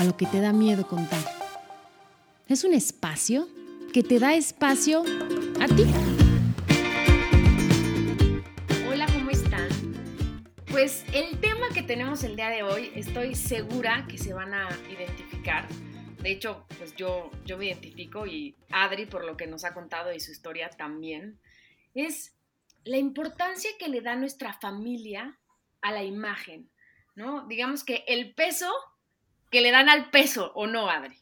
A 0.00 0.04
lo 0.04 0.16
que 0.16 0.24
te 0.24 0.40
da 0.40 0.54
miedo 0.54 0.86
contar. 0.86 1.20
Es 2.48 2.64
un 2.64 2.72
espacio 2.72 3.46
que 3.92 4.02
te 4.02 4.18
da 4.18 4.32
espacio 4.32 5.02
a 5.60 5.66
ti. 5.66 5.84
Hola, 8.88 9.04
¿cómo 9.12 9.28
están? 9.28 9.68
Pues 10.70 11.04
el 11.12 11.38
tema 11.38 11.68
que 11.74 11.82
tenemos 11.82 12.24
el 12.24 12.34
día 12.34 12.48
de 12.48 12.62
hoy, 12.62 12.90
estoy 12.94 13.34
segura 13.34 14.06
que 14.08 14.16
se 14.16 14.32
van 14.32 14.54
a 14.54 14.70
identificar. 14.90 15.68
De 16.22 16.30
hecho, 16.30 16.64
pues 16.78 16.96
yo, 16.96 17.30
yo 17.44 17.58
me 17.58 17.66
identifico 17.66 18.26
y 18.26 18.56
Adri, 18.70 19.04
por 19.04 19.26
lo 19.26 19.36
que 19.36 19.46
nos 19.46 19.66
ha 19.66 19.74
contado 19.74 20.14
y 20.14 20.20
su 20.20 20.32
historia 20.32 20.70
también, 20.70 21.38
es 21.92 22.34
la 22.84 22.96
importancia 22.96 23.68
que 23.78 23.90
le 23.90 24.00
da 24.00 24.16
nuestra 24.16 24.54
familia 24.54 25.38
a 25.82 25.92
la 25.92 26.04
imagen, 26.04 26.70
¿no? 27.14 27.46
Digamos 27.48 27.84
que 27.84 28.02
el 28.08 28.34
peso 28.34 28.72
que 29.50 29.60
le 29.60 29.70
dan 29.70 29.88
al 29.88 30.10
peso, 30.10 30.52
¿o 30.54 30.66
no, 30.66 30.88
Adri? 30.88 31.18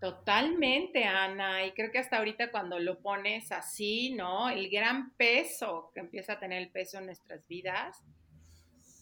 Totalmente, 0.00 1.04
Ana. 1.04 1.64
Y 1.64 1.72
creo 1.72 1.90
que 1.90 1.98
hasta 1.98 2.18
ahorita 2.18 2.50
cuando 2.50 2.78
lo 2.78 3.00
pones 3.00 3.50
así, 3.50 4.10
¿no? 4.10 4.50
El 4.50 4.68
gran 4.68 5.12
peso 5.16 5.90
que 5.94 6.00
empieza 6.00 6.34
a 6.34 6.38
tener 6.38 6.62
el 6.62 6.70
peso 6.70 6.98
en 6.98 7.06
nuestras 7.06 7.46
vidas, 7.48 8.02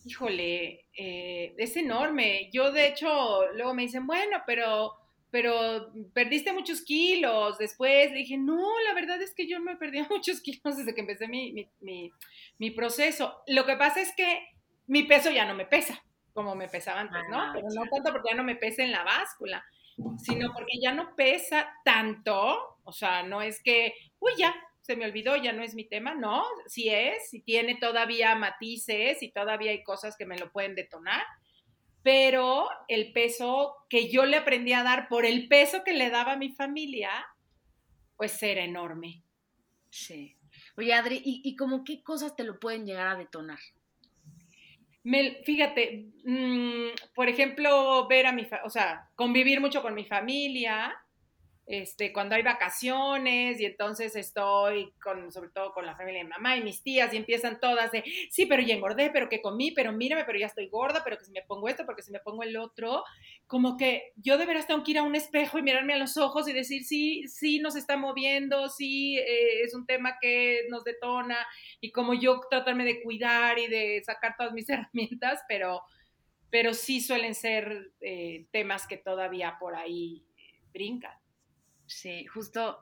híjole, 0.05 0.87
eh, 0.97 1.55
es 1.59 1.77
enorme. 1.77 2.51
Yo 2.53 2.71
de 2.71 2.89
hecho, 2.89 3.53
luego 3.55 3.75
me 3.75 3.83
dicen, 3.83 4.07
bueno, 4.07 4.43
pero, 4.47 4.95
pero 5.31 5.93
perdiste 6.13 6.53
muchos 6.53 6.83
kilos. 6.83 7.59
Después 7.59 8.13
dije, 8.13 8.37
no, 8.37 8.79
la 8.87 8.95
verdad 8.95 9.21
es 9.21 9.35
que 9.35 9.49
yo 9.49 9.59
he 9.59 9.77
perdido 9.77 10.07
muchos 10.11 10.41
kilos 10.41 10.77
desde 10.77 10.95
que 10.95 11.01
empecé 11.01 11.27
mi, 11.27 11.69
mi, 12.59 12.71
proceso. 12.71 13.43
Lo 13.47 13.67
que 13.67 13.77
pasa 13.77 14.01
es 14.01 14.15
que 14.15 14.47
mi 14.87 15.05
peso 15.05 15.31
ya 15.31 15.45
no 15.45 15.55
me 15.55 15.67
pesa, 15.67 16.05
como 16.35 16.55
me 16.55 16.69
pesaba 16.69 17.01
antes, 17.01 17.23
¿no? 17.31 17.41
Ah, 17.41 17.53
pero 17.55 17.69
no 17.75 17.89
tanto 17.89 18.13
porque 18.13 18.31
ya 18.31 18.37
no 18.37 18.45
me 18.45 18.57
pesa 18.57 18.83
en 18.83 18.93
la 18.93 19.05
báscula 19.05 19.65
sino 20.19 20.53
porque 20.53 20.79
ya 20.81 20.93
no 20.93 21.15
pesa 21.15 21.73
tanto, 21.85 22.79
o 22.83 22.93
sea, 22.93 23.23
no 23.23 23.43
es 23.43 23.63
que, 23.63 23.95
uy, 24.19 24.33
ya, 24.37 24.55
se 24.81 24.97
me 24.97 25.05
olvidó, 25.05 25.37
ya 25.37 25.53
no 25.53 25.63
es 25.63 25.75
mi 25.75 25.85
tema, 25.85 26.15
no, 26.15 26.45
sí 26.67 26.89
es, 26.89 27.31
sí 27.31 27.41
tiene 27.41 27.77
todavía 27.77 28.35
matices 28.35 29.23
y 29.23 29.31
todavía 29.31 29.71
hay 29.71 29.83
cosas 29.83 30.17
que 30.17 30.27
me 30.27 30.39
lo 30.39 30.51
pueden 30.51 30.75
detonar, 30.75 31.23
pero 32.03 32.69
el 32.89 33.13
peso 33.13 33.77
que 33.89 34.11
yo 34.11 34.27
le 34.27 34.37
aprendí 34.37 34.73
a 34.73 34.83
dar 34.83 35.09
por 35.09 35.25
el 35.25 35.49
peso 35.49 35.85
que 35.85 35.95
le 35.95 36.11
daba 36.11 36.33
a 36.33 36.39
mi 36.39 36.51
familia, 36.51 37.11
pues 38.17 38.43
era 38.43 38.63
enorme. 38.63 39.23
Sí. 39.91 40.37
Oye, 40.77 40.93
Adri, 40.93 41.23
¿y, 41.25 41.41
y 41.45 41.57
como 41.57 41.85
qué 41.85 42.03
cosas 42.03 42.37
te 42.37 42.45
lo 42.45 42.59
pueden 42.61 42.85
llegar 42.85 43.07
a 43.07 43.17
detonar? 43.17 43.61
Fíjate, 45.45 46.07
mm, 46.25 46.89
por 47.15 47.29
ejemplo, 47.29 48.07
ver 48.09 48.27
a 48.27 48.33
mi, 48.33 48.47
o 48.65 48.71
sea, 48.71 49.11
convivir 49.15 49.61
mucho 49.61 49.83
con 49.83 49.95
mi 49.95 50.05
familia, 50.05 50.95
este, 51.67 52.13
cuando 52.13 52.35
hay 52.35 52.43
vacaciones 52.43 53.59
y 53.59 53.65
entonces 53.65 54.15
estoy 54.17 54.93
con, 55.03 55.33
sobre 55.33 55.49
todo 55.49 55.73
con 55.73 55.87
la 55.87 55.97
familia 55.97 56.23
de 56.23 56.29
mamá 56.29 56.57
y 56.57 56.63
mis 56.63 56.83
tías 56.83 57.13
y 57.15 57.17
empiezan 57.17 57.59
todas 57.59 57.91
de, 57.91 58.05
sí, 58.31 58.45
pero 58.45 58.63
ya 58.63 58.75
engordé, 58.75 59.11
pero 59.11 59.31
que 59.31 59.41
comí, 59.41 59.71
pero 59.71 59.93
mírame, 59.93 60.25
pero 60.25 60.39
ya 60.39 60.47
estoy 60.47 60.69
gorda, 60.69 61.03
pero 61.03 61.17
que 61.17 61.25
si 61.25 61.33
me 61.33 61.43
pongo 61.43 61.69
esto, 61.69 61.87
porque 61.87 62.03
si 62.03 62.13
me 62.13 62.21
pongo 62.21 62.43
el 62.43 62.57
otro, 62.59 63.03
como 63.47 63.79
que 63.79 64.13
yo 64.17 64.37
de 64.37 64.45
veras 64.45 64.67
tengo 64.67 64.85
que 64.85 64.91
ir 64.91 64.99
a 64.99 65.03
un 65.05 65.15
espejo 65.15 65.59
y 65.59 65.63
mirarme 65.63 65.95
a 65.95 65.99
los 65.99 66.19
ojos 66.19 66.47
y 66.49 66.53
decir, 66.53 66.85
sí, 66.85 67.27
sí 67.29 67.61
nos 67.61 67.77
está 67.77 67.97
moviendo, 67.97 68.69
sí, 68.69 69.17
eh, 69.17 69.63
es 69.63 69.75
un 69.75 69.87
tema 69.87 70.19
que 70.21 70.67
nos 70.69 70.85
detona 70.85 71.39
y 71.81 71.93
como 71.93 72.13
yo 72.13 72.41
tratarme 72.51 72.85
de 72.85 73.03
cuidar 73.03 73.59
y 73.59 73.69
de 73.69 74.03
sacar 74.05 74.35
todas 74.37 74.53
mis 74.53 74.69
herramientas, 74.69 75.41
pero, 75.49 75.81
pero 76.51 76.75
sí 76.75 77.01
suelen 77.01 77.35
ser 77.35 77.93
eh, 78.03 78.47
temas 78.51 78.87
que 78.87 78.99
todavía 78.99 79.57
por 79.59 79.77
ahí 79.77 80.27
brincan. 80.75 81.24
Sí, 81.87 82.25
justo 82.27 82.81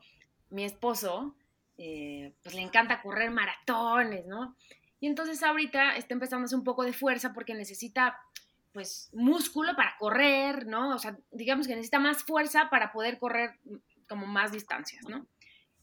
mi 0.50 0.64
esposo, 0.64 1.34
eh, 1.78 2.34
pues 2.42 2.54
le 2.54 2.62
encanta 2.62 3.02
correr 3.02 3.30
maratones, 3.30 4.26
¿no? 4.26 4.56
Y 5.00 5.06
entonces 5.06 5.42
ahorita 5.42 5.96
está 5.96 6.14
empezando 6.14 6.44
a 6.44 6.46
hacer 6.46 6.58
un 6.58 6.64
poco 6.64 6.84
de 6.84 6.92
fuerza 6.92 7.32
porque 7.32 7.54
necesita, 7.54 8.18
pues, 8.72 9.10
músculo 9.12 9.74
para 9.74 9.96
correr, 9.98 10.66
¿no? 10.66 10.94
O 10.94 10.98
sea, 10.98 11.18
digamos 11.32 11.66
que 11.66 11.74
necesita 11.74 11.98
más 11.98 12.22
fuerza 12.22 12.70
para 12.70 12.92
poder 12.92 13.18
correr 13.18 13.58
mm, 13.64 13.76
como 14.08 14.26
más 14.26 14.52
distancias, 14.52 15.04
¿no? 15.08 15.26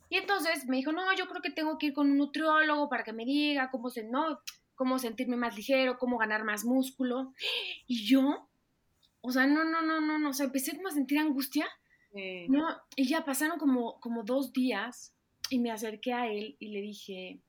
Y 0.10 0.18
entonces 0.18 0.66
me 0.68 0.78
dijo, 0.78 0.92
no, 0.92 1.14
yo 1.16 1.28
creo 1.28 1.42
que 1.42 1.52
tengo 1.52 1.78
que 1.78 1.88
ir 1.88 1.94
con 1.94 2.10
un 2.10 2.18
nutriólogo 2.18 2.90
para 2.90 3.04
que 3.04 3.14
me 3.14 3.26
diga 3.26 3.70
cómo 3.70 3.90
se, 3.90 4.04
no, 4.04 4.40
cómo 4.76 4.98
sentirme 4.98 5.36
más 5.36 5.56
ligero, 5.56 6.00
cómo 6.00 6.18
ganar 6.18 6.44
más 6.44 6.64
músculo. 6.64 7.34
Y 7.86 8.08
yo, 8.08 8.50
o 9.22 9.32
sea, 9.32 9.46
no, 9.46 9.64
no, 9.66 9.82
no, 9.82 10.00
no, 10.00 10.18
no, 10.18 10.30
o 10.30 10.34
sea, 10.34 10.46
empecé 10.46 10.76
como 10.76 10.88
a 10.88 10.92
sentir 10.92 11.20
angustia 11.20 11.68
no, 12.14 12.68
y 12.96 13.08
ya 13.08 13.24
pasaron 13.24 13.60
como, 13.60 14.00
como 14.00 14.24
dos 14.24 14.52
días 14.52 15.14
y 15.50 15.60
me 15.60 15.72
acerqué 15.72 16.14
a 16.14 16.28
él 16.32 16.56
y 16.60 16.70
le 16.70 16.82
dije, 16.82 17.40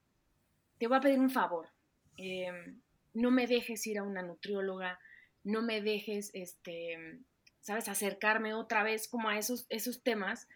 te 0.78 0.86
voy 0.86 0.98
a 0.98 1.00
pedir 1.00 1.18
un 1.18 1.30
favor, 1.30 1.68
em, 2.16 2.80
no 3.14 3.30
me 3.30 3.46
dejes 3.46 3.86
ir 3.86 3.98
a 3.98 4.02
una 4.02 4.22
nutrióloga, 4.22 4.98
no 5.44 5.62
me 5.62 5.80
dejes, 5.80 6.30
este, 6.34 7.20
sabes, 7.60 7.88
acercarme 7.88 8.54
otra 8.54 8.82
vez 8.82 9.08
como 9.08 9.28
a 9.28 9.38
esos, 9.38 9.66
esos 9.68 10.02
temas, 10.02 10.48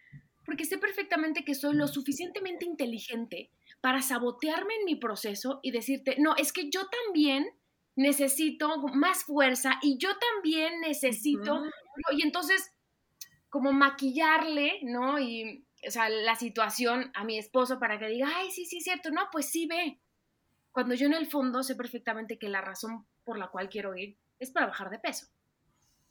porque 0.45 0.65
sé 0.65 0.77
perfectamente 0.77 1.43
que 1.43 1.55
soy 1.55 1.75
lo 1.75 1.87
suficientemente 1.87 2.65
inteligente 2.65 3.49
para 3.81 4.01
sabotearme 4.01 4.75
en 4.75 4.85
mi 4.85 4.95
proceso 4.95 5.59
y 5.63 5.71
decirte, 5.71 6.15
no, 6.19 6.35
es 6.37 6.53
que 6.53 6.69
yo 6.69 6.87
también 6.87 7.47
necesito 7.95 8.77
más 8.93 9.23
fuerza 9.23 9.79
y 9.81 9.97
yo 9.97 10.09
también 10.17 10.81
necesito, 10.81 11.63
y 12.11 12.21
entonces 12.21 12.74
como 13.55 13.71
maquillarle, 13.71 14.79
¿no? 14.81 15.17
Y, 15.17 15.65
o 15.87 15.89
sea, 15.89 16.09
la 16.09 16.35
situación 16.35 17.09
a 17.13 17.23
mi 17.23 17.37
esposo 17.37 17.79
para 17.79 17.97
que 17.97 18.09
diga, 18.09 18.27
ay, 18.35 18.51
sí, 18.51 18.65
sí, 18.65 18.81
cierto, 18.81 19.11
no, 19.11 19.29
pues 19.31 19.49
sí 19.49 19.65
ve. 19.65 19.97
Cuando 20.73 20.93
yo 20.93 21.05
en 21.05 21.13
el 21.13 21.25
fondo 21.25 21.63
sé 21.63 21.73
perfectamente 21.73 22.37
que 22.37 22.49
la 22.49 22.59
razón 22.59 23.05
por 23.23 23.37
la 23.37 23.47
cual 23.47 23.69
quiero 23.69 23.95
ir 23.95 24.17
es 24.39 24.51
para 24.51 24.65
bajar 24.65 24.89
de 24.89 24.99
peso. 24.99 25.27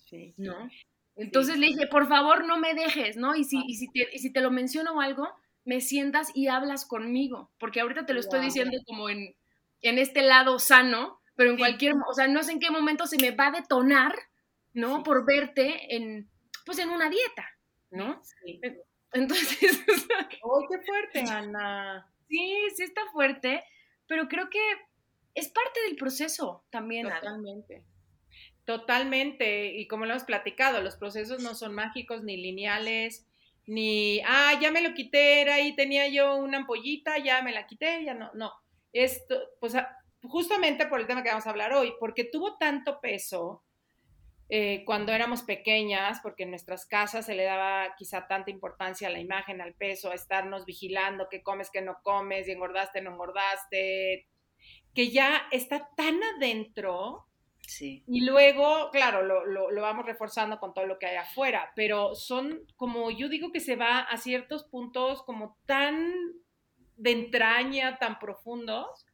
Sí. 0.06 0.33
¿No? 0.38 0.71
Entonces 1.16 1.59
le 1.59 1.66
dije, 1.66 1.87
por 1.87 2.09
favor, 2.09 2.47
no 2.47 2.56
me 2.56 2.72
dejes, 2.72 3.19
¿no? 3.19 3.37
Y 3.37 3.44
si, 3.44 3.62
y 3.66 3.75
si, 3.75 3.91
te, 3.93 4.09
y 4.10 4.21
si 4.21 4.33
te 4.33 4.41
lo 4.41 4.50
menciono 4.50 5.03
algo, 5.03 5.28
me 5.66 5.83
sientas 5.83 6.31
y 6.34 6.49
hablas 6.49 6.87
conmigo, 6.87 7.53
porque 7.59 7.83
ahorita 7.83 8.06
te 8.06 8.15
lo 8.15 8.21
estoy 8.21 8.41
diciendo 8.41 8.78
como 8.87 9.10
en, 9.10 9.37
en 9.83 9.99
este 9.99 10.22
lado 10.22 10.59
sano, 10.59 11.21
pero 11.37 11.50
en 11.50 11.59
cualquier, 11.59 11.93
o 12.09 12.15
sea, 12.15 12.27
no 12.27 12.43
sé 12.43 12.53
en 12.53 12.60
qué 12.60 12.71
momento 12.71 13.06
se 13.06 13.19
me 13.19 13.33
va 13.33 13.49
a 13.49 13.60
detonar, 13.60 14.15
¿no? 14.72 15.03
Por 15.03 15.27
verte 15.27 15.94
en, 15.94 16.31
pues 16.64 16.78
en 16.78 16.91
una 16.91 17.08
dieta, 17.08 17.48
¿no? 17.91 18.22
Sí. 18.22 18.60
Entonces... 19.12 19.84
¡Oh, 20.42 20.66
qué 20.69 20.78
fuerte, 20.80 21.20
Ana! 21.30 22.10
Sí, 22.28 22.56
sí 22.75 22.82
está 22.82 23.02
fuerte, 23.12 23.62
pero 24.06 24.28
creo 24.28 24.50
que 24.50 24.60
es 25.34 25.48
parte 25.48 25.80
del 25.83 25.97
proceso 25.97 26.65
también. 26.71 27.09
Totalmente. 27.09 27.84
Totalmente. 28.65 29.74
Y 29.77 29.86
como 29.86 30.06
lo 30.06 30.12
hemos 30.12 30.24
platicado, 30.24 30.80
los 30.80 30.97
procesos 30.97 31.42
no 31.42 31.54
son 31.54 31.74
mágicos 31.74 32.24
ni 32.24 32.36
lineales, 32.36 33.27
ni, 33.66 34.21
ah, 34.27 34.59
ya 34.60 34.71
me 34.71 34.83
lo 34.83 34.94
quité, 34.94 35.41
era 35.41 35.54
ahí 35.54 35.74
tenía 35.74 36.09
yo 36.09 36.36
una 36.36 36.59
ampollita, 36.59 37.18
ya 37.18 37.42
me 37.42 37.53
la 37.53 37.66
quité, 37.66 38.04
ya 38.04 38.15
no, 38.15 38.30
no. 38.34 38.53
Esto, 38.92 39.36
pues 39.60 39.74
justamente 40.22 40.86
por 40.86 41.00
el 41.00 41.06
tema 41.06 41.22
que 41.22 41.30
vamos 41.30 41.47
a 41.47 41.50
hablar 41.50 41.72
hoy, 41.72 41.92
porque 41.98 42.24
tuvo 42.24 42.56
tanto 42.56 43.00
peso 43.00 43.62
eh, 44.50 44.84
cuando 44.84 45.12
éramos 45.12 45.42
pequeñas, 45.42 46.20
porque 46.22 46.42
en 46.42 46.50
nuestras 46.50 46.84
casas 46.84 47.26
se 47.26 47.34
le 47.34 47.44
daba 47.44 47.94
quizá 47.96 48.26
tanta 48.26 48.50
importancia 48.50 49.08
a 49.08 49.10
la 49.10 49.18
imagen, 49.18 49.60
al 49.60 49.74
peso, 49.74 50.10
a 50.10 50.14
estarnos 50.14 50.66
vigilando 50.66 51.28
qué 51.30 51.42
comes, 51.42 51.70
qué 51.72 51.80
no 51.80 51.96
comes, 52.02 52.46
y 52.46 52.52
engordaste, 52.52 53.00
no 53.00 53.12
engordaste, 53.12 54.28
que 54.94 55.10
ya 55.10 55.46
está 55.50 55.88
tan 55.96 56.22
adentro. 56.22 57.26
Sí. 57.66 58.04
Y 58.06 58.26
luego, 58.26 58.91
claro, 58.91 59.22
lo, 59.22 59.46
lo, 59.46 59.80
vamos 59.80 60.04
reforzando 60.04 60.58
con 60.60 60.74
todo 60.74 60.86
lo 60.86 60.98
que 60.98 61.06
hay 61.06 61.16
afuera, 61.16 61.72
pero 61.74 62.14
son 62.14 62.66
como 62.76 63.10
yo 63.10 63.30
digo 63.30 63.50
que 63.52 63.60
se 63.60 63.76
va 63.76 64.00
a 64.00 64.18
ciertos 64.18 64.64
puntos 64.64 65.22
como 65.22 65.56
tan 65.64 66.12
de 66.96 67.10
entraña, 67.12 67.98
tan 67.98 68.18
profundos, 68.18 69.06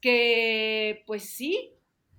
que 0.00 1.02
pues 1.06 1.34
sí, 1.34 1.77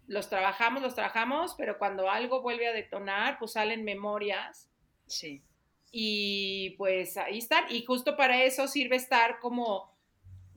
los 0.10 0.28
trabajamos, 0.28 0.82
los 0.82 0.96
trabajamos, 0.96 1.54
pero 1.56 1.78
cuando 1.78 2.10
algo 2.10 2.42
vuelve 2.42 2.68
a 2.68 2.74
detonar, 2.74 3.38
pues 3.38 3.54
salen 3.54 3.84
memorias. 3.84 4.68
Sí. 5.06 5.44
Y 5.92 6.72
pues 6.72 7.16
ahí 7.16 7.38
están. 7.38 7.66
Y 7.70 7.86
justo 7.86 8.18
para 8.18 8.44
eso 8.44 8.68
sirve 8.68 8.96
estar 8.96 9.40
como 9.40 9.98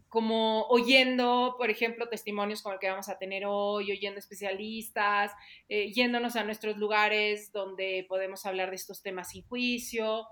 como 0.09 0.67
oyendo, 0.69 1.55
por 1.57 1.71
ejemplo, 1.71 2.07
testimonios 2.07 2.61
como 2.61 2.75
el 2.75 2.79
que 2.79 2.91
vamos 2.91 3.09
a 3.09 3.17
tener 3.17 3.45
hoy, 3.47 3.93
oyendo 3.93 4.19
especialistas, 4.19 5.33
eh, 5.71 5.91
yéndonos 5.91 6.37
a 6.37 6.45
nuestros 6.45 6.77
lugares 6.77 7.51
donde 7.51 8.05
podemos 8.07 8.45
hablar 8.45 8.69
de 8.69 8.77
estos 8.77 9.01
temas 9.01 9.31
sin 9.31 9.43
juicio, 9.47 10.27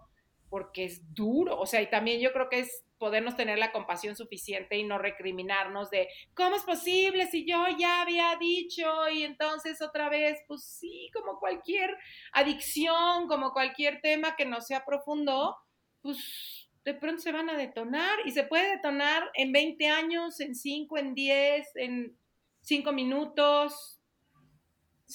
porque 0.51 0.85
es 0.85 1.15
duro, 1.15 1.59
o 1.59 1.65
sea, 1.65 1.81
y 1.81 1.89
también 1.89 2.21
yo 2.21 2.31
creo 2.35 2.51
que 2.51 2.59
es 2.59 2.85
podernos 3.01 3.35
tener 3.35 3.59
la 3.59 3.73
compasión 3.73 4.15
suficiente 4.15 4.77
y 4.77 4.85
no 4.85 4.99
recriminarnos 4.99 5.89
de, 5.89 6.09
¿cómo 6.35 6.55
es 6.55 6.63
posible 6.63 7.27
si 7.29 7.47
yo 7.47 7.65
ya 7.79 8.03
había 8.03 8.37
dicho 8.39 9.09
y 9.09 9.25
entonces 9.25 9.81
otra 9.81 10.11
vez, 10.11 10.39
pues 10.47 10.63
sí, 10.63 11.11
como 11.15 11.39
cualquier 11.41 11.97
adicción, 12.33 13.27
como 13.27 13.53
cualquier 13.53 14.03
tema 14.03 14.37
que 14.37 14.45
no 14.45 14.61
sea 14.61 14.85
profundo, 14.85 15.57
pues 16.03 16.69
de 16.85 16.93
pronto 16.93 17.23
se 17.23 17.33
van 17.33 17.49
a 17.49 17.57
detonar 17.57 18.19
y 18.27 18.33
se 18.33 18.45
puede 18.45 18.77
detonar 18.77 19.31
en 19.33 19.51
20 19.51 19.89
años, 19.89 20.39
en 20.41 20.55
5, 20.55 20.99
en 20.99 21.15
10, 21.15 21.77
en 21.77 22.19
5 22.61 22.93
minutos. 22.93 23.97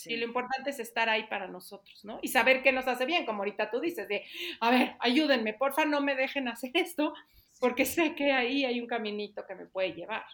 Y 0.05 0.17
lo 0.17 0.25
importante 0.25 0.71
es 0.71 0.79
estar 0.79 1.07
ahí 1.07 1.27
para 1.27 1.47
nosotros, 1.47 2.03
¿no? 2.03 2.19
Y 2.21 2.29
saber 2.29 2.63
qué 2.63 2.71
nos 2.71 2.87
hace 2.87 3.05
bien, 3.05 3.25
como 3.25 3.39
ahorita 3.39 3.69
tú 3.69 3.79
dices, 3.79 4.07
de, 4.07 4.25
a 4.59 4.71
ver, 4.71 4.95
ayúdenme, 4.99 5.53
porfa, 5.53 5.85
no 5.85 6.01
me 6.01 6.15
dejen 6.15 6.47
hacer 6.47 6.71
esto, 6.73 7.13
porque 7.59 7.85
sé 7.85 8.15
que 8.15 8.31
ahí 8.31 8.65
hay 8.65 8.79
un 8.79 8.87
caminito 8.87 9.45
que 9.47 9.55
me 9.55 9.65
puede 9.65 9.93
llevar. 9.93 10.25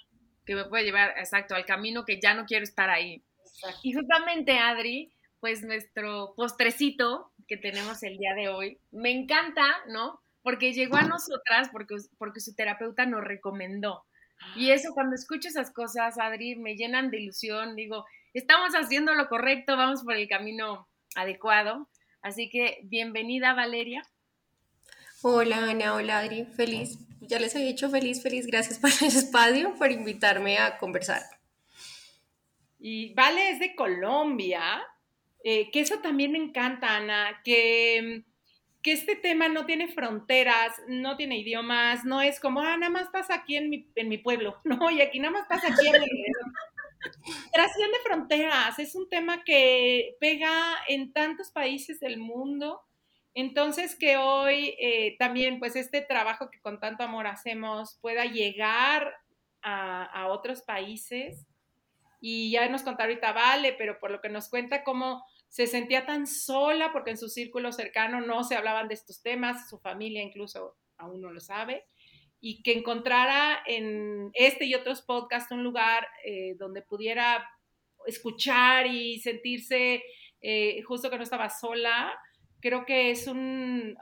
Que 0.46 0.56
me 0.56 0.66
puede 0.66 0.84
llevar, 0.84 1.14
exacto, 1.18 1.56
al 1.56 1.66
camino 1.66 2.04
que 2.06 2.20
ya 2.20 2.34
no 2.34 2.46
quiero 2.46 2.64
estar 2.64 2.90
ahí. 2.90 3.24
Y 3.84 3.94
justamente, 3.94 4.58
Adri, 4.58 5.14
pues 5.40 5.64
nuestro 5.64 6.34
postrecito 6.36 7.32
que 7.48 7.58
tenemos 7.58 8.02
el 8.04 8.18
día 8.18 8.34
de 8.34 8.50
hoy, 8.50 8.80
me 8.92 9.12
encanta, 9.12 9.66
¿no? 9.88 10.22
porque 10.44 10.74
llegó 10.74 10.98
a 10.98 11.04
nosotras 11.04 11.70
porque, 11.72 11.96
porque 12.18 12.40
su 12.40 12.56
terapeuta 12.56 13.06
nos 13.06 13.24
recomendó. 13.24 14.06
Y 14.56 14.72
eso, 14.72 14.94
cuando 14.94 15.16
escucho 15.16 15.48
esas 15.48 15.72
cosas, 15.72 16.18
Adri, 16.18 16.56
me 16.56 16.76
llenan 16.76 17.12
de 17.12 17.20
ilusión. 17.20 17.76
Digo, 17.76 18.06
estamos 18.34 18.74
haciendo 18.74 19.14
lo 19.14 19.28
correcto, 19.28 19.78
vamos 19.78 20.04
por 20.04 20.16
el 20.16 20.28
camino 20.28 20.88
adecuado. 21.16 21.88
Así 22.24 22.50
que, 22.50 22.80
bienvenida, 22.84 23.54
Valeria. 23.54 24.02
Hola, 25.22 25.70
Ana, 25.70 25.94
hola, 25.94 26.20
Adri. 26.20 26.46
Feliz. 26.46 26.98
Ya 27.32 27.40
les 27.40 27.56
he 27.56 27.60
dicho 27.60 27.90
feliz, 27.90 28.22
feliz. 28.22 28.46
Gracias 28.46 28.78
por 28.78 28.90
el 28.90 29.08
espacio, 29.08 29.74
por 29.76 29.90
invitarme 29.90 30.58
a 30.58 30.78
conversar. 30.78 31.22
Y 32.78 33.14
Vale 33.14 33.52
es 33.52 33.60
de 33.60 33.74
Colombia, 33.74 34.84
eh, 35.42 35.72
que 35.72 35.80
eso 35.80 36.00
también 36.00 36.34
me 36.34 36.40
encanta, 36.40 36.98
Ana, 36.98 37.42
que 37.46 38.26
que 38.82 38.94
este 38.94 39.16
tema 39.16 39.48
no 39.48 39.66
tiene 39.66 39.88
fronteras, 39.90 40.74
no 40.88 41.16
tiene 41.16 41.38
idiomas, 41.38 42.04
no 42.04 42.22
es 42.22 42.40
como, 42.40 42.62
ah, 42.62 42.78
nada 42.78 42.90
más 42.90 43.10
pasa 43.10 43.36
aquí 43.36 43.56
en 43.56 43.70
mi, 43.70 43.88
en 43.96 44.10
mi 44.10 44.18
pueblo, 44.18 44.60
no, 44.64 44.90
y 44.90 45.02
aquí 45.02 45.20
nada 45.20 45.34
más 45.34 45.46
pasa 45.48 45.68
aquí 45.72 45.88
en 45.88 46.02
mi 46.02 46.08
Trasciende 47.54 47.98
fronteras, 48.04 48.78
es 48.80 48.96
un 48.96 49.08
tema 49.08 49.44
que 49.44 50.16
pega 50.20 50.52
en 50.88 51.14
tantos 51.14 51.52
países 51.52 52.00
del 52.00 52.18
mundo, 52.18 52.82
entonces 53.34 53.96
que 53.96 54.18
hoy 54.18 54.76
eh, 54.80 55.16
también 55.18 55.60
pues 55.60 55.76
este 55.76 56.02
trabajo 56.02 56.50
que 56.50 56.60
con 56.60 56.80
tanto 56.80 57.04
amor 57.04 57.28
hacemos 57.28 57.98
pueda 58.02 58.26
llegar 58.26 59.14
a, 59.64 60.28
otros 60.30 60.62
países. 60.62 61.46
Y 62.20 62.52
ya 62.52 62.68
nos 62.70 62.84
contaron 62.84 63.12
ahorita 63.12 63.32
Vale, 63.34 63.74
pero 63.74 64.00
por 64.00 64.12
lo 64.12 64.22
que 64.22 64.30
nos 64.30 64.50
cuenta 64.50 64.84
cómo 64.84 65.24
se 65.50 65.68
sentía 65.68 66.06
tan 66.06 66.28
sola 66.28 66.92
porque 66.94 67.12
en 67.12 67.18
su 67.18 67.30
círculo 67.30 67.72
cercano 67.72 68.22
no 68.22 68.44
se 68.44 68.56
hablaban 68.56 68.88
de 68.88 68.94
estos 68.94 69.22
temas, 69.22 69.70
su 69.70 69.80
familia 69.80 70.22
incluso 70.22 70.78
aún 70.98 71.20
no 71.20 71.32
lo 71.32 71.40
sabe, 71.40 71.84
y 72.40 72.62
que 72.64 72.74
encontrara 72.74 73.62
en 73.66 74.30
este 74.34 74.66
y 74.66 74.76
otros 74.76 75.02
podcasts 75.02 75.52
un 75.52 75.64
lugar 75.64 76.08
eh, 76.24 76.56
donde 76.58 76.84
pudiera 76.84 77.46
escuchar 78.06 78.88
y 78.88 79.20
sentirse 79.20 80.04
eh, 80.42 80.82
justo 80.84 81.10
que 81.10 81.18
no 81.18 81.24
estaba 81.24 81.50
sola, 81.50 82.18
creo 82.62 82.86
que 82.86 83.12
es 83.12 83.28
un, 83.28 83.98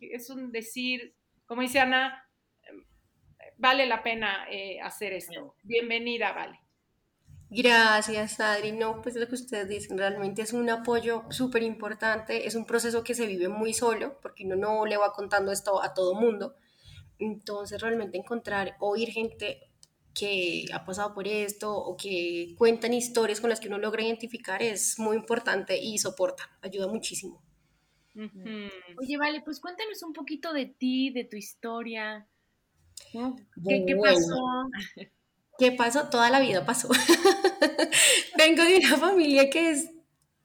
es 0.00 0.30
un 0.30 0.52
decir, 0.52 1.14
como 1.46 1.62
dice 1.62 1.80
Ana, 1.80 2.24
vale 3.56 3.86
la 3.86 4.02
pena 4.02 4.46
eh, 4.50 4.80
hacer 4.80 5.12
esto. 5.12 5.54
Bienvenida, 5.62 6.32
Vale. 6.32 6.60
Gracias, 7.50 8.40
Adri. 8.40 8.72
No, 8.72 9.00
pues 9.00 9.14
lo 9.14 9.26
que 9.26 9.34
ustedes 9.34 9.68
dicen, 9.68 9.96
realmente 9.96 10.42
es 10.42 10.52
un 10.52 10.68
apoyo 10.68 11.24
súper 11.30 11.62
importante, 11.62 12.46
es 12.46 12.54
un 12.54 12.66
proceso 12.66 13.02
que 13.02 13.14
se 13.14 13.26
vive 13.26 13.48
muy 13.48 13.72
solo, 13.72 14.18
porque 14.20 14.44
uno 14.44 14.56
no 14.56 14.84
le 14.84 14.98
va 14.98 15.12
contando 15.12 15.50
esto 15.50 15.82
a 15.82 15.94
todo 15.94 16.14
mundo. 16.14 16.56
Entonces, 17.18 17.80
realmente 17.80 18.18
encontrar, 18.18 18.76
oír 18.80 19.08
gente 19.10 19.62
que 20.14 20.66
ha 20.74 20.84
pasado 20.84 21.14
por 21.14 21.26
esto 21.26 21.74
o 21.74 21.96
que 21.96 22.54
cuentan 22.58 22.92
historias 22.92 23.40
con 23.40 23.48
las 23.48 23.60
que 23.60 23.68
uno 23.68 23.78
logra 23.78 24.02
identificar 24.02 24.62
es 24.62 24.98
muy 24.98 25.16
importante 25.16 25.78
y 25.78 25.96
soporta, 25.96 26.58
ayuda 26.60 26.86
muchísimo. 26.86 27.47
Oye, 28.18 29.16
vale, 29.18 29.42
pues 29.44 29.60
cuéntanos 29.60 30.02
un 30.02 30.12
poquito 30.12 30.52
de 30.52 30.66
ti, 30.66 31.10
de 31.10 31.24
tu 31.24 31.36
historia. 31.36 32.26
¿Qué, 33.12 33.84
¿Qué, 33.86 33.96
pasó? 33.96 34.70
¿Qué 35.58 35.72
pasó? 35.72 36.08
Toda 36.10 36.30
la 36.30 36.40
vida 36.40 36.64
pasó. 36.64 36.88
Vengo 38.38 38.64
de 38.64 38.78
una 38.78 38.96
familia 38.96 39.48
que 39.50 39.70
es 39.70 39.90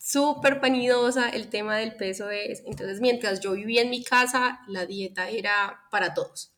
súper 0.04 0.60
panidosa, 0.60 1.30
el 1.30 1.48
tema 1.50 1.78
del 1.78 1.96
peso 1.96 2.30
es, 2.30 2.62
entonces 2.66 3.00
mientras 3.00 3.40
yo 3.40 3.54
vivía 3.54 3.82
en 3.82 3.90
mi 3.90 4.04
casa, 4.04 4.60
la 4.68 4.86
dieta 4.86 5.30
era 5.30 5.80
para 5.92 6.14
todos, 6.14 6.54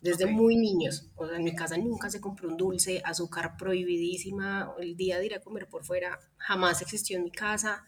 desde 0.00 0.26
muy 0.26 0.56
niños, 0.56 1.08
o 1.14 1.28
sea, 1.28 1.36
en 1.36 1.44
mi 1.44 1.54
casa 1.54 1.78
nunca 1.78 2.10
se 2.10 2.20
compró 2.20 2.48
un 2.48 2.56
dulce, 2.56 3.00
azúcar 3.04 3.56
prohibidísima, 3.56 4.74
el 4.80 4.96
día 4.96 5.20
de 5.20 5.26
ir 5.26 5.34
a 5.34 5.40
comer 5.40 5.68
por 5.68 5.84
fuera 5.84 6.18
jamás 6.38 6.82
existió 6.82 7.16
en 7.16 7.24
mi 7.24 7.30
casa, 7.30 7.84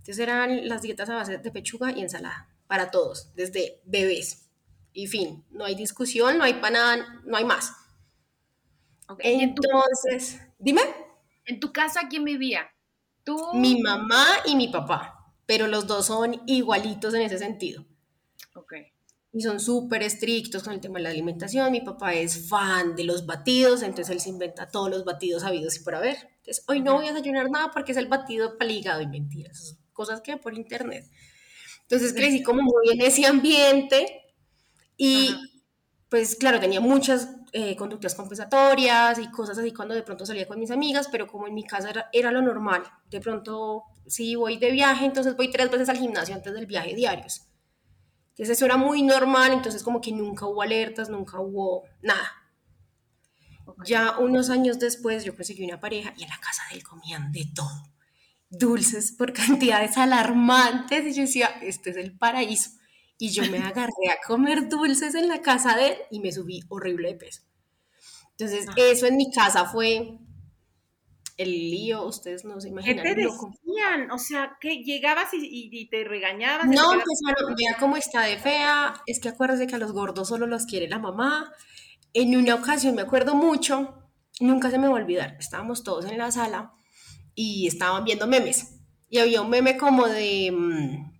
entonces 0.00 0.18
eran 0.18 0.68
las 0.68 0.82
dietas 0.82 1.08
a 1.08 1.14
base 1.14 1.38
de 1.38 1.50
pechuga 1.50 1.92
y 1.92 2.00
ensalada, 2.00 2.48
para 2.66 2.90
todos, 2.90 3.32
desde 3.34 3.80
bebés, 3.84 4.50
y 4.92 5.06
fin, 5.06 5.44
no 5.50 5.64
hay 5.64 5.74
discusión, 5.74 6.38
no 6.38 6.44
hay 6.44 6.54
para 6.54 6.96
no 7.24 7.36
hay 7.36 7.44
más. 7.44 7.72
Entonces, 9.18 10.40
dime. 10.58 10.82
¿En 11.46 11.58
tu 11.58 11.72
casa 11.72 12.02
quién 12.08 12.24
vivía? 12.24 12.68
¿Tú? 13.24 13.36
Mi 13.54 13.80
mamá 13.80 14.26
y 14.46 14.56
mi 14.56 14.68
papá, 14.68 15.34
pero 15.46 15.66
los 15.66 15.86
dos 15.86 16.06
son 16.06 16.42
igualitos 16.46 17.14
en 17.14 17.22
ese 17.22 17.38
sentido. 17.38 17.84
Ok. 18.54 18.74
Y 19.32 19.42
son 19.42 19.60
súper 19.60 20.02
estrictos 20.02 20.62
con 20.62 20.72
el 20.72 20.80
tema 20.80 20.98
de 20.98 21.04
la 21.04 21.10
alimentación. 21.10 21.70
Mi 21.70 21.80
papá 21.80 22.14
es 22.14 22.48
fan 22.48 22.96
de 22.96 23.04
los 23.04 23.26
batidos, 23.26 23.82
entonces 23.82 24.10
él 24.10 24.20
se 24.20 24.28
inventa 24.28 24.68
todos 24.68 24.90
los 24.90 25.04
batidos 25.04 25.44
habidos 25.44 25.76
y 25.76 25.84
por 25.84 25.94
haber. 25.94 26.16
Entonces, 26.38 26.64
hoy 26.66 26.80
no 26.80 26.94
voy 26.94 27.06
a 27.06 27.12
desayunar 27.12 27.50
nada 27.50 27.70
porque 27.70 27.92
es 27.92 27.98
el 27.98 28.06
batido 28.06 28.58
para 28.58 28.70
y 28.70 29.06
mentiras, 29.06 29.76
cosas 29.92 30.20
que 30.20 30.36
por 30.36 30.54
internet. 30.54 31.04
Entonces 31.82 32.12
crecí 32.12 32.42
como 32.42 32.62
muy 32.62 32.90
en 32.92 33.00
ese 33.00 33.26
ambiente 33.26 34.22
y 34.96 35.34
pues 36.08 36.36
claro, 36.36 36.60
tenía 36.60 36.80
muchas 36.80 37.30
eh, 37.52 37.74
conductas 37.74 38.14
compensatorias 38.14 39.18
y 39.18 39.30
cosas 39.30 39.58
así 39.58 39.72
cuando 39.72 39.94
de 39.94 40.02
pronto 40.02 40.26
salía 40.26 40.46
con 40.46 40.58
mis 40.58 40.70
amigas, 40.70 41.08
pero 41.10 41.26
como 41.26 41.46
en 41.46 41.54
mi 41.54 41.64
casa 41.64 42.08
era, 42.12 42.30
lo 42.30 42.42
normal, 42.42 42.82
de 43.08 43.20
pronto 43.20 43.84
si 44.06 44.34
voy 44.34 44.56
de 44.58 44.70
viaje, 44.72 45.04
entonces 45.04 45.36
voy 45.36 45.50
tres 45.50 45.70
veces 45.70 45.88
al 45.88 45.98
gimnasio 45.98 46.34
antes 46.34 46.52
del 46.52 46.66
viaje 46.66 46.94
diarios. 46.94 47.48
Entonces 48.30 48.56
eso 48.56 48.66
era 48.66 48.76
muy 48.76 49.02
normal, 49.02 49.52
entonces 49.52 49.82
como 49.82 50.00
que 50.00 50.12
nunca 50.12 50.46
hubo 50.46 50.62
alertas, 50.62 51.08
nunca 51.10 51.40
hubo 51.40 51.84
nada. 52.02 52.32
Ya 53.84 54.18
unos 54.18 54.50
años 54.50 54.78
después 54.78 55.24
yo 55.24 55.34
conseguí 55.34 55.64
una 55.64 55.80
pareja 55.80 56.12
y 56.16 56.24
en 56.24 56.28
la 56.28 56.38
casa 56.38 56.62
de 56.70 56.76
él 56.76 56.82
comían 56.82 57.32
de 57.32 57.46
todo. 57.54 57.90
Dulces 58.50 59.12
por 59.12 59.32
cantidades 59.32 59.96
alarmantes 59.96 61.06
y 61.06 61.12
yo 61.14 61.22
decía, 61.22 61.46
este 61.62 61.90
es 61.90 61.96
el 61.96 62.18
paraíso 62.18 62.70
y 63.20 63.28
yo 63.28 63.44
me 63.50 63.58
agarré 63.58 64.10
a 64.10 64.26
comer 64.26 64.68
dulces 64.68 65.14
en 65.14 65.28
la 65.28 65.42
casa 65.42 65.76
de 65.76 65.88
él 65.88 65.94
y 66.10 66.20
me 66.20 66.32
subí 66.32 66.62
horrible 66.70 67.08
de 67.08 67.14
peso. 67.16 67.42
Entonces, 68.30 68.66
eso 68.76 69.06
en 69.06 69.18
mi 69.18 69.30
casa 69.30 69.66
fue 69.66 70.18
el 71.36 71.50
lío, 71.50 72.06
ustedes 72.06 72.46
no 72.46 72.58
se 72.58 72.68
imaginan. 72.68 73.04
¿Qué 73.04 73.14
te 73.14 73.20
decían? 73.20 74.10
O 74.10 74.18
sea, 74.18 74.56
que 74.58 74.82
llegabas 74.82 75.28
y, 75.34 75.88
te 75.90 76.04
regañabas. 76.04 76.66
No, 76.66 76.92
pues 76.92 77.20
bueno, 77.22 77.54
vea 77.58 77.76
cómo 77.78 77.98
está 77.98 78.22
de 78.22 78.38
fea, 78.38 78.94
es 79.06 79.20
que 79.20 79.28
acuérdate 79.28 79.66
que 79.66 79.74
a 79.74 79.78
los 79.78 79.92
gordos 79.92 80.28
solo 80.28 80.46
los 80.46 80.64
quiere 80.64 80.88
la 80.88 80.98
mamá. 80.98 81.52
En 82.14 82.34
una 82.34 82.54
ocasión 82.54 82.94
me 82.94 83.02
acuerdo 83.02 83.34
mucho, 83.34 84.02
nunca 84.40 84.70
se 84.70 84.78
me 84.78 84.88
va 84.88 84.94
a 84.94 85.02
olvidar, 85.02 85.36
estábamos 85.38 85.84
todos 85.84 86.06
en 86.06 86.16
la 86.16 86.32
sala 86.32 86.72
y 87.42 87.66
estaban 87.66 88.04
viendo 88.04 88.26
memes. 88.26 88.80
Y 89.08 89.18
había 89.18 89.40
un 89.40 89.50
meme 89.50 89.76
como 89.76 90.06
de, 90.06 90.50
mm, 90.52 91.12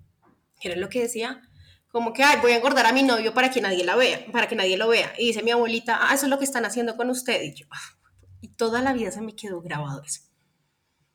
¿qué 0.61 0.69
era 0.69 0.81
lo 0.81 0.89
que 0.89 1.03
decía? 1.03 1.43
como 1.91 2.13
que, 2.13 2.23
ay, 2.23 2.39
voy 2.41 2.53
a 2.53 2.57
engordar 2.57 2.87
a 2.87 2.93
mi 2.93 3.03
novio 3.03 3.35
para 3.35 3.51
que 3.51 3.61
nadie 3.61 3.85
la 3.85 3.97
vea, 3.97 4.25
para 4.31 4.47
que 4.47 4.55
nadie 4.55 4.77
lo 4.77 4.89
vea. 4.89 5.13
Y 5.19 5.27
dice 5.27 5.43
mi 5.43 5.51
abuelita, 5.51 5.99
ah, 6.01 6.15
eso 6.15 6.27
es 6.27 6.31
lo 6.31 6.39
que 6.39 6.45
están 6.45 6.65
haciendo 6.65 6.97
con 6.97 7.11
usted. 7.11 7.43
Y 7.43 7.55
yo, 7.55 7.67
ah, 7.71 7.99
y 8.41 8.55
toda 8.55 8.81
la 8.81 8.93
vida 8.93 9.11
se 9.11 9.21
me 9.21 9.35
quedó 9.35 9.61
grabado 9.61 10.03
eso. 10.05 10.23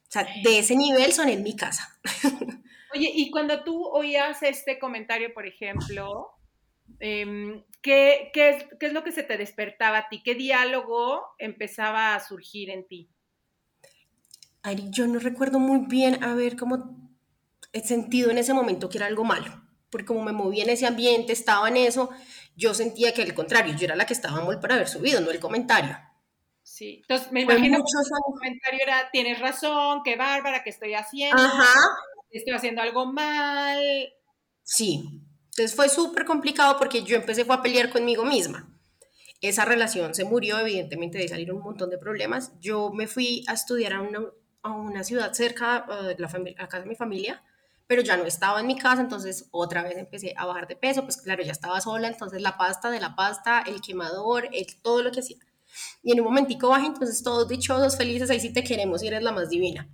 sea, 0.09 0.27
de 0.43 0.59
ese 0.59 0.75
nivel 0.75 1.13
son 1.13 1.29
en 1.29 1.43
mi 1.43 1.55
casa. 1.55 1.97
Oye, 2.93 3.09
y 3.13 3.31
cuando 3.31 3.63
tú 3.63 3.85
oías 3.85 4.43
este 4.43 4.77
comentario, 4.79 5.33
por 5.33 5.45
ejemplo, 5.47 6.31
em, 6.99 7.63
¿qué, 7.81 8.31
es, 8.33 8.65
¿qué 8.79 8.87
es 8.87 8.93
lo 8.93 9.03
que 9.03 9.11
se 9.11 9.23
te 9.23 9.37
despertaba 9.37 9.97
a 9.99 10.09
ti? 10.09 10.23
¿Qué 10.23 10.35
diálogo 10.35 11.21
empezaba 11.37 12.15
a 12.15 12.19
surgir 12.19 12.69
en 12.69 12.87
ti? 12.87 13.09
Ari, 14.65 14.89
yo 14.89 15.05
no 15.05 15.19
recuerdo 15.19 15.59
muy 15.59 15.85
bien 15.85 16.23
a 16.23 16.33
ver 16.33 16.57
cómo 16.57 17.11
he 17.71 17.81
sentido 17.81 18.31
en 18.31 18.39
ese 18.39 18.51
momento 18.51 18.89
que 18.89 18.97
era 18.97 19.05
algo 19.05 19.23
malo, 19.23 19.61
porque 19.91 20.07
como 20.07 20.23
me 20.23 20.31
moví 20.31 20.59
en 20.61 20.69
ese 20.69 20.87
ambiente, 20.87 21.33
estaba 21.33 21.67
en 21.67 21.77
eso, 21.77 22.09
yo 22.55 22.73
sentía 22.73 23.13
que 23.13 23.21
al 23.21 23.35
contrario, 23.35 23.75
yo 23.75 23.85
era 23.85 23.95
la 23.95 24.07
que 24.07 24.13
estaba 24.13 24.43
mal 24.43 24.59
por 24.59 24.71
haber 24.71 24.87
subido, 24.87 25.21
no 25.21 25.29
el 25.29 25.39
comentario. 25.39 25.95
Sí, 26.63 26.97
entonces 27.01 27.31
me 27.31 27.41
imagino 27.41 27.77
que 27.77 27.83
el 27.83 28.33
comentario 28.33 28.79
era, 28.81 29.09
tienes 29.11 29.39
razón, 29.39 30.01
qué 30.03 30.15
bárbara, 30.15 30.63
que 30.63 30.71
estoy 30.71 30.95
haciendo, 30.95 31.43
Ajá. 31.43 31.71
estoy 32.31 32.53
haciendo 32.55 32.81
algo 32.81 33.05
mal. 33.05 33.79
Sí, 34.63 35.21
entonces 35.51 35.75
fue 35.75 35.89
súper 35.89 36.25
complicado 36.25 36.77
porque 36.79 37.03
yo 37.03 37.17
empecé 37.17 37.45
a 37.47 37.61
pelear 37.61 37.91
conmigo 37.91 38.25
misma. 38.25 38.67
Esa 39.41 39.63
relación 39.63 40.15
se 40.15 40.25
murió, 40.25 40.57
evidentemente, 40.57 41.19
de 41.19 41.27
salir 41.27 41.53
un 41.53 41.61
montón 41.61 41.91
de 41.91 41.99
problemas. 41.99 42.51
Yo 42.61 42.89
me 42.89 43.05
fui 43.05 43.43
a 43.47 43.53
estudiar 43.53 43.93
a 43.93 44.01
una, 44.01 44.21
a 44.65 44.71
una 44.71 45.03
ciudad 45.03 45.31
cerca 45.33 45.85
de 46.03 46.15
la, 46.17 46.27
la 46.57 46.67
casa 46.67 46.83
de 46.83 46.89
mi 46.89 46.95
familia, 46.95 47.43
pero 47.87 48.01
ya 48.01 48.17
no 48.17 48.23
estaba 48.23 48.59
en 48.59 48.67
mi 48.67 48.77
casa, 48.77 49.01
entonces 49.01 49.47
otra 49.51 49.83
vez 49.83 49.95
empecé 49.97 50.33
a 50.35 50.45
bajar 50.45 50.67
de 50.67 50.75
peso, 50.75 51.03
pues 51.03 51.17
claro, 51.17 51.43
ya 51.43 51.51
estaba 51.51 51.79
sola, 51.81 52.07
entonces 52.07 52.41
la 52.41 52.57
pasta 52.57 52.89
de 52.89 52.99
la 52.99 53.15
pasta, 53.15 53.63
el 53.65 53.79
quemador, 53.79 54.49
el, 54.51 54.65
todo 54.81 55.03
lo 55.03 55.11
que 55.11 55.19
hacía. 55.19 55.37
Y 56.01 56.13
en 56.13 56.19
un 56.19 56.25
momentico 56.25 56.69
bajé, 56.69 56.87
entonces 56.87 57.21
todos 57.21 57.47
dichosos, 57.47 57.95
felices, 57.95 58.29
ahí 58.31 58.39
sí 58.39 58.51
te 58.51 58.63
queremos 58.63 59.03
y 59.03 59.07
eres 59.07 59.21
la 59.21 59.31
más 59.31 59.49
divina. 59.49 59.87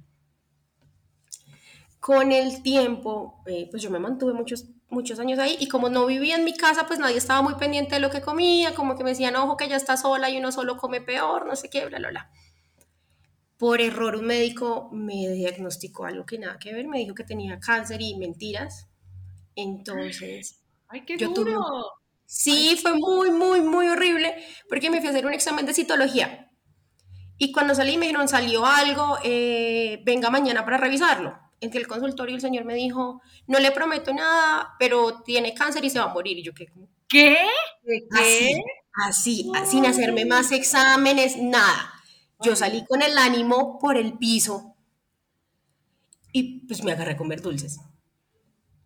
Con 1.99 2.31
el 2.31 2.63
tiempo, 2.63 3.43
eh, 3.45 3.67
pues 3.69 3.83
yo 3.83 3.91
me 3.91 3.99
mantuve 3.99 4.33
muchos, 4.33 4.67
muchos 4.89 5.19
años 5.19 5.37
ahí 5.37 5.57
y 5.59 5.67
como 5.67 5.89
no 5.89 6.05
vivía 6.05 6.37
en 6.37 6.45
mi 6.45 6.55
casa, 6.55 6.87
pues 6.87 6.97
nadie 6.97 7.17
estaba 7.17 7.41
muy 7.41 7.55
pendiente 7.55 7.95
de 7.95 8.01
lo 8.01 8.09
que 8.09 8.21
comía, 8.21 8.73
como 8.73 8.95
que 8.95 9.03
me 9.03 9.09
decían, 9.09 9.35
ojo, 9.35 9.57
que 9.57 9.67
ya 9.67 9.75
está 9.75 9.97
sola 9.97 10.29
y 10.29 10.37
uno 10.37 10.51
solo 10.53 10.77
come 10.77 11.01
peor, 11.01 11.45
no 11.45 11.57
sé 11.57 11.69
qué, 11.69 11.85
bla, 11.85 11.99
bla, 11.99 12.09
bla 12.09 12.31
por 13.61 13.79
error 13.79 14.15
un 14.15 14.25
médico 14.25 14.89
me 14.91 15.29
diagnosticó 15.29 16.05
algo 16.05 16.25
que 16.25 16.39
nada 16.39 16.57
que 16.57 16.73
ver, 16.73 16.87
me 16.87 16.97
dijo 16.97 17.13
que 17.13 17.23
tenía 17.23 17.59
cáncer 17.59 18.01
y 18.01 18.17
mentiras. 18.17 18.87
Entonces, 19.55 20.63
¡ay, 20.87 21.05
qué 21.05 21.15
duro! 21.15 21.61
Sí, 22.25 22.75
fue 22.81 22.95
muy, 22.95 23.29
muy, 23.29 23.61
muy 23.61 23.85
horrible 23.87 24.33
porque 24.67 24.89
me 24.89 24.97
fui 24.97 25.09
a 25.09 25.11
hacer 25.11 25.27
un 25.27 25.33
examen 25.35 25.67
de 25.67 25.75
citología. 25.75 26.49
Y 27.37 27.51
cuando 27.51 27.75
salí 27.75 27.97
me 27.97 28.07
dijeron, 28.07 28.27
salió 28.27 28.65
algo, 28.65 29.19
eh, 29.23 30.01
venga 30.05 30.31
mañana 30.31 30.65
para 30.65 30.77
revisarlo. 30.77 31.37
Entre 31.59 31.79
el 31.79 31.85
consultorio 31.85 32.33
el 32.33 32.41
señor 32.41 32.65
me 32.65 32.73
dijo, 32.73 33.21
no 33.45 33.59
le 33.59 33.69
prometo 33.69 34.11
nada, 34.11 34.73
pero 34.79 35.21
tiene 35.21 35.53
cáncer 35.53 35.85
y 35.85 35.91
se 35.91 35.99
va 35.99 36.05
a 36.05 36.13
morir. 36.15 36.39
Y 36.39 36.43
yo, 36.43 36.55
¿qué? 36.55 36.65
¿Qué? 37.07 37.37
Así, 38.09 38.59
así, 39.05 39.51
sin 39.69 39.85
hacerme 39.85 40.25
más 40.25 40.51
exámenes, 40.51 41.37
nada. 41.37 41.90
Yo 42.43 42.55
salí 42.55 42.85
con 42.85 43.01
el 43.01 43.17
ánimo 43.17 43.77
por 43.79 43.97
el 43.97 44.17
piso 44.17 44.75
y 46.31 46.65
pues 46.65 46.83
me 46.83 46.91
agarré 46.91 47.13
a 47.13 47.17
comer 47.17 47.41
dulces. 47.41 47.79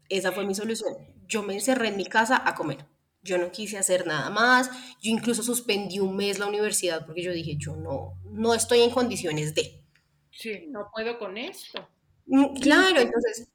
Esa 0.10 0.32
fue 0.32 0.46
mi 0.46 0.56
solución. 0.56 0.96
Yo 1.28 1.44
me 1.44 1.54
encerré 1.54 1.90
en 1.90 1.98
mi 1.98 2.06
casa 2.06 2.42
a 2.46 2.56
comer. 2.56 2.86
Yo 3.24 3.38
no 3.38 3.52
quise 3.52 3.78
hacer 3.78 4.06
nada 4.06 4.30
más. 4.30 4.70
Yo 5.02 5.12
incluso 5.12 5.42
suspendí 5.42 6.00
un 6.00 6.16
mes 6.16 6.38
la 6.38 6.48
universidad 6.48 7.06
porque 7.06 7.24
yo 7.24 7.32
dije, 7.32 7.56
yo 7.58 7.76
no, 7.76 8.20
no 8.26 8.54
estoy 8.54 8.82
en 8.82 8.92
condiciones 8.92 9.56
de. 9.56 9.84
Sí, 10.32 10.68
no 10.70 10.90
puedo 10.94 11.18
con 11.18 11.38
esto. 11.38 11.88
Mm, 12.28 12.56
claro, 12.60 13.00
entonces, 13.00 13.48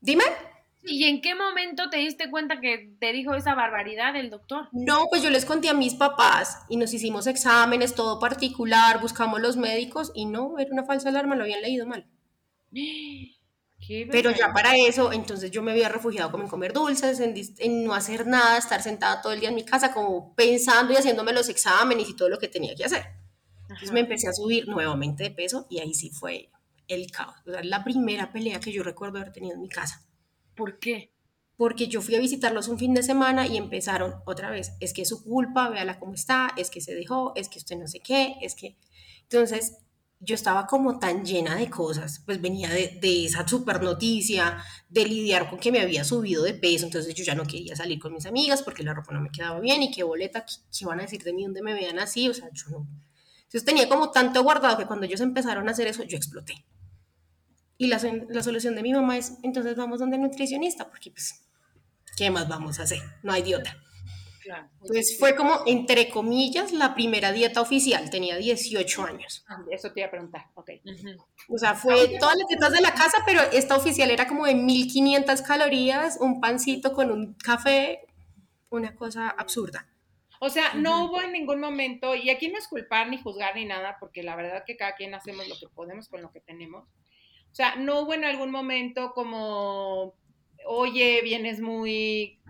dime. 0.00 0.24
¿Y 0.82 1.04
en 1.04 1.20
qué 1.20 1.34
momento 1.34 1.90
te 1.90 1.98
diste 1.98 2.30
cuenta 2.30 2.60
que 2.60 2.94
te 2.98 3.12
dijo 3.12 3.34
esa 3.34 3.54
barbaridad 3.54 4.16
el 4.16 4.30
doctor? 4.30 4.68
No, 4.72 5.06
pues 5.10 5.22
yo 5.22 5.30
les 5.30 5.44
conté 5.44 5.68
a 5.68 5.74
mis 5.74 5.94
papás 5.94 6.64
y 6.68 6.76
nos 6.76 6.94
hicimos 6.94 7.26
exámenes, 7.26 7.94
todo 7.94 8.18
particular, 8.18 9.00
buscamos 9.00 9.40
los 9.40 9.56
médicos 9.56 10.10
y 10.14 10.26
no, 10.26 10.58
era 10.58 10.72
una 10.72 10.84
falsa 10.84 11.10
alarma, 11.10 11.36
lo 11.36 11.44
habían 11.44 11.62
leído 11.62 11.86
mal. 11.86 12.06
Pero 14.10 14.30
ya 14.30 14.52
para 14.52 14.76
eso, 14.76 15.12
entonces 15.12 15.50
yo 15.50 15.62
me 15.62 15.72
había 15.72 15.88
refugiado 15.88 16.30
como 16.30 16.44
en 16.44 16.50
comer 16.50 16.72
dulces, 16.72 17.18
en, 17.18 17.84
no 17.84 17.94
hacer 17.94 18.26
nada, 18.26 18.56
estar 18.58 18.82
sentada 18.82 19.20
todo 19.20 19.32
el 19.32 19.40
día 19.40 19.48
en 19.48 19.54
mi 19.54 19.64
casa, 19.64 19.92
como 19.92 20.34
pensando 20.34 20.92
y 20.92 20.96
haciéndome 20.96 21.32
los 21.32 21.48
exámenes 21.48 22.08
y 22.08 22.14
todo 22.14 22.28
lo 22.28 22.38
que 22.38 22.46
tenía 22.46 22.74
que 22.74 22.84
hacer. 22.84 23.06
Entonces 23.62 23.92
me 23.92 24.00
empecé 24.00 24.28
a 24.28 24.32
subir 24.32 24.68
nuevamente 24.68 25.24
de 25.24 25.30
peso 25.30 25.66
y 25.70 25.80
ahí 25.80 25.94
sí 25.94 26.10
fue 26.10 26.50
el 26.88 27.10
caos. 27.10 27.36
O 27.46 27.50
sea, 27.50 27.64
la 27.64 27.82
primera 27.82 28.32
pelea 28.32 28.60
que 28.60 28.70
yo 28.70 28.82
recuerdo 28.82 29.18
haber 29.18 29.32
tenido 29.32 29.54
en 29.54 29.62
mi 29.62 29.68
casa. 29.68 30.04
¿Por 30.60 30.78
qué? 30.78 31.10
Porque 31.56 31.88
yo 31.88 32.02
fui 32.02 32.16
a 32.16 32.20
visitarlos 32.20 32.68
un 32.68 32.78
fin 32.78 32.92
de 32.92 33.02
semana 33.02 33.46
y 33.46 33.56
empezaron 33.56 34.16
otra 34.26 34.50
vez, 34.50 34.72
es 34.78 34.92
que 34.92 35.00
es 35.00 35.08
su 35.08 35.24
culpa, 35.24 35.70
véala 35.70 35.98
cómo 35.98 36.12
está, 36.12 36.52
es 36.58 36.68
que 36.68 36.82
se 36.82 36.94
dejó, 36.94 37.32
es 37.34 37.48
que 37.48 37.58
usted 37.58 37.78
no 37.78 37.88
sé 37.88 38.00
qué, 38.00 38.34
es 38.42 38.54
que... 38.54 38.76
Entonces, 39.22 39.78
yo 40.18 40.34
estaba 40.34 40.66
como 40.66 40.98
tan 40.98 41.24
llena 41.24 41.56
de 41.56 41.70
cosas, 41.70 42.22
pues 42.26 42.42
venía 42.42 42.68
de, 42.68 43.24
esa 43.24 43.48
super 43.48 43.82
noticia, 43.82 44.62
de 44.90 45.06
lidiar 45.06 45.48
con 45.48 45.58
que 45.58 45.72
me 45.72 45.80
había 45.80 46.04
subido 46.04 46.42
de 46.42 46.52
peso, 46.52 46.84
entonces 46.84 47.14
yo 47.14 47.24
ya 47.24 47.34
no 47.34 47.46
quería 47.46 47.74
salir 47.74 47.98
con 47.98 48.12
mis 48.12 48.26
amigas 48.26 48.62
porque 48.62 48.82
la 48.82 48.92
ropa 48.92 49.14
no 49.14 49.22
me 49.22 49.30
quedaba 49.30 49.60
bien 49.60 49.82
y 49.82 49.90
qué 49.90 50.02
boleta, 50.02 50.44
qué, 50.44 50.56
qué 50.78 50.84
van 50.84 50.98
a 50.98 51.04
decir 51.04 51.22
de 51.22 51.32
mí 51.32 51.44
donde 51.44 51.62
me 51.62 51.72
vean 51.72 51.98
así, 51.98 52.28
o 52.28 52.34
sea, 52.34 52.50
yo 52.52 52.68
no. 52.68 52.86
Entonces 53.44 53.64
tenía 53.64 53.88
como 53.88 54.10
tanto 54.10 54.42
guardado 54.42 54.76
que 54.76 54.84
cuando 54.84 55.06
ellos 55.06 55.22
empezaron 55.22 55.68
a 55.68 55.72
hacer 55.72 55.86
eso, 55.86 56.02
yo 56.02 56.18
exploté. 56.18 56.66
Y 57.80 57.86
la, 57.86 57.98
la 58.28 58.42
solución 58.42 58.74
de 58.74 58.82
mi 58.82 58.92
mamá 58.92 59.16
es, 59.16 59.38
entonces 59.42 59.74
vamos 59.74 60.00
donde 60.00 60.16
el 60.16 60.22
nutricionista, 60.22 60.86
porque 60.86 61.10
pues, 61.10 61.40
¿qué 62.14 62.30
más 62.30 62.46
vamos 62.46 62.78
a 62.78 62.82
hacer? 62.82 63.00
No 63.22 63.32
hay 63.32 63.40
dieta. 63.40 63.74
Claro. 64.42 64.68
Entonces 64.82 65.16
fue 65.18 65.34
como, 65.34 65.62
entre 65.64 66.10
comillas, 66.10 66.72
la 66.72 66.94
primera 66.94 67.32
dieta 67.32 67.62
oficial, 67.62 68.10
tenía 68.10 68.36
18 68.36 69.02
años. 69.02 69.46
Ah, 69.48 69.64
eso 69.70 69.90
te 69.92 70.00
iba 70.00 70.08
a 70.08 70.10
preguntar, 70.10 70.48
ok. 70.56 70.72
O 71.48 71.56
sea, 71.56 71.74
fue 71.74 72.18
todas 72.18 72.36
las 72.36 72.48
dietas 72.48 72.70
de 72.70 72.82
la 72.82 72.92
casa, 72.92 73.16
pero 73.24 73.40
esta 73.50 73.78
oficial 73.78 74.10
era 74.10 74.28
como 74.28 74.44
de 74.44 74.56
1500 74.56 75.40
calorías, 75.40 76.18
un 76.20 76.38
pancito 76.38 76.92
con 76.92 77.10
un 77.10 77.32
café, 77.32 78.00
una 78.68 78.94
cosa 78.94 79.30
absurda. 79.30 79.88
O 80.38 80.50
sea, 80.50 80.74
no 80.74 81.06
hubo 81.06 81.22
en 81.22 81.32
ningún 81.32 81.60
momento, 81.60 82.14
y 82.14 82.28
aquí 82.28 82.48
no 82.48 82.58
es 82.58 82.68
culpar 82.68 83.08
ni 83.08 83.16
juzgar 83.22 83.56
ni 83.56 83.64
nada, 83.64 83.96
porque 83.98 84.22
la 84.22 84.36
verdad 84.36 84.64
que 84.66 84.76
cada 84.76 84.96
quien 84.96 85.14
hacemos 85.14 85.48
lo 85.48 85.54
que 85.58 85.68
podemos 85.74 86.10
con 86.10 86.20
lo 86.20 86.30
que 86.30 86.40
tenemos, 86.40 86.86
o 87.50 87.54
sea, 87.54 87.76
no 87.76 88.00
hubo 88.00 88.14
en 88.14 88.24
algún 88.24 88.50
momento 88.50 89.12
como, 89.12 90.14
oye, 90.66 91.20
vienes 91.22 91.60
muy, 91.60 92.40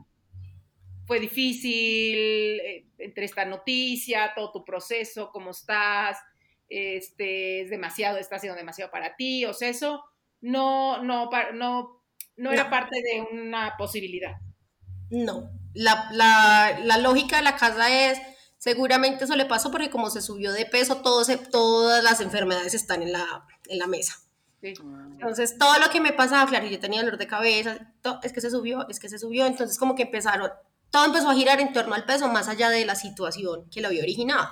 fue 1.06 1.20
difícil 1.20 2.60
eh, 2.60 2.86
entre 2.98 3.24
esta 3.24 3.44
noticia, 3.44 4.32
todo 4.34 4.52
tu 4.52 4.64
proceso, 4.64 5.30
cómo 5.32 5.50
estás, 5.50 6.18
este, 6.68 7.62
es 7.62 7.70
demasiado, 7.70 8.18
está 8.18 8.38
siendo 8.38 8.58
demasiado 8.58 8.90
para 8.90 9.16
ti, 9.16 9.44
o 9.46 9.54
sea, 9.54 9.68
eso 9.68 10.04
no, 10.40 11.02
no, 11.02 11.30
no, 11.54 12.02
no 12.36 12.52
era 12.52 12.68
parte 12.68 12.96
de 13.02 13.22
una 13.32 13.76
posibilidad. 13.78 14.36
No, 15.10 15.50
la, 15.74 16.08
la, 16.12 16.78
la, 16.84 16.98
lógica 16.98 17.38
de 17.38 17.42
la 17.42 17.56
casa 17.56 18.10
es, 18.10 18.20
seguramente 18.58 19.24
eso 19.24 19.34
le 19.34 19.46
pasó 19.46 19.70
porque 19.70 19.90
como 19.90 20.10
se 20.10 20.22
subió 20.22 20.52
de 20.52 20.66
peso, 20.66 21.02
todo 21.02 21.24
todas 21.50 22.04
las 22.04 22.20
enfermedades 22.20 22.74
están 22.74 23.02
en 23.02 23.12
la, 23.12 23.46
en 23.66 23.78
la 23.78 23.86
mesa. 23.86 24.14
Entonces, 24.62 25.56
todo 25.58 25.78
lo 25.78 25.88
que 25.90 26.00
me 26.00 26.12
pasaba, 26.12 26.48
claro, 26.48 26.66
yo 26.66 26.78
tenía 26.78 27.02
dolor 27.02 27.18
de 27.18 27.26
cabeza, 27.26 27.92
es 28.22 28.32
que 28.32 28.40
se 28.40 28.50
subió, 28.50 28.86
es 28.88 29.00
que 29.00 29.08
se 29.08 29.18
subió, 29.18 29.46
entonces 29.46 29.78
como 29.78 29.94
que 29.94 30.02
empezaron, 30.02 30.50
todo 30.90 31.06
empezó 31.06 31.30
a 31.30 31.34
girar 31.34 31.60
en 31.60 31.72
torno 31.72 31.94
al 31.94 32.04
peso 32.04 32.28
más 32.28 32.48
allá 32.48 32.68
de 32.68 32.84
la 32.84 32.94
situación 32.94 33.68
que 33.70 33.80
lo 33.80 33.88
había 33.88 34.02
originado. 34.02 34.48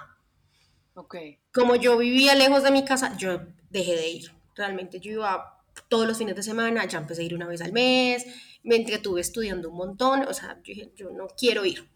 Ok. 0.94 1.16
Como 1.52 1.76
yo 1.76 1.98
vivía 1.98 2.34
lejos 2.34 2.62
de 2.62 2.70
mi 2.70 2.84
casa, 2.84 3.16
yo 3.18 3.40
dejé 3.70 3.96
de 3.96 4.08
ir. 4.08 4.32
Realmente 4.54 4.98
yo 4.98 5.12
iba 5.12 5.62
todos 5.88 6.06
los 6.08 6.18
fines 6.18 6.34
de 6.34 6.42
semana, 6.42 6.86
ya 6.86 6.98
empecé 6.98 7.22
a 7.22 7.24
ir 7.24 7.34
una 7.34 7.46
vez 7.46 7.60
al 7.60 7.72
mes, 7.72 8.24
me 8.62 8.76
entretuve 8.76 9.20
estudiando 9.20 9.70
un 9.70 9.76
montón, 9.76 10.22
o 10.22 10.34
sea, 10.34 10.56
yo 10.64 10.74
dije, 10.74 10.92
yo 10.96 11.10
no 11.10 11.28
quiero 11.28 11.64
ir, 11.64 11.88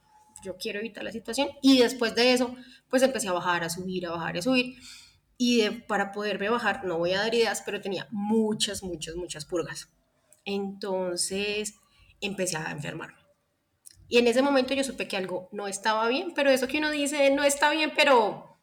yo 0.45 0.57
quiero 0.57 0.79
evitar 0.79 1.03
la 1.03 1.13
situación. 1.13 1.49
Y 1.63 1.79
después 1.79 2.15
de 2.15 2.33
eso, 2.33 2.55
pues 2.89 3.03
empecé 3.03 3.29
a 3.29 3.33
bajar, 3.33 3.65
a 3.65 3.71
subir, 3.71 4.07
a 4.07 4.11
bajar, 4.11 4.37
a 4.37 4.43
subir 4.43 4.77
y 5.45 5.69
para 5.89 6.13
poderme 6.13 6.49
bajar, 6.51 6.85
no 6.85 6.99
voy 6.99 7.15
a 7.15 7.19
dar 7.19 7.35
ideas, 7.35 7.63
pero 7.67 7.81
tenía 7.81 8.07
muchas, 8.13 8.85
muchas, 8.85 9.17
muchas 9.17 9.45
purgas. 9.45 9.91
Entonces 10.45 11.81
empecé 12.21 12.59
a 12.59 12.71
enfermarme. 12.71 13.19
Y 14.09 14.19
en 14.19 14.29
ese 14.29 14.41
momento 14.41 14.73
yo 14.73 14.85
supe 14.85 15.09
que 15.09 15.17
algo 15.17 15.49
no 15.51 15.67
estaba 15.67 16.07
bien, 16.07 16.33
pero 16.33 16.49
eso 16.49 16.69
que 16.69 16.79
uno 16.79 16.93
dice, 16.93 17.29
no 17.33 17.43
está 17.43 17.73
bien, 17.73 17.93
pero 17.97 18.57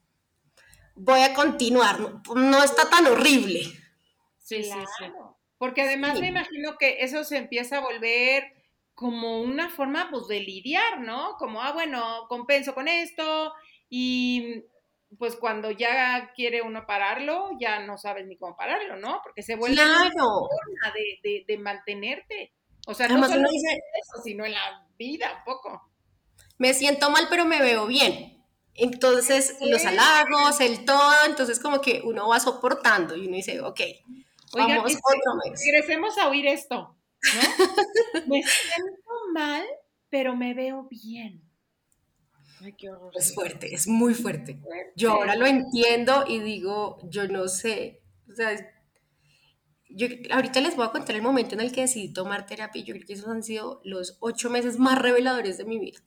voy 0.95 1.19
a 1.19 1.33
continuar, 1.33 1.99
no, 2.33 2.63
está 2.63 2.89
tan 2.89 3.07
horrible. 3.07 3.63
Sí, 4.37 4.63
sí, 4.63 4.79
sí. 4.99 5.05
Porque 5.57 5.81
además 5.81 6.17
me 6.21 6.27
imagino 6.27 6.77
que 6.77 7.01
eso 7.01 7.25
se 7.25 7.35
empieza 7.35 7.79
a 7.79 7.81
volver 7.81 8.53
como 8.95 9.41
una 9.41 9.69
forma 9.69 10.07
pues, 10.09 10.29
de 10.29 10.39
lidiar, 10.39 11.01
¿no? 11.01 11.35
Como, 11.37 11.61
ah, 11.61 11.73
bueno, 11.73 12.25
compenso 12.29 12.73
con 12.73 12.87
esto 12.87 13.51
y 13.89 14.63
pues 15.17 15.35
cuando 15.35 15.71
ya 15.71 16.31
quiere 16.35 16.61
uno 16.61 16.85
pararlo, 16.85 17.51
ya 17.59 17.79
no 17.85 17.97
sabes 17.97 18.25
ni 18.27 18.37
cómo 18.37 18.55
pararlo, 18.55 18.95
¿no? 18.97 19.21
Porque 19.23 19.43
se 19.43 19.55
vuelve 19.55 19.75
Claro. 19.75 20.25
una 20.27 20.29
forma 20.47 20.93
de, 20.93 21.19
de- 21.23 21.45
de 21.47 21.57
mantenerte. 21.57 22.53
O 22.87 22.93
sea, 22.93 23.09
no 23.09 23.23
Además 23.23 23.27
solo 23.27 23.41
uno 23.41 23.49
en 23.49 23.53
dice, 23.53 23.67
eso, 24.01 24.21
sino 24.23 24.45
en 24.45 24.53
la 24.53 24.87
vida 24.97 25.33
un 25.39 25.43
poco. 25.43 25.91
me 26.57 26.73
siento 26.73 27.09
mal, 27.09 27.27
pero 27.29 27.45
me 27.45 27.61
veo 27.61 27.87
bien. 27.87 28.43
Entonces, 28.75 29.57
los 29.61 29.85
halagos, 29.85 30.61
el 30.61 30.85
todo, 30.85 31.11
entonces 31.25 31.59
como 31.59 31.81
que 31.81 32.01
uno 32.05 32.29
va 32.29 32.39
soportando 32.39 33.15
y 33.15 33.27
uno 33.27 33.35
dice, 33.35 33.59
ok, 33.61 33.81
Oigan, 34.51 34.83
vamos 34.83 34.93
otro 35.03 35.35
mes. 35.45 35.73
regresemos 35.73 36.17
a 36.17 36.27
oír 36.29 36.47
esto, 36.47 36.97
¿no? 37.31 37.59
me 38.25 38.43
siento 38.43 39.11
mal, 39.33 39.65
pero 40.09 40.35
me 40.35 40.53
veo 40.53 40.87
bien. 40.89 41.48
Ay, 42.61 42.73
qué 42.73 42.89
horror. 42.89 43.11
Es 43.15 43.33
fuerte, 43.33 43.73
es 43.73 43.87
muy 43.87 44.13
fuerte. 44.13 44.59
Yo 44.95 45.11
ahora 45.11 45.35
lo 45.35 45.45
entiendo 45.45 46.25
y 46.27 46.39
digo, 46.39 46.99
yo 47.09 47.27
no 47.27 47.47
sé, 47.47 48.01
o 48.29 48.35
sea, 48.35 48.55
yo 49.89 50.07
ahorita 50.31 50.61
les 50.61 50.75
voy 50.75 50.85
a 50.85 50.91
contar 50.91 51.15
el 51.15 51.21
momento 51.21 51.55
en 51.55 51.61
el 51.61 51.71
que 51.71 51.81
decidí 51.81 52.13
tomar 52.13 52.45
terapia 52.45 52.83
yo 52.83 52.93
creo 52.93 53.07
que 53.07 53.13
esos 53.13 53.27
han 53.27 53.41
sido 53.41 53.81
los 53.83 54.17
ocho 54.19 54.49
meses 54.49 54.77
más 54.77 54.99
reveladores 54.99 55.57
de 55.57 55.65
mi 55.65 55.79
vida. 55.79 55.99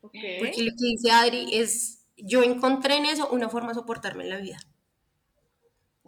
Ok. 0.00 0.14
Porque 0.38 0.62
lo 0.62 0.72
que 0.72 0.86
dice 0.86 1.10
Adri 1.10 1.56
es, 1.56 2.06
yo 2.16 2.42
encontré 2.42 2.96
en 2.96 3.06
eso 3.06 3.28
una 3.30 3.48
forma 3.48 3.68
de 3.68 3.74
soportarme 3.74 4.24
en 4.24 4.30
la 4.30 4.38
vida. 4.38 4.58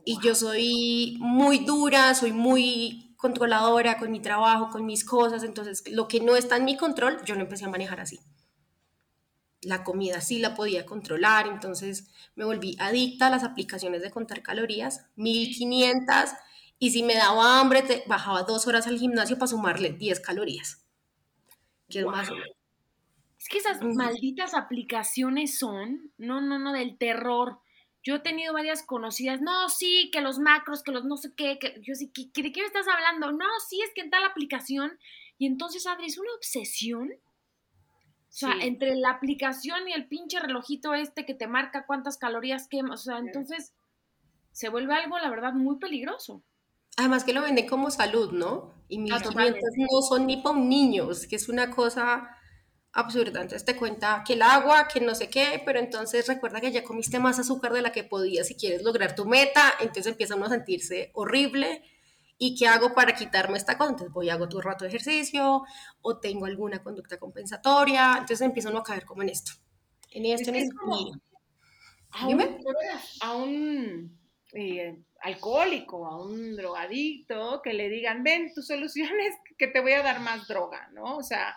Y 0.05 0.19
yo 0.23 0.35
soy 0.35 1.17
muy 1.21 1.59
dura, 1.59 2.15
soy 2.15 2.33
muy 2.33 3.15
controladora 3.17 3.99
con 3.99 4.11
mi 4.11 4.21
trabajo, 4.21 4.71
con 4.71 4.87
mis 4.87 5.05
cosas, 5.05 5.45
entonces 5.45 5.85
lo 5.91 6.09
que 6.09 6.21
no 6.21 6.37
está 6.37 6.57
en 6.57 6.65
mi 6.65 6.77
control, 6.77 7.23
yo 7.25 7.35
lo 7.35 7.43
empecé 7.43 7.67
a 7.67 7.69
manejar 7.69 8.01
así. 8.01 8.19
La 9.63 9.85
comida 9.85 10.21
sí 10.21 10.39
la 10.39 10.55
podía 10.55 10.87
controlar, 10.87 11.47
entonces 11.47 12.09
me 12.35 12.45
volví 12.45 12.77
adicta 12.81 13.27
a 13.27 13.31
las 13.31 13.45
aplicaciones 13.45 14.01
de 14.03 14.11
contar 14.11 14.43
calorías, 14.43 15.07
1500, 15.17 16.31
y 16.79 16.91
si 16.93 17.03
me 17.03 17.15
daba 17.15 17.61
hambre, 17.61 17.83
te 17.83 18.03
bajaba 18.07 18.43
dos 18.45 18.67
horas 18.67 18.87
al 18.87 18.99
gimnasio 18.99 19.37
para 19.37 19.49
sumarle 19.49 19.93
10 19.93 20.19
calorías. 20.21 20.83
Que 21.91 21.99
es 22.01 22.07
más 22.07 22.31
o 22.31 22.35
menos. 22.35 22.57
Es 23.39 23.49
que 23.49 23.59
esas 23.59 23.83
malditas 23.83 24.55
aplicaciones 24.55 25.59
son, 25.59 26.13
no, 26.19 26.41
no, 26.41 26.59
no, 26.59 26.73
del 26.73 26.97
terror. 26.99 27.59
Yo 28.03 28.17
he 28.17 28.21
tenido 28.21 28.53
varias 28.55 28.83
conocidas, 28.83 29.41
no, 29.43 29.69
sí, 29.69 30.11
que 30.13 30.21
los 30.23 30.39
macros, 30.39 30.83
que 30.83 30.93
los 30.93 31.05
no 31.05 31.17
sé 31.19 31.35
qué, 31.35 31.59
que 31.59 31.81
yo 31.83 31.95
sí, 31.95 32.11
¿qué- 32.15 32.31
qué- 32.33 32.43
¿de 32.43 32.53
qué 32.53 32.61
me 32.61 32.67
estás 32.67 32.87
hablando? 32.89 33.33
No, 33.33 33.47
sí, 33.69 33.81
es 33.83 33.91
que 33.95 34.01
en 34.03 34.11
tal 34.11 34.25
aplicación. 34.25 34.99
Y 35.39 35.47
entonces, 35.47 35.87
Adri, 35.87 36.07
es 36.07 36.19
una 36.19 36.33
obsesión. 36.37 37.11
O 38.31 38.33
sea, 38.33 38.53
Sí. 38.53 38.59
entre 38.63 38.95
la 38.95 39.11
aplicación 39.11 39.89
y 39.89 39.93
el 39.93 40.07
pinche 40.07 40.39
relojito 40.39 40.95
este 40.95 41.27
que 41.27 41.35
te 41.35 41.49
marca 41.49 41.85
cuántas 41.87 42.17
calorías 42.17 42.69
quemas, 42.69 43.01
o 43.01 43.05
sea, 43.05 43.19
entonces 43.19 43.75
se 44.53 44.69
vuelve 44.69 44.95
algo, 44.95 45.19
la 45.19 45.31
verdad, 45.31 45.53
muy 45.53 45.79
peligroso. 45.79 46.43
Además 46.97 47.25
que 47.25 47.33
lo 47.33 47.43
venden 47.43 47.67
como 47.69 47.91
salud, 47.91 48.33
¿no? 48.33 48.73
Y 48.89 48.99
1500 48.99 49.33
totalmente. 49.33 49.67
no 49.79 50.03
son 50.03 50.27
ni 50.27 50.37
para 50.39 50.57
un 50.57 50.69
niño, 50.69 51.11
es 51.11 51.27
que 51.27 51.37
es 51.37 51.49
una 51.49 51.71
cosa 51.71 52.29
absurda. 52.93 53.41
Entonces 53.43 53.65
te 53.65 53.77
cuenta 53.77 54.23
que 54.27 54.35
el 54.35 54.43
agua, 54.43 54.89
que 54.89 55.01
no 55.01 55.15
sé 55.15 55.31
qué, 55.31 55.63
pero 55.65 55.79
entonces 55.79 56.27
recuerda 56.27 56.61
que 56.61 56.73
ya 56.73 56.83
comiste 56.85 57.19
más 57.19 57.39
azúcar 57.39 57.73
de 57.73 57.83
la 57.83 57.93
que 57.93 58.05
podías 58.05 58.49
si 58.49 58.55
quieres 58.57 58.83
lograr 58.83 59.15
tu 59.15 59.25
meta, 59.25 59.73
entonces 59.81 60.07
empieza 60.09 60.35
uno 60.37 60.47
a 60.47 60.51
sentirse 60.51 61.11
horrible. 61.15 61.83
¿Y 62.43 62.57
qué 62.57 62.67
hago 62.69 62.95
para 62.95 63.15
quitarme 63.15 63.59
esta 63.59 63.77
cosa? 63.77 63.91
Entonces 63.91 64.15
voy, 64.15 64.31
hago 64.31 64.49
tu 64.49 64.63
rato 64.63 64.85
de 64.85 64.89
ejercicio 64.89 65.63
o 66.01 66.19
tengo 66.21 66.47
alguna 66.47 66.83
conducta 66.83 67.19
compensatoria, 67.19 68.13
entonces 68.13 68.41
empieza 68.41 68.71
uno 68.71 68.79
a 68.79 68.83
caer 68.83 69.05
como 69.05 69.21
en 69.21 69.29
esto. 69.29 69.53
En 70.11 70.25
esto, 70.25 70.51
Es 70.51 70.57
en 70.57 70.57
esto. 70.57 70.77
a 72.13 72.27
un, 72.27 72.51
a 73.21 73.35
un, 73.37 74.19
eh, 74.55 75.03
alcohólico, 75.21 76.07
a 76.07 76.19
un 76.25 76.57
drogadicto, 76.57 77.61
que 77.63 77.75
le 77.75 77.91
digan, 77.91 78.25
ven, 78.25 78.55
tu 78.55 78.63
solución 78.63 79.11
es 79.21 79.35
que 79.59 79.67
te 79.69 79.81
voy 79.81 79.93
a 79.93 80.03
dar 80.03 80.21
más 80.21 80.49
droga, 80.49 80.89
¿no? 80.95 81.19
O 81.19 81.23
sea, 81.23 81.55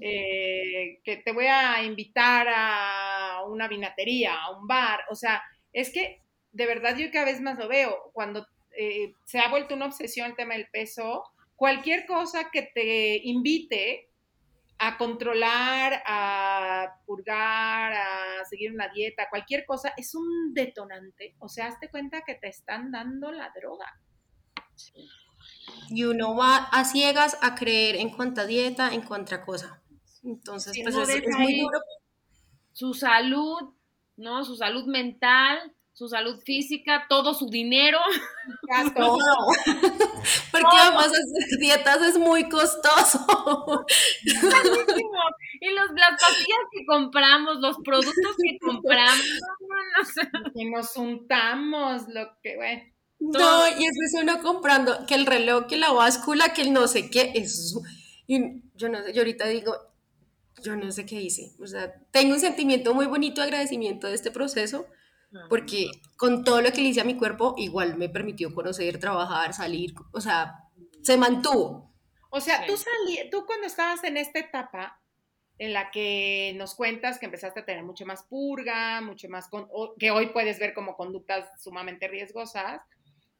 eh, 0.00 1.00
que 1.04 1.18
te 1.18 1.30
voy 1.30 1.46
a 1.46 1.80
invitar 1.84 2.48
a 2.52 3.44
una 3.46 3.68
vinatería, 3.68 4.34
a 4.34 4.58
un 4.58 4.66
bar, 4.66 5.02
o 5.10 5.14
sea, 5.14 5.44
es 5.72 5.92
que 5.92 6.22
de 6.50 6.66
verdad 6.66 6.96
yo 6.96 7.06
cada 7.12 7.26
vez 7.26 7.40
más 7.40 7.56
lo 7.56 7.68
veo, 7.68 8.10
cuando 8.12 8.48
eh, 8.76 9.14
se 9.24 9.38
ha 9.38 9.48
vuelto 9.48 9.74
una 9.74 9.86
obsesión 9.86 10.26
el 10.30 10.36
tema 10.36 10.54
del 10.54 10.68
peso, 10.68 11.24
cualquier 11.56 12.06
cosa 12.06 12.50
que 12.50 12.62
te 12.74 13.20
invite 13.24 14.10
a 14.78 14.98
controlar, 14.98 16.02
a 16.04 17.00
purgar, 17.06 17.92
a 17.92 18.44
seguir 18.44 18.72
una 18.72 18.88
dieta, 18.88 19.28
cualquier 19.30 19.64
cosa, 19.64 19.92
es 19.96 20.14
un 20.14 20.52
detonante. 20.52 21.34
O 21.38 21.48
sea, 21.48 21.68
hazte 21.68 21.88
cuenta 21.90 22.22
que 22.26 22.34
te 22.34 22.48
están 22.48 22.90
dando 22.90 23.30
la 23.32 23.52
droga. 23.54 23.86
Y 25.88 26.04
uno 26.04 26.34
va 26.34 26.56
a 26.56 26.84
ciegas 26.84 27.38
a 27.40 27.54
creer 27.54 27.96
en 27.96 28.10
cuánta 28.10 28.46
dieta, 28.46 28.92
en 28.92 29.02
cuánta 29.02 29.44
cosa. 29.44 29.82
Entonces, 30.22 30.72
Si 30.72 30.82
pues 30.82 30.94
no 30.94 31.02
es, 31.02 31.08
es 31.10 31.38
muy 31.38 31.60
duro. 31.60 31.78
Su 32.72 32.94
salud, 32.94 33.74
¿no? 34.16 34.44
Su 34.44 34.56
salud 34.56 34.86
mental, 34.86 35.72
su 35.94 36.08
salud 36.08 36.40
física, 36.44 37.06
todo 37.08 37.32
su 37.34 37.48
dinero. 37.48 37.98
Todo. 38.96 39.18
Porque 40.50 40.76
además 40.78 41.06
hacer 41.06 41.58
dietas 41.58 42.02
es 42.02 42.18
muy 42.18 42.48
costoso. 42.48 43.24
y 44.24 45.70
los, 45.70 45.90
las 45.94 46.20
pastillas 46.20 46.64
que 46.72 46.84
compramos, 46.86 47.58
los 47.60 47.76
productos 47.84 48.36
que 48.42 48.58
compramos, 48.58 49.24
no, 49.60 50.50
Y 50.54 50.70
nos 50.70 50.96
untamos 50.96 52.02
lo 52.08 52.28
que, 52.42 52.56
bueno. 52.56 52.82
No, 53.20 53.68
y 53.68 53.84
eso 53.86 54.00
es 54.04 54.22
uno 54.22 54.42
comprando 54.42 55.06
que 55.06 55.14
el 55.14 55.24
reloj, 55.24 55.66
que 55.66 55.76
la 55.76 55.92
báscula, 55.92 56.52
que 56.52 56.62
el 56.62 56.72
no 56.72 56.88
sé 56.88 57.08
qué, 57.10 57.32
eso. 57.34 57.80
Y 58.26 58.62
yo 58.74 58.88
no 58.88 59.02
sé, 59.02 59.12
yo 59.14 59.20
ahorita 59.20 59.46
digo, 59.46 59.74
yo 60.62 60.76
no 60.76 60.90
sé 60.90 61.06
qué 61.06 61.20
hice. 61.20 61.52
O 61.60 61.66
sea, 61.66 61.94
tengo 62.10 62.34
un 62.34 62.40
sentimiento 62.40 62.92
muy 62.92 63.06
bonito 63.06 63.40
de 63.40 63.46
agradecimiento 63.46 64.08
de 64.08 64.14
este 64.14 64.30
proceso, 64.30 64.86
porque 65.48 65.90
con 66.16 66.44
todo 66.44 66.60
lo 66.62 66.70
que 66.72 66.80
le 66.80 66.88
hice 66.88 67.00
a 67.00 67.04
mi 67.04 67.16
cuerpo, 67.16 67.54
igual 67.58 67.96
me 67.96 68.08
permitió 68.08 68.54
conocer, 68.54 68.98
trabajar, 69.00 69.52
salir, 69.54 69.94
o 70.12 70.20
sea, 70.20 70.54
se 71.02 71.16
mantuvo. 71.16 71.92
O 72.30 72.40
sea, 72.40 72.58
Sí. 72.60 72.64
tú 72.66 72.76
salí, 72.76 73.30
tú 73.30 73.44
cuando 73.46 73.66
estabas 73.66 74.02
en 74.04 74.16
esta 74.16 74.38
etapa 74.38 75.00
en 75.58 75.72
la 75.72 75.90
que 75.92 76.52
nos 76.56 76.74
cuentas 76.74 77.18
que 77.18 77.26
empezaste 77.26 77.60
a 77.60 77.64
tener 77.64 77.84
mucho 77.84 78.04
más 78.06 78.24
purga, 78.24 79.00
mucho 79.00 79.28
más, 79.28 79.48
con, 79.48 79.68
o- 79.72 79.94
que 79.98 80.10
hoy 80.10 80.26
puedes 80.30 80.58
ver 80.58 80.74
como 80.74 80.96
conductas 80.96 81.48
sumamente 81.62 82.08
riesgosas, 82.08 82.80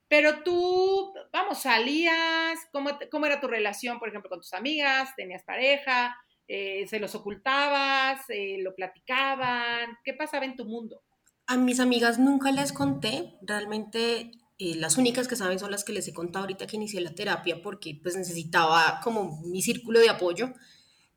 pero 0.06 0.42
tú, 0.44 1.12
vamos, 1.32 1.58
salías, 1.62 2.58
¿cómo, 2.72 2.90
cómo 3.10 3.26
era 3.26 3.40
tu 3.40 3.48
relación, 3.48 3.98
por 3.98 4.08
ejemplo, 4.08 4.30
con 4.30 4.38
tus 4.40 4.52
amigas? 4.52 5.10
¿Tenías 5.16 5.42
pareja? 5.42 6.16
Eh, 6.46 6.86
¿Se 6.86 7.00
los 7.00 7.14
ocultabas? 7.16 8.20
Eh, 8.28 8.58
¿Lo 8.60 8.74
platicaban? 8.76 9.96
¿Qué 10.04 10.12
pasaba 10.14 10.44
en 10.44 10.54
tu 10.56 10.66
mundo? 10.66 11.02
A 11.46 11.56
mis 11.56 11.78
amigas 11.80 12.18
nunca 12.18 12.50
les 12.52 12.72
conté, 12.72 13.34
realmente 13.42 14.32
eh, 14.58 14.76
las 14.76 14.96
únicas 14.96 15.28
que 15.28 15.36
saben 15.36 15.58
son 15.58 15.70
las 15.70 15.84
que 15.84 15.92
les 15.92 16.08
he 16.08 16.14
contado 16.14 16.44
ahorita 16.44 16.66
que 16.66 16.76
inicié 16.76 17.00
la 17.00 17.14
terapia 17.14 17.60
porque 17.62 17.98
pues 18.02 18.16
necesitaba 18.16 19.00
como 19.02 19.42
mi 19.42 19.60
círculo 19.62 20.00
de 20.00 20.08
apoyo. 20.08 20.54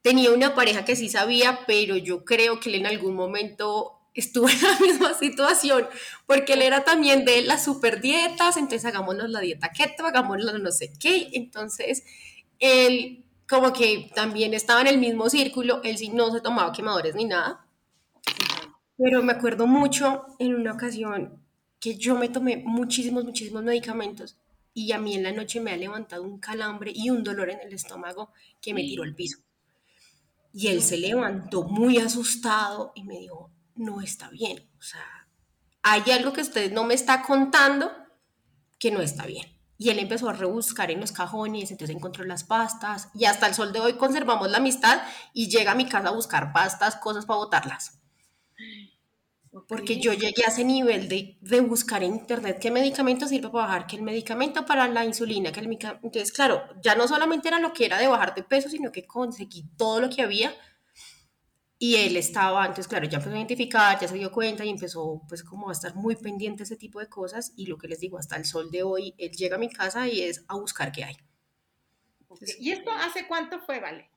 Tenía 0.01 0.31
una 0.31 0.55
pareja 0.55 0.85
que 0.85 0.95
sí 0.95 1.09
sabía, 1.09 1.59
pero 1.67 1.97
yo 1.97 2.25
creo 2.25 2.59
que 2.59 2.69
él 2.69 2.75
en 2.75 2.87
algún 2.87 3.15
momento 3.15 3.97
estuvo 4.15 4.49
en 4.49 4.61
la 4.61 4.79
misma 4.81 5.13
situación 5.13 5.87
porque 6.25 6.53
él 6.53 6.61
era 6.63 6.83
también 6.83 7.23
de 7.23 7.43
las 7.43 7.63
super 7.63 8.01
dietas, 8.01 8.57
entonces 8.57 8.85
hagámonos 8.85 9.29
la 9.29 9.39
dieta 9.39 9.69
keto, 9.71 10.05
hagámonos 10.05 10.59
no 10.59 10.71
sé 10.71 10.91
qué, 10.99 11.29
entonces 11.33 12.03
él 12.59 13.23
como 13.47 13.71
que 13.71 14.11
también 14.13 14.53
estaba 14.53 14.81
en 14.81 14.87
el 14.87 14.97
mismo 14.97 15.29
círculo, 15.29 15.81
él 15.83 15.97
sí 15.97 16.09
no 16.09 16.31
se 16.33 16.41
tomaba 16.41 16.73
quemadores 16.73 17.15
ni 17.15 17.25
nada, 17.25 17.66
pero 18.97 19.21
me 19.23 19.33
acuerdo 19.33 19.67
mucho 19.67 20.25
en 20.39 20.55
una 20.55 20.73
ocasión 20.73 21.43
que 21.79 21.97
yo 21.97 22.15
me 22.15 22.29
tomé 22.29 22.57
muchísimos, 22.57 23.23
muchísimos 23.23 23.63
medicamentos 23.63 24.37
y 24.73 24.91
a 24.91 24.99
mí 24.99 25.15
en 25.15 25.23
la 25.23 25.31
noche 25.31 25.59
me 25.59 25.71
ha 25.71 25.77
levantado 25.77 26.23
un 26.23 26.39
calambre 26.39 26.91
y 26.93 27.09
un 27.09 27.23
dolor 27.23 27.49
en 27.49 27.59
el 27.61 27.73
estómago 27.73 28.31
que 28.61 28.73
me 28.73 28.81
tiró 28.81 29.03
al 29.03 29.15
piso. 29.15 29.39
Y 30.53 30.67
él 30.67 30.81
se 30.81 30.97
levantó 30.97 31.63
muy 31.63 31.97
asustado 31.97 32.91
y 32.95 33.03
me 33.03 33.19
dijo, 33.19 33.51
no 33.75 34.01
está 34.01 34.29
bien, 34.29 34.67
o 34.79 34.81
sea, 34.81 35.27
hay 35.83 36.01
algo 36.11 36.33
que 36.33 36.41
usted 36.41 36.71
no 36.71 36.83
me 36.83 36.95
está 36.95 37.21
contando 37.21 37.91
que 38.79 38.91
no 38.91 39.01
está 39.01 39.25
bien. 39.25 39.45
Y 39.79 39.89
él 39.89 39.99
empezó 39.99 40.27
a 40.27 40.33
rebuscar 40.33 40.89
en 40.89 40.99
los 40.99 41.11
cajones, 41.11 41.69
entonces 41.69 41.95
encontró 41.95 42.25
las 42.25 42.43
pastas 42.43 43.09
y 43.13 43.25
hasta 43.25 43.47
el 43.47 43.53
sol 43.53 43.71
de 43.71 43.79
hoy 43.79 43.93
conservamos 43.93 44.49
la 44.49 44.57
amistad 44.57 45.01
y 45.33 45.49
llega 45.49 45.71
a 45.71 45.75
mi 45.75 45.87
casa 45.87 46.09
a 46.09 46.13
buscar 46.13 46.51
pastas, 46.51 46.95
cosas 46.95 47.25
para 47.27 47.37
botarlas. 47.37 47.99
Porque 49.67 49.99
yo 49.99 50.13
llegué 50.13 50.43
a 50.45 50.49
ese 50.49 50.63
nivel 50.63 51.07
de, 51.07 51.37
de 51.41 51.61
buscar 51.61 52.03
en 52.03 52.13
internet 52.13 52.59
qué 52.61 52.69
medicamento 52.69 53.27
sirve 53.27 53.49
para 53.49 53.65
bajar, 53.65 53.87
qué 53.87 53.95
el 53.95 54.01
medicamento 54.03 54.65
para 54.65 54.87
la 54.87 55.05
insulina, 55.05 55.51
que 55.51 55.61
el 55.61 55.67
Entonces, 55.67 56.31
claro, 56.31 56.63
ya 56.81 56.95
no 56.95 57.07
solamente 57.07 57.47
era 57.47 57.59
lo 57.59 57.73
que 57.73 57.85
era 57.85 57.97
de 57.97 58.07
bajar 58.07 58.35
de 58.35 58.43
peso, 58.43 58.69
sino 58.69 58.91
que 58.91 59.05
conseguí 59.07 59.63
todo 59.77 60.01
lo 60.01 60.09
que 60.09 60.21
había. 60.21 60.53
Y 61.79 61.95
él 61.95 62.17
estaba, 62.17 62.61
entonces 62.61 62.87
claro, 62.87 63.05
ya 63.07 63.17
empezó 63.17 63.35
a 63.35 63.37
identificar, 63.37 63.99
ya 63.99 64.07
se 64.07 64.15
dio 64.15 64.31
cuenta 64.31 64.65
y 64.65 64.69
empezó 64.69 65.21
pues 65.29 65.43
como 65.43 65.69
a 65.69 65.73
estar 65.73 65.93
muy 65.95 66.15
pendiente 66.15 66.59
de 66.59 66.63
ese 66.63 66.75
tipo 66.75 66.99
de 66.99 67.07
cosas 67.07 67.53
y 67.55 67.67
lo 67.67 67.77
que 67.77 67.87
les 67.87 67.99
digo, 67.99 68.17
hasta 68.17 68.35
el 68.35 68.45
sol 68.45 68.71
de 68.71 68.81
hoy, 68.81 69.13
él 69.19 69.31
llega 69.31 69.57
a 69.57 69.59
mi 69.59 69.69
casa 69.69 70.07
y 70.07 70.21
es 70.21 70.43
a 70.47 70.55
buscar 70.55 70.91
qué 70.91 71.03
hay. 71.03 71.17
Okay. 72.27 72.47
¿Y 72.59 72.71
esto 72.71 72.91
hace 72.91 73.27
cuánto 73.27 73.59
fue, 73.59 73.79
Vale? 73.79 74.09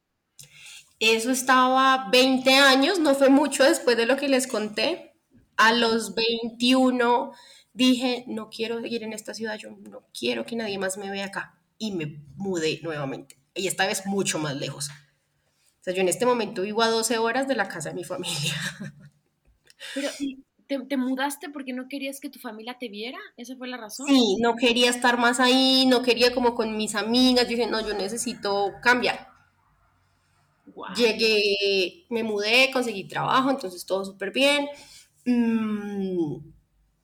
Eso 1.00 1.30
estaba 1.30 2.10
20 2.12 2.54
años, 2.56 2.98
no 2.98 3.14
fue 3.14 3.30
mucho 3.30 3.64
después 3.64 3.96
de 3.96 4.04
lo 4.04 4.18
que 4.18 4.28
les 4.28 4.46
conté. 4.46 5.16
A 5.56 5.72
los 5.72 6.14
21 6.14 7.32
dije, 7.72 8.24
no 8.28 8.50
quiero 8.50 8.80
seguir 8.82 9.02
en 9.02 9.14
esta 9.14 9.32
ciudad, 9.32 9.56
yo 9.56 9.70
no 9.70 10.02
quiero 10.12 10.44
que 10.44 10.56
nadie 10.56 10.78
más 10.78 10.98
me 10.98 11.10
vea 11.10 11.24
acá. 11.24 11.58
Y 11.78 11.92
me 11.92 12.22
mudé 12.36 12.80
nuevamente. 12.82 13.38
Y 13.54 13.66
esta 13.66 13.86
vez 13.86 14.04
mucho 14.04 14.38
más 14.38 14.54
lejos. 14.56 14.90
O 14.90 15.82
sea, 15.82 15.94
yo 15.94 16.02
en 16.02 16.08
este 16.08 16.26
momento 16.26 16.62
vivo 16.62 16.82
a 16.82 16.88
12 16.88 17.16
horas 17.16 17.48
de 17.48 17.56
la 17.56 17.66
casa 17.66 17.88
de 17.88 17.94
mi 17.94 18.04
familia. 18.04 18.54
Pero, 19.94 20.10
¿te, 20.66 20.78
¿te, 20.80 20.96
mudaste 20.98 21.48
porque 21.48 21.72
no 21.72 21.88
querías 21.88 22.20
que 22.20 22.28
tu 22.28 22.38
familia 22.38 22.76
te 22.78 22.90
viera? 22.90 23.18
¿Esa 23.38 23.56
fue 23.56 23.68
la 23.68 23.78
razón? 23.78 24.06
Sí, 24.06 24.36
no 24.42 24.54
quería 24.56 24.90
estar 24.90 25.16
más 25.16 25.40
ahí, 25.40 25.86
no 25.86 26.02
quería 26.02 26.34
como 26.34 26.54
con 26.54 26.76
mis 26.76 26.94
amigas. 26.94 27.44
Yo 27.44 27.56
dije, 27.56 27.66
no, 27.66 27.80
yo 27.80 27.94
necesito 27.94 28.72
cambiar. 28.82 29.29
Llegué, 30.96 32.06
me 32.10 32.22
mudé, 32.22 32.70
conseguí 32.72 33.04
trabajo, 33.04 33.50
entonces 33.50 33.84
todo 33.86 34.04
súper 34.04 34.32
bien. 34.32 34.68
Mm, 35.24 36.36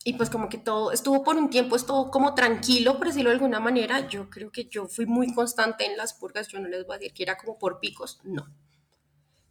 y 0.04 0.12
pues 0.14 0.30
como 0.30 0.48
que 0.48 0.58
todo 0.58 0.92
estuvo 0.92 1.24
por 1.24 1.36
un 1.36 1.50
tiempo, 1.50 1.76
estuvo 1.76 2.10
como 2.10 2.34
tranquilo, 2.34 2.96
por 2.96 3.08
decirlo 3.08 3.30
de 3.30 3.34
alguna 3.34 3.60
manera. 3.60 4.08
Yo 4.08 4.30
creo 4.30 4.50
que 4.52 4.66
yo 4.66 4.86
fui 4.86 5.06
muy 5.06 5.34
constante 5.34 5.84
en 5.84 5.96
las 5.96 6.14
purgas, 6.14 6.48
yo 6.48 6.60
no 6.60 6.68
les 6.68 6.86
voy 6.86 6.96
a 6.96 6.98
decir 6.98 7.12
que 7.14 7.22
era 7.24 7.36
como 7.36 7.58
por 7.58 7.80
picos, 7.80 8.20
no. 8.24 8.46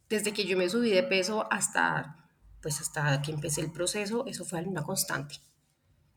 Desde 0.08 0.32
que 0.32 0.44
yo 0.44 0.56
me 0.56 0.68
subí 0.68 0.90
de 0.90 1.02
peso 1.02 1.46
hasta, 1.50 2.28
pues 2.62 2.80
hasta 2.80 3.20
que 3.22 3.32
empecé 3.32 3.60
el 3.60 3.72
proceso, 3.72 4.24
eso 4.26 4.44
fue 4.44 4.62
una 4.62 4.82
constante. 4.82 5.36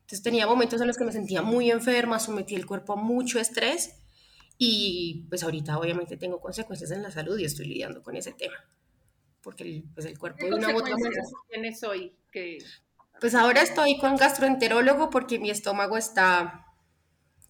Entonces 0.00 0.22
tenía 0.22 0.46
momentos 0.46 0.80
en 0.80 0.86
los 0.86 0.96
que 0.96 1.04
me 1.04 1.12
sentía 1.12 1.42
muy 1.42 1.70
enferma, 1.70 2.18
sometí 2.18 2.54
el 2.54 2.66
cuerpo 2.66 2.94
a 2.94 2.96
mucho 2.96 3.38
estrés 3.38 3.99
y 4.62 5.24
pues 5.30 5.42
ahorita 5.42 5.78
obviamente 5.78 6.18
tengo 6.18 6.38
consecuencias 6.38 6.90
en 6.90 7.02
la 7.02 7.10
salud 7.10 7.38
y 7.38 7.46
estoy 7.46 7.64
lidiando 7.64 8.02
con 8.02 8.14
ese 8.14 8.34
tema. 8.34 8.62
Porque 9.40 9.64
el, 9.64 9.84
pues 9.94 10.04
el 10.04 10.18
cuerpo 10.18 10.44
de 10.44 10.52
una 10.52 10.74
u 10.74 10.76
otra 10.76 10.98
manera... 10.98 11.22
tienes 11.48 11.82
hoy? 11.82 12.14
Que... 12.30 12.58
Pues 13.22 13.34
ahora 13.34 13.62
estoy 13.62 13.96
con 13.96 14.16
gastroenterólogo 14.16 15.08
porque 15.08 15.38
mi 15.38 15.48
estómago 15.48 15.96
está 15.96 16.66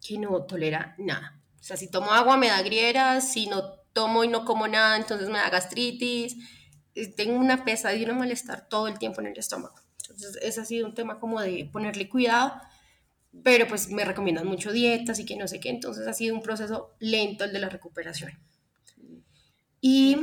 que 0.06 0.18
no 0.18 0.44
tolera 0.44 0.94
nada. 0.98 1.42
O 1.58 1.62
sea, 1.64 1.76
si 1.76 1.90
tomo 1.90 2.12
agua 2.12 2.36
me 2.36 2.46
da 2.46 2.62
grieras, 2.62 3.32
si 3.32 3.48
no 3.48 3.80
tomo 3.92 4.22
y 4.22 4.28
no 4.28 4.44
como 4.44 4.68
nada, 4.68 4.96
entonces 4.96 5.28
me 5.30 5.38
da 5.38 5.50
gastritis. 5.50 6.36
Tengo 7.16 7.40
una 7.40 7.64
pesadilla 7.64 8.06
y 8.06 8.10
un 8.10 8.18
malestar 8.18 8.68
todo 8.68 8.86
el 8.86 9.00
tiempo 9.00 9.20
en 9.20 9.26
el 9.26 9.36
estómago. 9.36 9.74
Entonces, 10.02 10.38
ese 10.42 10.60
ha 10.60 10.64
sido 10.64 10.86
un 10.86 10.94
tema 10.94 11.18
como 11.18 11.40
de 11.40 11.68
ponerle 11.72 12.08
cuidado, 12.08 12.52
pero 13.42 13.66
pues 13.68 13.90
me 13.90 14.04
recomiendan 14.04 14.46
mucho 14.46 14.72
dietas 14.72 15.18
y 15.18 15.24
que 15.24 15.36
no 15.36 15.46
sé 15.48 15.60
qué, 15.60 15.70
entonces 15.70 16.06
ha 16.06 16.12
sido 16.12 16.34
un 16.34 16.42
proceso 16.42 16.94
lento 16.98 17.44
el 17.44 17.52
de 17.52 17.60
la 17.60 17.68
recuperación. 17.68 18.32
Y 19.80 20.16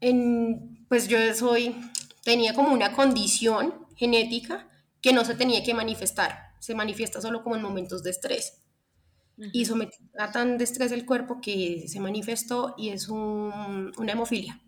en, 0.00 0.86
pues 0.88 1.08
yo 1.08 1.18
soy, 1.34 1.74
tenía 2.22 2.54
como 2.54 2.72
una 2.72 2.92
condición 2.92 3.86
genética 3.96 4.68
que 5.00 5.12
no 5.12 5.24
se 5.24 5.34
tenía 5.34 5.62
que 5.62 5.74
manifestar, 5.74 6.52
se 6.60 6.74
manifiesta 6.74 7.20
solo 7.20 7.42
como 7.42 7.56
en 7.56 7.62
momentos 7.62 8.02
de 8.02 8.10
estrés. 8.10 8.60
Y 9.52 9.64
sometía 9.64 10.30
tan 10.32 10.58
de 10.58 10.64
estrés 10.64 10.92
el 10.92 11.04
cuerpo 11.04 11.40
que 11.40 11.86
se 11.88 11.98
manifestó 11.98 12.74
y 12.78 12.90
es 12.90 13.08
un, 13.08 13.92
una 13.98 14.12
hemofilia. 14.12 14.62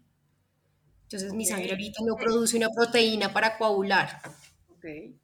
Entonces 1.05 1.33
mi 1.35 1.47
sangre 1.47 1.71
ahorita 1.71 2.01
no 2.05 2.17
produce 2.17 2.57
una 2.57 2.69
proteína 2.71 3.33
para 3.33 3.59
coagular. 3.59 4.21
Okay. 4.77 5.17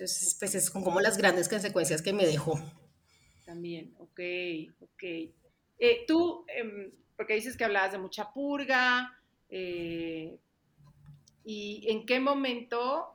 Entonces, 0.00 0.36
pues 0.38 0.54
es 0.54 0.70
como 0.70 1.00
las 1.00 1.18
grandes 1.18 1.48
consecuencias 1.48 2.02
que 2.02 2.12
me 2.12 2.24
dejó. 2.24 2.60
También, 3.44 3.94
ok, 3.98 4.20
ok. 4.80 5.02
Eh, 5.02 6.04
tú, 6.06 6.44
eh, 6.48 6.92
porque 7.16 7.34
dices 7.34 7.56
que 7.56 7.64
hablabas 7.64 7.92
de 7.92 7.98
mucha 7.98 8.32
purga, 8.32 9.12
eh, 9.48 10.38
y 11.44 11.84
en 11.88 12.06
qué 12.06 12.20
momento, 12.20 13.08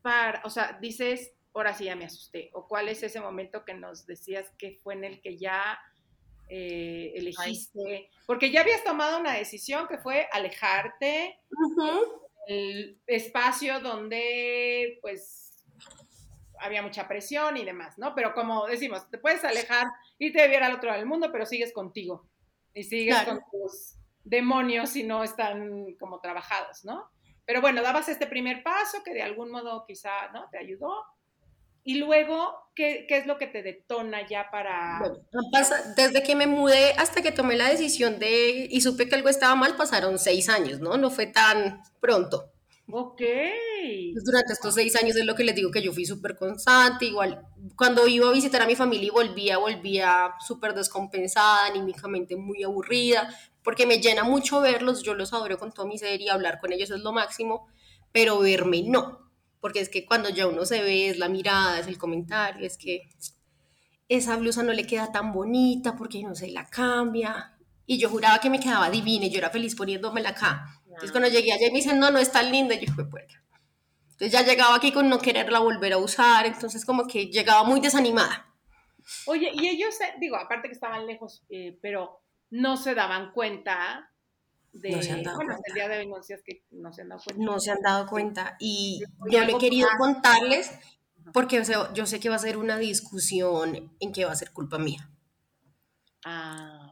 para, 0.00 0.40
o 0.44 0.50
sea, 0.50 0.78
dices, 0.80 1.32
ahora 1.52 1.74
sí 1.74 1.84
ya 1.84 1.96
me 1.96 2.06
asusté, 2.06 2.48
o 2.54 2.66
cuál 2.66 2.88
es 2.88 3.02
ese 3.02 3.20
momento 3.20 3.64
que 3.66 3.74
nos 3.74 4.06
decías 4.06 4.50
que 4.56 4.78
fue 4.82 4.94
en 4.94 5.04
el 5.04 5.20
que 5.20 5.36
ya 5.36 5.78
eh, 6.48 7.12
elegiste, 7.16 7.80
Ay. 7.86 8.08
porque 8.26 8.50
ya 8.50 8.62
habías 8.62 8.82
tomado 8.82 9.18
una 9.18 9.34
decisión 9.34 9.86
que 9.88 9.98
fue 9.98 10.26
alejarte 10.32 11.38
uh 11.50 11.76
-huh. 11.76 12.22
el 12.46 12.98
espacio 13.06 13.80
donde 13.80 14.98
pues 15.02 15.47
había 16.60 16.82
mucha 16.82 17.08
presión 17.08 17.56
y 17.56 17.64
demás, 17.64 17.98
¿no? 17.98 18.14
Pero 18.14 18.34
como 18.34 18.66
decimos, 18.66 19.08
te 19.10 19.18
puedes 19.18 19.44
alejar, 19.44 19.86
irte 20.18 20.40
a 20.40 20.46
vivir 20.46 20.62
al 20.62 20.74
otro 20.74 20.88
lado 20.88 21.00
del 21.00 21.08
mundo, 21.08 21.30
pero 21.32 21.46
sigues 21.46 21.72
contigo 21.72 22.28
y 22.74 22.84
sigues 22.84 23.14
claro. 23.14 23.40
con 23.40 23.50
tus 23.50 23.94
demonios 24.24 24.90
si 24.90 25.02
no 25.02 25.24
están 25.24 25.94
como 25.98 26.20
trabajados, 26.20 26.84
¿no? 26.84 27.10
Pero 27.46 27.60
bueno, 27.60 27.82
dabas 27.82 28.08
este 28.08 28.26
primer 28.26 28.62
paso 28.62 29.02
que 29.02 29.14
de 29.14 29.22
algún 29.22 29.50
modo 29.50 29.84
quizá, 29.86 30.28
¿no? 30.34 30.48
Te 30.50 30.58
ayudó. 30.58 31.04
Y 31.82 31.94
luego, 31.94 32.54
¿qué, 32.74 33.06
qué 33.08 33.16
es 33.16 33.26
lo 33.26 33.38
que 33.38 33.46
te 33.46 33.62
detona 33.62 34.26
ya 34.28 34.50
para...? 34.50 34.98
Bueno, 34.98 35.18
pasa, 35.50 35.94
desde 35.96 36.22
que 36.22 36.36
me 36.36 36.46
mudé 36.46 36.92
hasta 36.98 37.22
que 37.22 37.32
tomé 37.32 37.56
la 37.56 37.70
decisión 37.70 38.18
de 38.18 38.68
y 38.70 38.80
supe 38.82 39.08
que 39.08 39.14
algo 39.14 39.30
estaba 39.30 39.54
mal, 39.54 39.76
pasaron 39.76 40.18
seis 40.18 40.50
años, 40.50 40.80
¿no? 40.80 40.98
No 40.98 41.08
fue 41.08 41.26
tan 41.26 41.82
pronto. 42.00 42.52
Ok. 42.90 43.20
Pues 44.12 44.24
durante 44.24 44.54
estos 44.54 44.74
seis 44.74 44.96
años 44.96 45.14
es 45.16 45.26
lo 45.26 45.34
que 45.34 45.44
les 45.44 45.54
digo 45.54 45.70
que 45.70 45.82
yo 45.82 45.92
fui 45.92 46.06
súper 46.06 46.36
constante, 46.36 47.04
igual 47.04 47.46
cuando 47.76 48.06
iba 48.08 48.28
a 48.28 48.32
visitar 48.32 48.62
a 48.62 48.66
mi 48.66 48.76
familia 48.76 49.08
y 49.08 49.10
volvía, 49.10 49.58
volvía 49.58 50.34
súper 50.46 50.74
descompensada, 50.74 51.66
anímicamente 51.66 52.36
muy 52.36 52.64
aburrida, 52.64 53.28
porque 53.62 53.86
me 53.86 53.98
llena 54.00 54.24
mucho 54.24 54.60
verlos, 54.60 55.02
yo 55.02 55.14
los 55.14 55.32
adoro 55.34 55.58
con 55.58 55.72
toda 55.72 55.86
mi 55.86 55.98
ser 55.98 56.20
y 56.20 56.28
hablar 56.28 56.60
con 56.60 56.72
ellos 56.72 56.90
es 56.90 57.00
lo 57.00 57.12
máximo, 57.12 57.68
pero 58.10 58.38
verme 58.38 58.82
no, 58.82 59.30
porque 59.60 59.80
es 59.80 59.90
que 59.90 60.06
cuando 60.06 60.30
ya 60.30 60.46
uno 60.46 60.64
se 60.64 60.82
ve 60.82 61.10
es 61.10 61.18
la 61.18 61.28
mirada, 61.28 61.78
es 61.78 61.88
el 61.88 61.98
comentario, 61.98 62.66
es 62.66 62.78
que 62.78 63.02
esa 64.08 64.36
blusa 64.36 64.62
no 64.62 64.72
le 64.72 64.86
queda 64.86 65.12
tan 65.12 65.32
bonita 65.32 65.94
porque 65.94 66.22
no 66.22 66.34
se 66.34 66.48
la 66.48 66.70
cambia, 66.70 67.58
y 67.84 67.98
yo 67.98 68.08
juraba 68.08 68.38
que 68.38 68.50
me 68.50 68.60
quedaba 68.60 68.90
divina 68.90 69.26
y 69.26 69.30
yo 69.30 69.38
era 69.38 69.50
feliz 69.50 69.74
poniéndomela 69.74 70.30
acá. 70.30 70.77
Entonces 70.98 71.12
cuando 71.12 71.28
llegué 71.28 71.52
allá 71.52 71.68
y 71.68 71.70
me 71.70 71.76
dicen, 71.76 71.98
no, 72.00 72.10
no 72.10 72.18
es 72.18 72.32
tan 72.32 72.50
linda, 72.50 72.74
y 72.74 72.84
yo 72.84 72.92
fue 72.92 73.08
puerca. 73.08 73.40
Entonces 74.02 74.32
ya 74.32 74.42
llegaba 74.42 74.74
aquí 74.74 74.90
con 74.90 75.08
no 75.08 75.20
quererla 75.20 75.60
volver 75.60 75.92
a 75.92 75.98
usar, 75.98 76.44
entonces 76.46 76.84
como 76.84 77.06
que 77.06 77.26
llegaba 77.26 77.62
muy 77.62 77.78
desanimada. 77.78 78.52
Oye, 79.26 79.50
y 79.54 79.68
ellos, 79.68 79.94
digo, 80.20 80.36
aparte 80.36 80.68
que 80.68 80.74
estaban 80.74 81.06
lejos, 81.06 81.44
eh, 81.50 81.78
pero 81.80 82.20
no 82.50 82.76
se 82.76 82.94
daban 82.94 83.32
cuenta 83.32 84.10
de... 84.72 84.90
No 84.90 85.02
se 85.02 85.12
han 85.12 85.22
dado 85.22 85.36
bueno, 85.36 85.54
cuenta. 85.54 85.68
el 85.68 85.74
día 85.74 85.88
de 85.88 85.98
hoy 85.98 86.06
no 86.08 86.16
decías 86.16 86.42
que 86.44 86.64
no 86.72 86.92
se 86.92 87.02
han 87.02 87.10
dado 87.10 87.22
cuenta. 87.24 87.44
No 87.44 87.60
se 87.60 87.70
han 87.70 87.80
dado 87.80 88.06
cuenta 88.08 88.56
y 88.58 89.00
yo 89.30 89.44
le 89.44 89.52
he 89.52 89.58
querido 89.58 89.88
contarles 89.98 90.72
porque 91.32 91.60
o 91.60 91.64
sea, 91.64 91.92
yo 91.92 92.06
sé 92.06 92.20
que 92.20 92.28
va 92.28 92.36
a 92.36 92.40
ser 92.40 92.56
una 92.56 92.78
discusión 92.78 93.92
en 94.00 94.12
que 94.12 94.24
va 94.24 94.32
a 94.32 94.36
ser 94.36 94.52
culpa 94.52 94.78
mía. 94.78 95.10
Ah, 96.24 96.87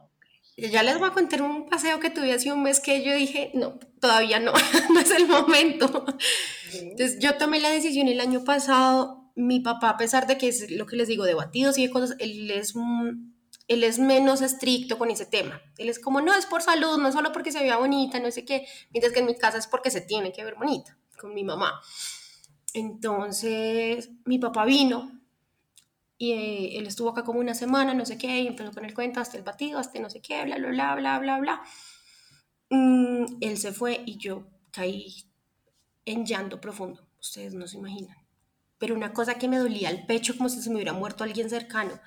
ya 0.57 0.81
les 0.81 0.97
voy 0.97 1.07
a 1.07 1.13
contar 1.13 1.43
un 1.43 1.69
paseo 1.69 1.99
que 1.99 2.09
tuve 2.09 2.33
hace 2.33 2.51
un 2.51 2.63
mes 2.63 2.79
que 2.79 3.03
yo 3.03 3.15
dije, 3.15 3.51
no, 3.53 3.77
todavía 4.01 4.39
no, 4.39 4.53
no 4.93 4.99
es 4.99 5.11
el 5.11 5.27
momento. 5.27 6.05
Entonces 6.73 7.19
yo 7.19 7.37
tomé 7.37 7.59
la 7.59 7.69
decisión 7.69 8.07
el 8.07 8.19
año 8.19 8.43
pasado, 8.43 9.31
mi 9.35 9.59
papá, 9.59 9.89
a 9.89 9.97
pesar 9.97 10.25
de 10.25 10.37
que 10.37 10.47
es 10.47 10.71
lo 10.71 10.87
que 10.87 10.95
les 10.95 11.07
digo, 11.07 11.25
de 11.25 11.35
batidos 11.35 11.77
y 11.77 11.87
cosas, 11.89 12.15
él 12.17 12.49
es, 12.49 12.73
él 13.67 13.83
es 13.83 13.99
menos 13.99 14.41
estricto 14.41 14.97
con 14.97 15.11
ese 15.11 15.27
tema. 15.27 15.61
Él 15.77 15.89
es 15.89 15.99
como, 15.99 16.21
no, 16.21 16.33
es 16.33 16.47
por 16.47 16.63
salud, 16.63 16.97
no 16.97 17.11
solo 17.11 17.31
porque 17.31 17.51
se 17.51 17.61
vea 17.61 17.77
bonita, 17.77 18.19
no 18.19 18.31
sé 18.31 18.43
qué, 18.43 18.67
mientras 18.89 19.13
que 19.13 19.19
en 19.19 19.27
mi 19.27 19.35
casa 19.35 19.59
es 19.59 19.67
porque 19.67 19.91
se 19.91 20.01
tiene 20.01 20.31
que 20.31 20.43
ver 20.43 20.55
bonita, 20.55 20.97
con 21.19 21.35
mi 21.35 21.43
mamá. 21.43 21.79
Entonces 22.73 24.09
mi 24.25 24.39
papá 24.39 24.65
vino 24.65 25.16
y 26.17 26.31
eh, 26.31 26.77
él 26.77 26.87
estuvo 26.87 27.09
acá 27.09 27.23
como 27.23 27.39
una 27.39 27.53
semana, 27.53 27.93
no 27.93 28.05
sé 28.05 28.17
qué, 28.17 28.41
y 28.41 28.47
empezó 28.47 28.71
con 28.71 28.85
el 28.85 28.93
cuento 28.93 29.19
hasta 29.19 29.37
el 29.37 29.43
batido, 29.43 29.79
hasta 29.79 29.99
no 29.99 30.09
sé 30.09 30.21
qué, 30.21 30.43
bla, 30.45 30.57
bla, 30.57 30.69
bla, 30.69 30.95
bla, 30.95 31.19
bla, 31.19 31.39
bla. 31.39 31.63
Mm, 32.69 33.37
él 33.41 33.57
se 33.57 33.71
fue 33.71 34.01
y 34.05 34.17
yo 34.17 34.47
caí 34.71 35.25
en 36.05 36.25
llanto 36.25 36.59
profundo, 36.59 37.07
ustedes 37.19 37.53
no 37.53 37.67
se 37.67 37.77
imaginan. 37.77 38.17
Pero 38.79 38.95
una 38.95 39.13
cosa 39.13 39.35
que 39.35 39.47
me 39.47 39.57
dolía 39.57 39.89
el 39.89 40.05
pecho 40.05 40.35
como 40.37 40.49
si 40.49 40.61
se 40.61 40.69
me 40.69 40.75
hubiera 40.75 40.93
muerto 40.93 41.23
alguien 41.23 41.49
cercano. 41.49 41.99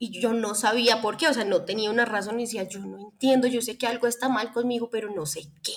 Y 0.00 0.20
yo 0.20 0.32
no 0.32 0.54
sabía 0.54 1.00
por 1.02 1.16
qué, 1.16 1.28
o 1.28 1.34
sea, 1.34 1.44
no 1.44 1.64
tenía 1.64 1.90
una 1.90 2.04
razón 2.04 2.38
y 2.38 2.44
decía, 2.44 2.68
yo 2.68 2.80
no 2.80 2.98
entiendo, 2.98 3.48
yo 3.48 3.62
sé 3.62 3.78
que 3.78 3.86
algo 3.86 4.06
está 4.06 4.28
mal 4.28 4.52
conmigo, 4.52 4.90
pero 4.90 5.10
no 5.14 5.26
sé 5.26 5.42
qué. 5.62 5.72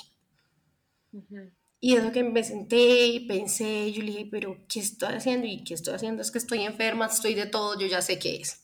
Uh 1.13 1.21
-huh. 1.21 1.51
Y 1.83 1.95
eso 1.95 2.11
que 2.11 2.23
me 2.23 2.43
senté 2.43 3.07
y 3.07 3.27
pensé, 3.27 3.91
yo 3.91 4.03
le 4.03 4.11
dije, 4.11 4.27
pero 4.29 4.55
¿qué 4.69 4.79
estoy 4.79 5.15
haciendo? 5.15 5.47
¿Y 5.47 5.63
qué 5.63 5.73
estoy 5.73 5.95
haciendo? 5.95 6.21
Es 6.21 6.29
que 6.29 6.37
estoy 6.37 6.61
enferma, 6.61 7.07
estoy 7.07 7.33
de 7.33 7.47
todo, 7.47 7.77
yo 7.79 7.87
ya 7.87 8.03
sé 8.03 8.19
qué 8.19 8.35
es. 8.35 8.61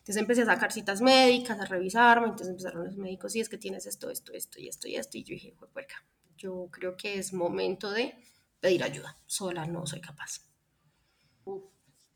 Entonces 0.00 0.16
empecé 0.18 0.42
a 0.42 0.46
sacar 0.46 0.70
citas 0.70 1.00
médicas, 1.00 1.58
a 1.58 1.64
revisarme, 1.64 2.26
entonces 2.26 2.48
empezaron 2.48 2.84
los 2.84 2.96
médicos, 2.96 3.32
sí, 3.32 3.40
es 3.40 3.48
que 3.48 3.56
tienes 3.56 3.86
esto, 3.86 4.10
esto, 4.10 4.34
esto 4.34 4.60
y 4.60 4.68
esto 4.68 4.86
y 4.86 4.96
esto. 4.96 5.16
Y 5.16 5.24
yo 5.24 5.32
dije, 5.32 5.56
puerca, 5.72 6.04
Yo 6.36 6.68
creo 6.70 6.94
que 6.94 7.18
es 7.18 7.32
momento 7.32 7.90
de 7.90 8.14
pedir 8.60 8.82
ayuda. 8.82 9.16
Sola 9.26 9.64
no 9.66 9.86
soy 9.86 10.02
capaz. 10.02 10.42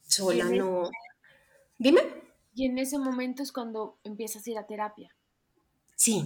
Sola 0.07 0.45
no. 0.45 0.90
Dime. 1.79 2.03
Y 2.55 2.67
en 2.67 2.79
ese 2.79 2.99
momento 2.99 3.43
es 3.43 3.53
cuando 3.53 3.99
empiezas 4.05 4.47
a 4.47 4.51
ir 4.51 4.59
a 4.59 4.67
terapia. 4.67 5.14
Sí, 5.97 6.25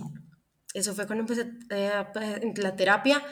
eso 0.74 0.94
fue 0.94 1.06
cuando 1.06 1.22
empecé 1.22 1.50
eh, 1.70 2.52
la 2.56 2.76
terapia, 2.76 3.24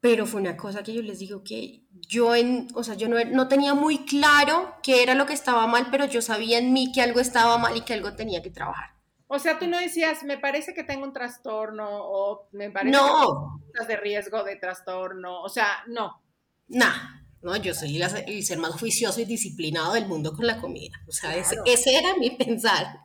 pero 0.00 0.26
fue 0.26 0.40
una 0.40 0.56
cosa 0.56 0.82
que 0.82 0.94
yo 0.94 1.02
les 1.02 1.18
digo 1.18 1.42
que 1.44 1.84
yo, 2.08 2.34
en, 2.34 2.68
o 2.74 2.82
sea, 2.82 2.94
yo 2.94 3.08
no, 3.08 3.22
no 3.24 3.48
tenía 3.48 3.74
muy 3.74 4.04
claro 4.06 4.74
qué 4.82 5.02
era 5.02 5.14
lo 5.14 5.26
que 5.26 5.34
estaba 5.34 5.66
mal, 5.66 5.88
pero 5.90 6.06
yo 6.06 6.22
sabía 6.22 6.58
en 6.58 6.72
mí 6.72 6.90
que 6.92 7.02
algo 7.02 7.20
estaba 7.20 7.58
mal 7.58 7.76
y 7.76 7.82
que 7.82 7.94
algo 7.94 8.14
tenía 8.14 8.42
que 8.42 8.50
trabajar. 8.50 8.90
O 9.32 9.38
sea, 9.38 9.60
tú 9.60 9.68
no 9.68 9.78
decías, 9.78 10.24
me 10.24 10.38
parece 10.38 10.74
que 10.74 10.82
tengo 10.82 11.04
un 11.04 11.12
trastorno 11.12 11.86
o 11.88 12.48
me 12.50 12.70
parece 12.70 12.96
no. 12.96 13.62
que 13.72 13.86
de 13.86 13.96
riesgo 13.96 14.42
de 14.42 14.56
trastorno. 14.56 15.42
O 15.42 15.48
sea, 15.48 15.84
no. 15.86 16.20
Nah, 16.66 17.20
no, 17.42 17.54
yo 17.54 17.72
soy 17.72 18.00
el 18.02 18.44
ser 18.44 18.58
más 18.58 18.72
juicioso 18.72 19.20
y 19.20 19.24
disciplinado 19.26 19.92
del 19.92 20.06
mundo 20.06 20.32
con 20.34 20.48
la 20.48 20.60
comida. 20.60 20.98
O 21.06 21.12
sea, 21.12 21.36
ese, 21.36 21.56
ese, 21.64 21.96
era 21.96 22.16
mi 22.16 22.30
pensar. 22.36 23.02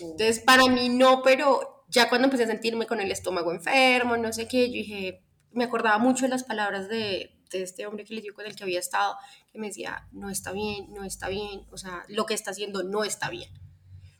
Entonces, 0.00 0.38
para 0.38 0.68
mí 0.68 0.88
no, 0.88 1.22
pero 1.22 1.84
ya 1.88 2.08
cuando 2.08 2.26
empecé 2.26 2.44
a 2.44 2.48
sentirme 2.48 2.86
con 2.86 3.00
el 3.00 3.10
estómago 3.10 3.52
enfermo, 3.52 4.16
no 4.16 4.32
sé 4.32 4.46
qué, 4.46 4.68
yo 4.68 4.74
dije, 4.74 5.25
me 5.56 5.64
acordaba 5.64 5.98
mucho 5.98 6.26
de 6.26 6.28
las 6.28 6.44
palabras 6.44 6.88
de, 6.88 7.36
de 7.50 7.62
este 7.62 7.86
hombre 7.86 8.04
que 8.04 8.14
le 8.14 8.20
dio 8.20 8.34
con 8.34 8.46
el 8.46 8.54
que 8.54 8.62
había 8.62 8.78
estado, 8.78 9.16
que 9.50 9.58
me 9.58 9.68
decía, 9.68 10.06
no 10.12 10.28
está 10.30 10.52
bien, 10.52 10.92
no 10.92 11.02
está 11.02 11.28
bien, 11.28 11.66
o 11.70 11.78
sea, 11.78 12.04
lo 12.08 12.26
que 12.26 12.34
está 12.34 12.50
haciendo 12.50 12.82
no 12.82 13.04
está 13.04 13.30
bien. 13.30 13.50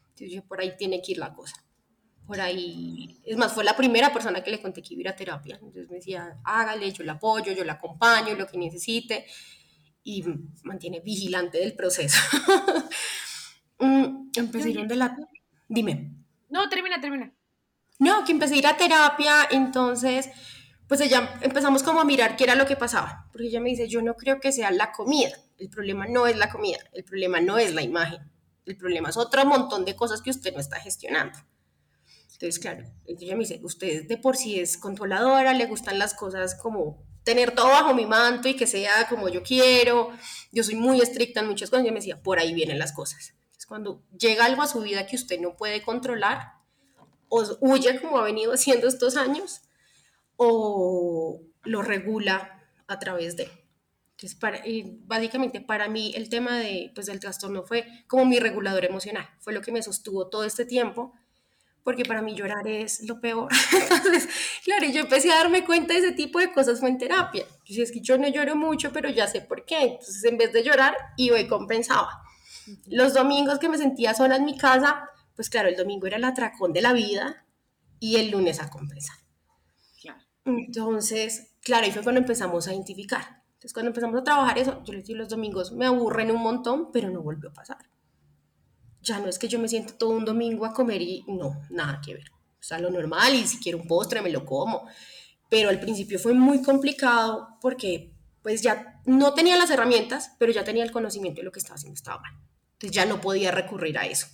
Entonces 0.09 0.33
yo, 0.33 0.43
por 0.43 0.61
ahí 0.61 0.77
tiene 0.79 1.03
que 1.03 1.13
ir 1.13 1.19
la 1.19 1.35
cosa. 1.35 1.63
Por 2.27 2.41
ahí, 2.41 3.21
es 3.25 3.37
más, 3.37 3.53
fue 3.53 3.65
la 3.65 3.77
primera 3.77 4.13
persona 4.13 4.43
que 4.43 4.51
le 4.51 4.63
conté 4.63 4.83
que 4.83 4.95
iba 4.95 5.01
a 5.01 5.03
ir 5.03 5.09
a 5.11 5.17
terapia. 5.17 5.55
Entonces 5.57 5.91
me 5.91 5.97
decía, 5.97 6.41
hágale, 6.43 6.91
yo 6.91 7.05
la 7.05 7.13
apoyo, 7.13 7.53
yo 7.53 7.65
la 7.65 7.75
acompaño, 7.75 8.35
lo 8.35 8.47
que 8.47 8.57
necesite. 8.57 9.27
Y 10.03 10.25
mantiene 10.65 11.01
vigilante 11.01 11.59
del 11.59 11.75
proceso. 11.75 12.19
Mm, 13.79 14.31
empecé 14.35 14.69
a 14.69 14.71
ir 14.71 14.87
de 14.87 14.97
la... 14.97 15.15
Dime. 15.69 16.11
No, 16.49 16.67
termina, 16.71 16.99
termina. 16.99 17.31
No, 17.99 18.25
que 18.25 18.33
empecé 18.33 18.55
a 18.55 18.57
ir 18.57 18.67
a 18.67 18.77
terapia, 18.79 19.49
entonces 19.51 20.31
pues 20.89 21.01
ella 21.01 21.39
empezamos 21.41 21.83
como 21.83 22.01
a 22.01 22.05
mirar 22.05 22.37
qué 22.37 22.45
era 22.45 22.55
lo 22.55 22.67
que 22.67 22.77
pasaba, 22.77 23.29
porque 23.33 23.49
ella 23.49 23.61
me 23.61 23.71
dice, 23.71 23.89
yo 23.89 24.03
no 24.03 24.15
creo 24.15 24.41
que 24.41 24.53
sea 24.53 24.71
la 24.71 24.93
comida, 24.93 25.37
el 25.59 25.69
problema 25.69 26.07
no 26.07 26.27
es 26.27 26.37
la 26.37 26.51
comida, 26.51 26.79
el 26.93 27.05
problema 27.05 27.41
no 27.41 27.59
es 27.59 27.75
la 27.75 27.83
imagen, 27.83 28.31
el 28.65 28.77
problema 28.77 29.09
es 29.09 29.17
otro 29.17 29.45
montón 29.45 29.85
de 29.85 29.97
cosas 29.97 30.23
que 30.23 30.31
usted 30.31 30.53
no 30.53 30.61
está 30.61 30.81
gestionando. 30.81 31.39
Entonces, 32.33 32.59
claro, 32.59 32.85
ella 33.07 33.35
me 33.35 33.41
dice, 33.41 33.61
usted 33.63 34.07
de 34.07 34.19
por 34.19 34.37
sí 34.37 34.61
es 34.61 34.77
controladora, 34.77 35.55
le 35.55 35.65
gustan 35.67 35.99
las 35.99 36.13
cosas 36.13 36.55
como 36.55 37.03
tener 37.25 37.53
todo 37.53 37.69
bajo 37.69 37.95
mi 37.95 38.05
manto 38.05 38.47
y 38.47 38.55
que 38.55 38.67
sea 38.67 39.09
como 39.09 39.29
yo 39.29 39.43
quiero, 39.43 40.11
yo 40.53 40.63
soy 40.63 40.77
muy 40.77 41.01
estricta 41.01 41.41
en 41.41 41.49
muchas 41.49 41.71
cosas, 41.71 41.85
y 41.85 41.87
ella 41.87 41.95
me 41.95 42.01
decía, 42.01 42.23
por 42.23 42.39
ahí 42.39 42.53
vienen 42.55 42.79
las 42.79 42.93
cosas. 42.93 43.35
Es 43.59 43.67
cuando 43.67 44.05
llega 44.17 44.45
algo 44.45 44.63
a 44.63 44.69
su 44.69 44.81
vida 44.83 45.07
que 45.07 45.17
usted 45.17 45.41
no 45.41 45.57
puede 45.57 45.83
controlar, 45.83 46.53
o 47.29 47.43
huye 47.61 48.01
como 48.01 48.19
ha 48.19 48.23
venido 48.23 48.53
haciendo 48.53 48.87
estos 48.87 49.17
años, 49.17 49.63
o 50.37 51.41
lo 51.65 51.83
regula 51.83 52.63
a 52.87 52.99
través 52.99 53.37
de. 53.37 53.51
Entonces, 54.13 54.39
para, 54.39 54.63
básicamente 55.05 55.61
para 55.61 55.89
mí 55.89 56.13
el 56.17 56.31
tema 56.31 56.59
de, 56.59 56.91
pues, 56.95 57.07
del 57.07 57.21
trastorno 57.21 57.65
fue 57.65 57.87
como 58.07 58.25
mi 58.25 58.39
regulador 58.39 58.85
emocional, 58.85 59.29
fue 59.41 59.53
lo 59.53 59.61
que 59.61 59.73
me 59.73 59.83
sostuvo 59.83 60.29
todo 60.29 60.45
este 60.45 60.65
tiempo, 60.65 61.13
porque 61.83 62.05
para 62.05 62.23
mí 62.23 62.35
llorar 62.35 62.67
es 62.67 63.07
lo 63.07 63.21
peor. 63.21 63.53
Entonces, 63.73 64.29
claro, 64.65 64.87
yo 64.87 65.01
empecé 65.03 65.31
a 65.31 65.37
darme 65.37 65.65
cuenta 65.65 65.93
de 65.93 66.01
ese 66.01 66.13
tipo 66.13 66.39
de 66.39 66.51
cosas 66.51 66.81
fue 66.81 66.89
en 66.89 66.99
terapia. 66.99 67.45
Y 67.65 67.81
es 67.81 67.93
que 67.93 68.01
yo 68.01 68.17
no 68.17 68.27
lloro 68.27 68.57
mucho, 68.57 68.91
pero 68.93 69.09
ya 69.11 69.29
sé 69.29 69.43
por 69.43 69.65
qué. 69.67 69.83
Entonces, 69.83 70.25
en 70.25 70.39
vez 70.39 70.53
de 70.53 70.65
llorar, 70.65 70.97
iba 71.17 71.39
y 71.39 71.47
compensaba. 71.47 72.23
Los 72.87 73.15
domingos 73.15 73.59
que 73.59 73.69
me 73.69 73.79
sentía 73.79 74.15
sola 74.15 74.37
en 74.37 74.45
mi 74.45 74.57
casa, 74.57 75.11
pues 75.37 75.51
claro, 75.51 75.69
el 75.69 75.77
domingo 75.77 76.07
era 76.07 76.17
el 76.17 76.25
atracón 76.25 76.73
de 76.73 76.83
la 76.83 76.93
vida 76.93 77.47
y 78.01 78.17
el 78.17 78.31
lunes 78.31 78.61
a 78.61 78.71
compensar. 78.71 79.26
Entonces, 80.47 81.55
claro, 81.61 81.85
ahí 81.85 81.93
fue 81.93 82.03
cuando 82.03 82.21
empezamos 82.21 82.67
a 82.69 82.73
identificar. 82.73 83.43
Entonces, 83.55 83.73
cuando 83.73 83.91
empezamos 83.91 84.21
a 84.21 84.25
trabajar 84.25 84.59
eso, 84.59 84.83
yo 84.85 84.93
les 84.93 85.05
digo 85.05 85.19
los 85.19 85.29
domingos 85.29 85.73
me 85.73 85.87
aburren 85.87 86.31
un 86.31 86.41
montón, 86.41 86.93
pero 86.93 87.11
no 87.11 87.21
volvió 87.21 87.51
a 87.51 87.53
pasar. 87.53 87.79
Ya 89.03 89.19
no 89.19 89.29
es 89.29 89.39
que 89.39 89.49
yo 89.49 89.59
me 89.59 89.69
siento 89.69 89.95
todo 89.95 90.11
un 90.11 90.25
domingo 90.25 90.65
a 90.65 90.73
comer 90.73 91.03
y 91.03 91.25
no, 91.29 91.61
nada 91.71 92.01
que 92.05 92.15
ver. 92.15 92.31
O 92.61 92.63
sea, 92.63 92.79
lo 92.79 92.91
normal 92.91 93.35
y 93.35 93.47
si 93.47 93.59
quiero 93.59 93.79
un 93.79 93.87
postre 93.87 94.23
me 94.23 94.31
lo 94.31 94.45
como. 94.45 94.89
Pero 95.49 95.69
al 95.69 95.81
principio 95.81 96.19
fue 96.19 96.33
muy 96.33 96.63
complicado 96.63 97.59
porque 97.61 98.13
pues 98.43 98.63
ya 98.63 99.01
no 99.05 99.35
tenía 99.35 99.57
las 99.57 99.71
herramientas, 99.71 100.33
pero 100.39 100.53
ya 100.53 100.65
tenía 100.65 100.85
el 100.85 100.93
conocimiento 100.93 101.41
de 101.41 101.45
lo 101.45 101.53
que 101.53 101.59
estaba 101.59 101.75
haciendo 101.77 101.95
estaba 101.95 102.21
mal. 102.21 102.33
Entonces 102.75 102.95
ya 102.95 103.07
no 103.07 103.21
podía 103.21 103.51
recurrir 103.51 103.99
a 103.99 104.07
eso. 104.07 104.27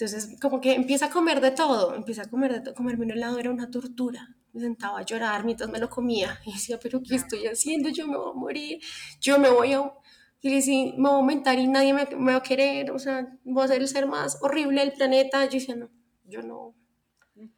Entonces, 0.00 0.38
como 0.40 0.60
que 0.60 0.74
empieza 0.74 1.06
a 1.06 1.10
comer 1.10 1.40
de 1.40 1.50
todo, 1.50 1.92
empieza 1.96 2.22
a 2.22 2.30
comer 2.30 2.52
de 2.52 2.60
todo. 2.60 2.74
Comerme 2.74 3.04
un 3.04 3.10
helado 3.10 3.40
era 3.40 3.50
una 3.50 3.68
tortura. 3.68 4.36
Me 4.52 4.60
sentaba 4.60 5.00
a 5.00 5.04
llorar 5.04 5.44
mientras 5.44 5.68
me 5.70 5.80
lo 5.80 5.90
comía. 5.90 6.38
Y 6.46 6.52
decía, 6.52 6.78
¿pero 6.80 7.02
qué 7.02 7.16
estoy 7.16 7.46
haciendo? 7.46 7.88
Yo 7.88 8.06
me 8.06 8.16
voy 8.16 8.30
a 8.30 8.38
morir. 8.38 8.80
Yo 9.20 9.40
me 9.40 9.50
voy 9.50 9.72
a. 9.72 9.92
Y 10.40 10.50
le 10.50 10.56
decía, 10.56 10.92
me 10.96 11.02
voy 11.02 11.10
a 11.10 11.14
aumentar 11.16 11.58
y 11.58 11.66
nadie 11.66 11.92
me, 11.92 12.06
me, 12.16 12.30
va 12.30 12.38
a 12.38 12.42
querer. 12.44 12.92
O 12.92 12.98
sea, 13.00 13.26
voy 13.42 13.64
a 13.64 13.66
ser 13.66 13.80
el 13.80 13.88
ser 13.88 14.06
más 14.06 14.38
horrible 14.40 14.82
del 14.82 14.92
planeta. 14.92 15.44
Yo 15.46 15.58
decía, 15.58 15.74
no, 15.74 15.90
yo 16.24 16.42
no. 16.42 16.76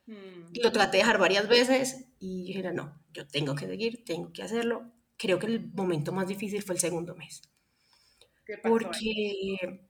Lo 0.07 0.73
traté 0.73 0.97
de 0.97 1.03
dejar 1.03 1.19
varias 1.19 1.47
veces 1.47 2.07
y 2.19 2.45
dije, 2.45 2.73
no, 2.73 3.03
yo 3.13 3.27
tengo 3.27 3.55
que 3.55 3.67
seguir, 3.67 4.03
tengo 4.07 4.33
que 4.33 4.43
hacerlo. 4.43 4.91
Creo 5.19 5.39
que 5.39 5.47
el 5.47 5.71
momento 5.75 6.11
más 6.11 6.27
difícil 6.27 6.63
fue 6.63 6.75
el 6.75 6.81
segundo 6.81 7.15
mes. 7.15 7.43
¿Qué 8.47 8.57
pasó 8.57 8.73
porque 8.73 9.90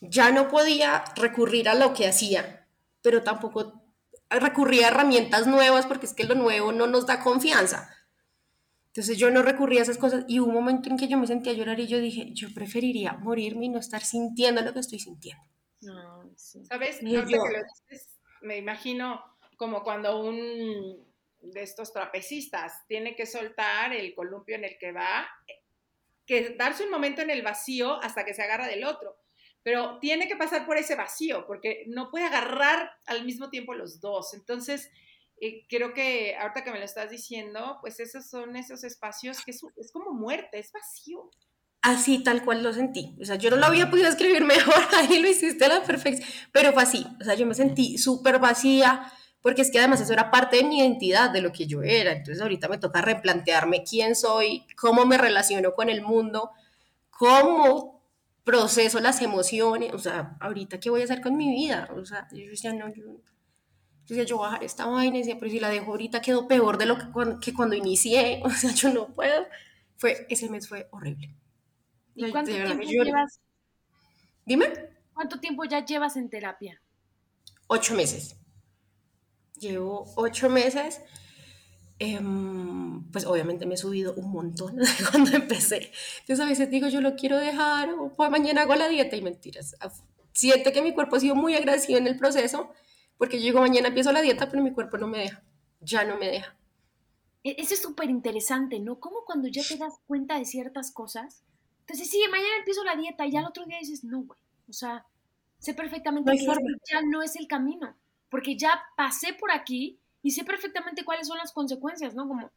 ya 0.00 0.30
no 0.30 0.48
podía 0.48 1.04
recurrir 1.16 1.68
a 1.68 1.74
lo 1.74 1.92
que 1.94 2.06
hacía, 2.06 2.66
pero 3.02 3.22
tampoco 3.22 3.82
recurría 4.30 4.86
a 4.86 4.90
herramientas 4.90 5.46
nuevas 5.46 5.86
porque 5.86 6.06
es 6.06 6.14
que 6.14 6.24
lo 6.24 6.34
nuevo 6.34 6.72
no 6.72 6.86
nos 6.86 7.06
da 7.06 7.22
confianza. 7.22 7.94
Entonces 8.88 9.16
yo 9.18 9.30
no 9.30 9.42
recurría 9.42 9.80
a 9.80 9.82
esas 9.84 9.98
cosas 9.98 10.24
y 10.28 10.40
hubo 10.40 10.48
un 10.48 10.54
momento 10.54 10.90
en 10.90 10.96
que 10.96 11.08
yo 11.08 11.18
me 11.18 11.26
sentía 11.26 11.52
a 11.52 11.56
llorar 11.56 11.78
y 11.80 11.86
yo 11.86 11.98
dije, 11.98 12.30
yo 12.32 12.48
preferiría 12.54 13.12
morirme 13.12 13.66
y 13.66 13.68
no 13.68 13.78
estar 13.78 14.02
sintiendo 14.02 14.60
lo 14.62 14.72
que 14.72 14.80
estoy 14.80 14.98
sintiendo. 14.98 15.42
¿Sabes? 16.36 17.00
me 18.40 18.56
imagino 18.56 19.22
como 19.56 19.82
cuando 19.82 20.20
un 20.22 21.06
de 21.40 21.62
estos 21.62 21.92
trapecistas 21.92 22.86
tiene 22.88 23.14
que 23.14 23.26
soltar 23.26 23.92
el 23.92 24.14
columpio 24.14 24.56
en 24.56 24.64
el 24.64 24.76
que 24.78 24.92
va, 24.92 25.28
que 26.26 26.56
darse 26.56 26.84
un 26.84 26.90
momento 26.90 27.22
en 27.22 27.30
el 27.30 27.42
vacío 27.42 28.02
hasta 28.02 28.24
que 28.24 28.34
se 28.34 28.42
agarra 28.42 28.66
del 28.66 28.84
otro 28.84 29.17
pero 29.62 29.98
tiene 30.00 30.28
que 30.28 30.36
pasar 30.36 30.66
por 30.66 30.76
ese 30.76 30.94
vacío, 30.94 31.46
porque 31.46 31.84
no 31.88 32.10
puede 32.10 32.26
agarrar 32.26 32.90
al 33.06 33.24
mismo 33.24 33.50
tiempo 33.50 33.74
los 33.74 34.00
dos. 34.00 34.34
Entonces, 34.34 34.90
eh, 35.40 35.66
creo 35.68 35.94
que 35.94 36.36
ahorita 36.36 36.64
que 36.64 36.72
me 36.72 36.78
lo 36.78 36.84
estás 36.84 37.10
diciendo, 37.10 37.78
pues 37.80 38.00
esos 38.00 38.28
son 38.28 38.56
esos 38.56 38.82
espacios 38.84 39.44
que 39.44 39.52
es, 39.52 39.60
es, 39.76 39.92
como 39.92 40.12
muerte, 40.12 40.58
es 40.58 40.72
vacío. 40.72 41.30
Así, 41.80 42.24
tal 42.24 42.44
cual 42.44 42.62
lo 42.62 42.72
sentí. 42.72 43.16
O 43.20 43.24
sea, 43.24 43.36
yo 43.36 43.50
no 43.50 43.56
lo 43.56 43.66
había 43.66 43.88
podido 43.88 44.08
escribir 44.08 44.44
mejor, 44.44 44.74
ahí 44.96 45.20
lo 45.20 45.28
hiciste 45.28 45.64
a 45.64 45.68
la 45.68 45.82
perfección, 45.84 46.28
pero 46.52 46.72
fue 46.72 46.82
así. 46.82 47.06
O 47.20 47.24
sea, 47.24 47.34
yo 47.34 47.46
me 47.46 47.54
sentí 47.54 47.98
súper 47.98 48.40
vacía, 48.40 49.12
porque 49.42 49.62
es 49.62 49.70
que 49.70 49.78
además 49.78 50.00
eso 50.00 50.12
era 50.12 50.30
parte 50.30 50.56
de 50.56 50.64
mi 50.64 50.80
identidad, 50.80 51.30
de 51.30 51.40
lo 51.40 51.52
que 51.52 51.66
yo 51.66 51.82
era. 51.82 52.12
Entonces 52.12 52.42
ahorita 52.42 52.68
me 52.68 52.78
toca 52.78 53.00
replantearme 53.00 53.84
quién 53.84 54.16
soy, 54.16 54.66
cómo 54.76 55.06
me 55.06 55.18
relaciono 55.18 55.72
con 55.74 55.88
el 55.88 56.02
mundo, 56.02 56.50
cómo 57.10 57.97
proceso 58.48 58.98
las 58.98 59.20
emociones, 59.20 59.92
o 59.92 59.98
sea, 59.98 60.34
ahorita 60.40 60.80
qué 60.80 60.88
voy 60.88 61.02
a 61.02 61.04
hacer 61.04 61.20
con 61.20 61.36
mi 61.36 61.50
vida, 61.50 61.86
o 61.94 62.02
sea, 62.06 62.26
yo 62.32 62.48
decía, 62.48 62.72
no, 62.72 62.88
yo, 62.88 63.04
yo 63.04 63.20
decía, 64.08 64.24
yo 64.24 64.38
voy 64.38 64.46
a 64.46 64.48
dejar 64.52 64.64
esta 64.64 64.86
vaina, 64.86 65.18
y 65.18 65.20
decía, 65.20 65.36
pero 65.38 65.52
si 65.52 65.60
la 65.60 65.68
dejo 65.68 65.90
ahorita 65.90 66.22
quedó 66.22 66.48
peor 66.48 66.78
de 66.78 66.86
lo 66.86 66.96
que 66.96 67.10
cuando, 67.10 67.40
que 67.40 67.52
cuando 67.52 67.76
inicié, 67.76 68.40
o 68.44 68.48
sea, 68.48 68.72
yo 68.72 68.90
no 68.90 69.08
puedo, 69.08 69.46
fue, 69.98 70.26
ese 70.30 70.48
mes 70.48 70.66
fue 70.66 70.88
horrible. 70.92 71.34
¿Y 72.14 72.30
cuánto 72.30 72.50
tiempo 72.50 72.82
llevas? 72.84 73.38
Dime. 74.46 74.72
¿Cuánto 75.12 75.38
tiempo 75.40 75.64
ya 75.66 75.84
llevas 75.84 76.16
en 76.16 76.30
terapia? 76.30 76.80
Ocho 77.66 77.94
meses. 77.94 78.34
Llevo 79.58 80.10
ocho 80.16 80.48
meses 80.48 81.02
Em, 82.00 83.10
pues 83.10 83.26
obviamente 83.26 83.66
me 83.66 83.74
he 83.74 83.78
subido 83.78 84.14
un 84.14 84.30
montón 84.30 84.76
cuando 85.10 85.36
empecé. 85.36 85.90
Entonces 86.20 86.40
a 86.40 86.48
veces 86.48 86.70
digo, 86.70 86.88
yo 86.88 87.00
lo 87.00 87.16
quiero 87.16 87.36
dejar, 87.38 87.90
o 87.90 88.12
pues 88.14 88.30
mañana 88.30 88.62
hago 88.62 88.74
la 88.76 88.88
dieta 88.88 89.16
y 89.16 89.22
mentiras. 89.22 89.74
Siento 90.32 90.72
que 90.72 90.82
mi 90.82 90.94
cuerpo 90.94 91.16
ha 91.16 91.20
sido 91.20 91.34
muy 91.34 91.54
agradecido 91.54 91.98
en 91.98 92.06
el 92.06 92.16
proceso, 92.16 92.70
porque 93.16 93.38
yo 93.38 93.46
digo, 93.46 93.60
mañana 93.60 93.88
empiezo 93.88 94.12
la 94.12 94.22
dieta, 94.22 94.48
pero 94.48 94.62
mi 94.62 94.72
cuerpo 94.72 94.96
no 94.96 95.08
me 95.08 95.18
deja, 95.18 95.42
ya 95.80 96.04
no 96.04 96.16
me 96.16 96.28
deja. 96.28 96.56
E-, 97.42 97.56
eso 97.58 97.74
es 97.74 97.82
súper 97.82 98.08
interesante, 98.10 98.78
¿no? 98.78 99.00
Como 99.00 99.24
cuando 99.24 99.48
ya 99.48 99.62
te 99.66 99.76
das 99.76 99.94
cuenta 100.06 100.38
de 100.38 100.44
ciertas 100.44 100.92
cosas, 100.92 101.42
entonces 101.80 102.10
sí, 102.10 102.22
mañana 102.30 102.58
empiezo 102.58 102.84
la 102.84 102.94
dieta 102.94 103.26
y 103.26 103.32
ya 103.32 103.40
el 103.40 103.46
otro 103.46 103.64
día 103.64 103.78
dices, 103.80 104.04
no, 104.04 104.22
güey, 104.22 104.38
o 104.68 104.72
sea, 104.72 105.04
sé 105.58 105.74
perfectamente 105.74 106.30
que 106.30 106.46
ya 106.46 107.02
no 107.02 107.22
es 107.22 107.34
el 107.34 107.48
camino, 107.48 107.96
porque 108.28 108.56
ya 108.56 108.80
pasé 108.96 109.32
por 109.32 109.50
aquí 109.50 109.98
y 110.28 110.30
sé 110.30 110.44
perfectamente 110.44 111.06
cuáles 111.06 111.26
son 111.26 111.38
las 111.38 111.52
consecuencias, 111.52 112.14
¿no? 112.14 112.28
Como 112.28 112.50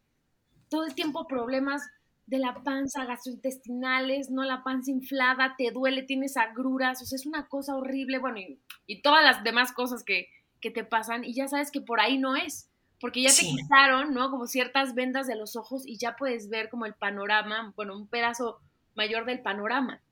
todo 0.68 0.84
el 0.84 0.94
tiempo 0.94 1.26
problemas 1.26 1.80
de 2.26 2.38
la 2.38 2.62
panza, 2.62 3.06
gastrointestinales, 3.06 4.28
¿no? 4.30 4.44
La 4.44 4.62
panza 4.62 4.90
inflada, 4.90 5.54
te 5.56 5.70
duele, 5.70 6.02
tienes 6.02 6.36
agruras, 6.36 7.00
o 7.00 7.06
sea, 7.06 7.16
es 7.16 7.24
una 7.24 7.48
cosa 7.48 7.74
horrible, 7.74 8.18
bueno, 8.18 8.40
y, 8.86 9.00
todas 9.00 9.24
las 9.24 9.42
demás 9.42 9.72
cosas 9.72 10.04
que, 10.04 10.28
que, 10.60 10.70
te 10.70 10.84
pasan, 10.84 11.24
y 11.24 11.32
ya 11.32 11.48
sabes 11.48 11.70
que 11.70 11.80
por 11.80 11.98
ahí 11.98 12.18
no 12.18 12.36
es, 12.36 12.68
porque 13.00 13.22
ya 13.22 13.30
te 13.30 13.46
quitaron, 13.46 14.12
¿no? 14.12 14.30
Como 14.30 14.46
ciertas 14.46 14.94
vendas 14.94 15.26
de 15.26 15.36
los 15.36 15.56
ojos 15.56 15.86
y 15.86 15.96
ya 15.96 16.16
puedes 16.16 16.50
ver 16.50 16.68
como 16.68 16.84
el 16.84 16.92
panorama, 16.92 17.72
bueno, 17.74 17.96
un 17.96 18.06
pedazo 18.06 18.60
mayor 18.94 19.24
del 19.24 19.40
panorama. 19.40 20.02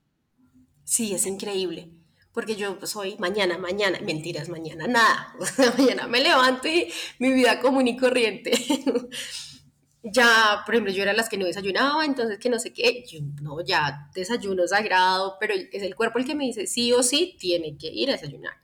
Sí, 0.84 1.12
es 1.12 1.26
increíble 1.26 1.90
porque 2.32 2.56
yo 2.56 2.78
soy 2.84 3.16
mañana, 3.18 3.58
mañana, 3.58 3.98
mentiras, 4.00 4.48
mañana, 4.48 4.86
nada. 4.86 5.34
mañana 5.78 6.06
me 6.06 6.20
levanto 6.20 6.68
y 6.68 6.92
mi 7.18 7.32
vida 7.32 7.60
común 7.60 7.88
y 7.88 7.96
corriente. 7.96 8.52
ya, 10.02 10.62
por 10.64 10.74
ejemplo, 10.74 10.92
yo 10.92 11.02
era 11.02 11.12
las 11.12 11.28
que 11.28 11.36
no 11.36 11.46
desayunaba, 11.46 12.04
entonces 12.04 12.38
que 12.38 12.48
no 12.48 12.58
sé 12.58 12.72
qué, 12.72 13.04
yo 13.06 13.20
no, 13.42 13.60
ya 13.62 14.10
desayuno 14.14 14.66
sagrado, 14.66 15.36
pero 15.40 15.54
es 15.54 15.82
el 15.82 15.94
cuerpo 15.94 16.18
el 16.18 16.24
que 16.24 16.34
me 16.34 16.44
dice 16.44 16.66
sí 16.66 16.92
o 16.92 17.02
sí 17.02 17.36
tiene 17.38 17.76
que 17.76 17.88
ir 17.88 18.10
a 18.10 18.12
desayunar. 18.12 18.54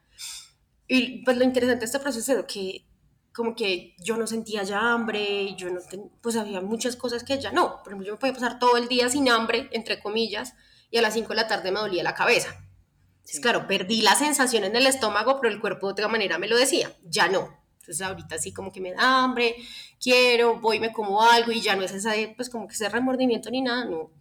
Y 0.88 1.24
pues 1.24 1.36
lo 1.36 1.44
interesante 1.44 1.80
de 1.80 1.86
este 1.86 1.98
proceso 1.98 2.32
es 2.32 2.44
que 2.46 2.86
como 3.34 3.54
que 3.54 3.94
yo 3.98 4.16
no 4.16 4.26
sentía 4.26 4.62
ya 4.62 4.94
hambre, 4.94 5.54
yo 5.56 5.68
no, 5.68 5.80
pues 6.22 6.36
había 6.36 6.62
muchas 6.62 6.96
cosas 6.96 7.22
que 7.22 7.38
ya 7.38 7.52
no. 7.52 7.82
Por 7.82 7.88
ejemplo, 7.88 8.06
yo 8.06 8.12
me 8.14 8.18
podía 8.18 8.32
pasar 8.32 8.58
todo 8.58 8.78
el 8.78 8.88
día 8.88 9.10
sin 9.10 9.28
hambre, 9.28 9.68
entre 9.72 10.00
comillas, 10.00 10.54
y 10.90 10.96
a 10.96 11.02
las 11.02 11.12
5 11.12 11.28
de 11.28 11.34
la 11.34 11.48
tarde 11.48 11.70
me 11.70 11.80
dolía 11.80 12.02
la 12.02 12.14
cabeza. 12.14 12.65
Entonces, 13.26 13.40
claro, 13.40 13.66
perdí 13.66 14.02
la 14.02 14.14
sensación 14.14 14.62
en 14.62 14.76
el 14.76 14.86
estómago, 14.86 15.40
pero 15.40 15.52
el 15.52 15.60
cuerpo 15.60 15.88
de 15.88 15.94
otra 15.94 16.06
manera 16.06 16.38
me 16.38 16.46
lo 16.46 16.56
decía, 16.56 16.92
ya 17.02 17.26
no. 17.26 17.60
Entonces 17.80 18.00
ahorita 18.06 18.38
sí 18.38 18.52
como 18.52 18.70
que 18.70 18.80
me 18.80 18.92
da 18.92 19.24
hambre, 19.24 19.56
quiero, 20.00 20.60
voy, 20.60 20.78
me 20.78 20.92
como 20.92 21.20
algo 21.20 21.50
y 21.50 21.60
ya 21.60 21.74
no 21.74 21.82
es 21.82 21.90
esa, 21.90 22.12
pues 22.36 22.48
como 22.48 22.68
que 22.68 22.74
ese 22.74 22.88
remordimiento 22.88 23.50
ni 23.50 23.62
nada, 23.62 23.84
no. 23.84 24.12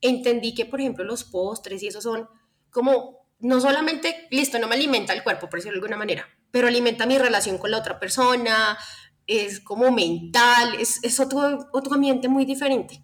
Entendí 0.00 0.54
que, 0.54 0.66
por 0.66 0.80
ejemplo, 0.80 1.02
los 1.02 1.24
postres 1.24 1.82
y 1.82 1.88
eso 1.88 2.00
son 2.00 2.28
como, 2.70 3.26
no 3.40 3.60
solamente, 3.60 4.28
listo, 4.30 4.60
no 4.60 4.68
me 4.68 4.76
alimenta 4.76 5.12
el 5.14 5.24
cuerpo, 5.24 5.50
por 5.50 5.58
decirlo 5.58 5.80
de 5.80 5.86
alguna 5.86 5.96
manera, 5.96 6.28
pero 6.52 6.68
alimenta 6.68 7.06
mi 7.06 7.18
relación 7.18 7.58
con 7.58 7.72
la 7.72 7.78
otra 7.78 7.98
persona, 7.98 8.78
es 9.26 9.58
como 9.58 9.90
mental, 9.90 10.76
es, 10.78 11.02
es 11.02 11.18
otro, 11.18 11.70
otro 11.72 11.94
ambiente 11.94 12.28
muy 12.28 12.44
diferente. 12.44 13.02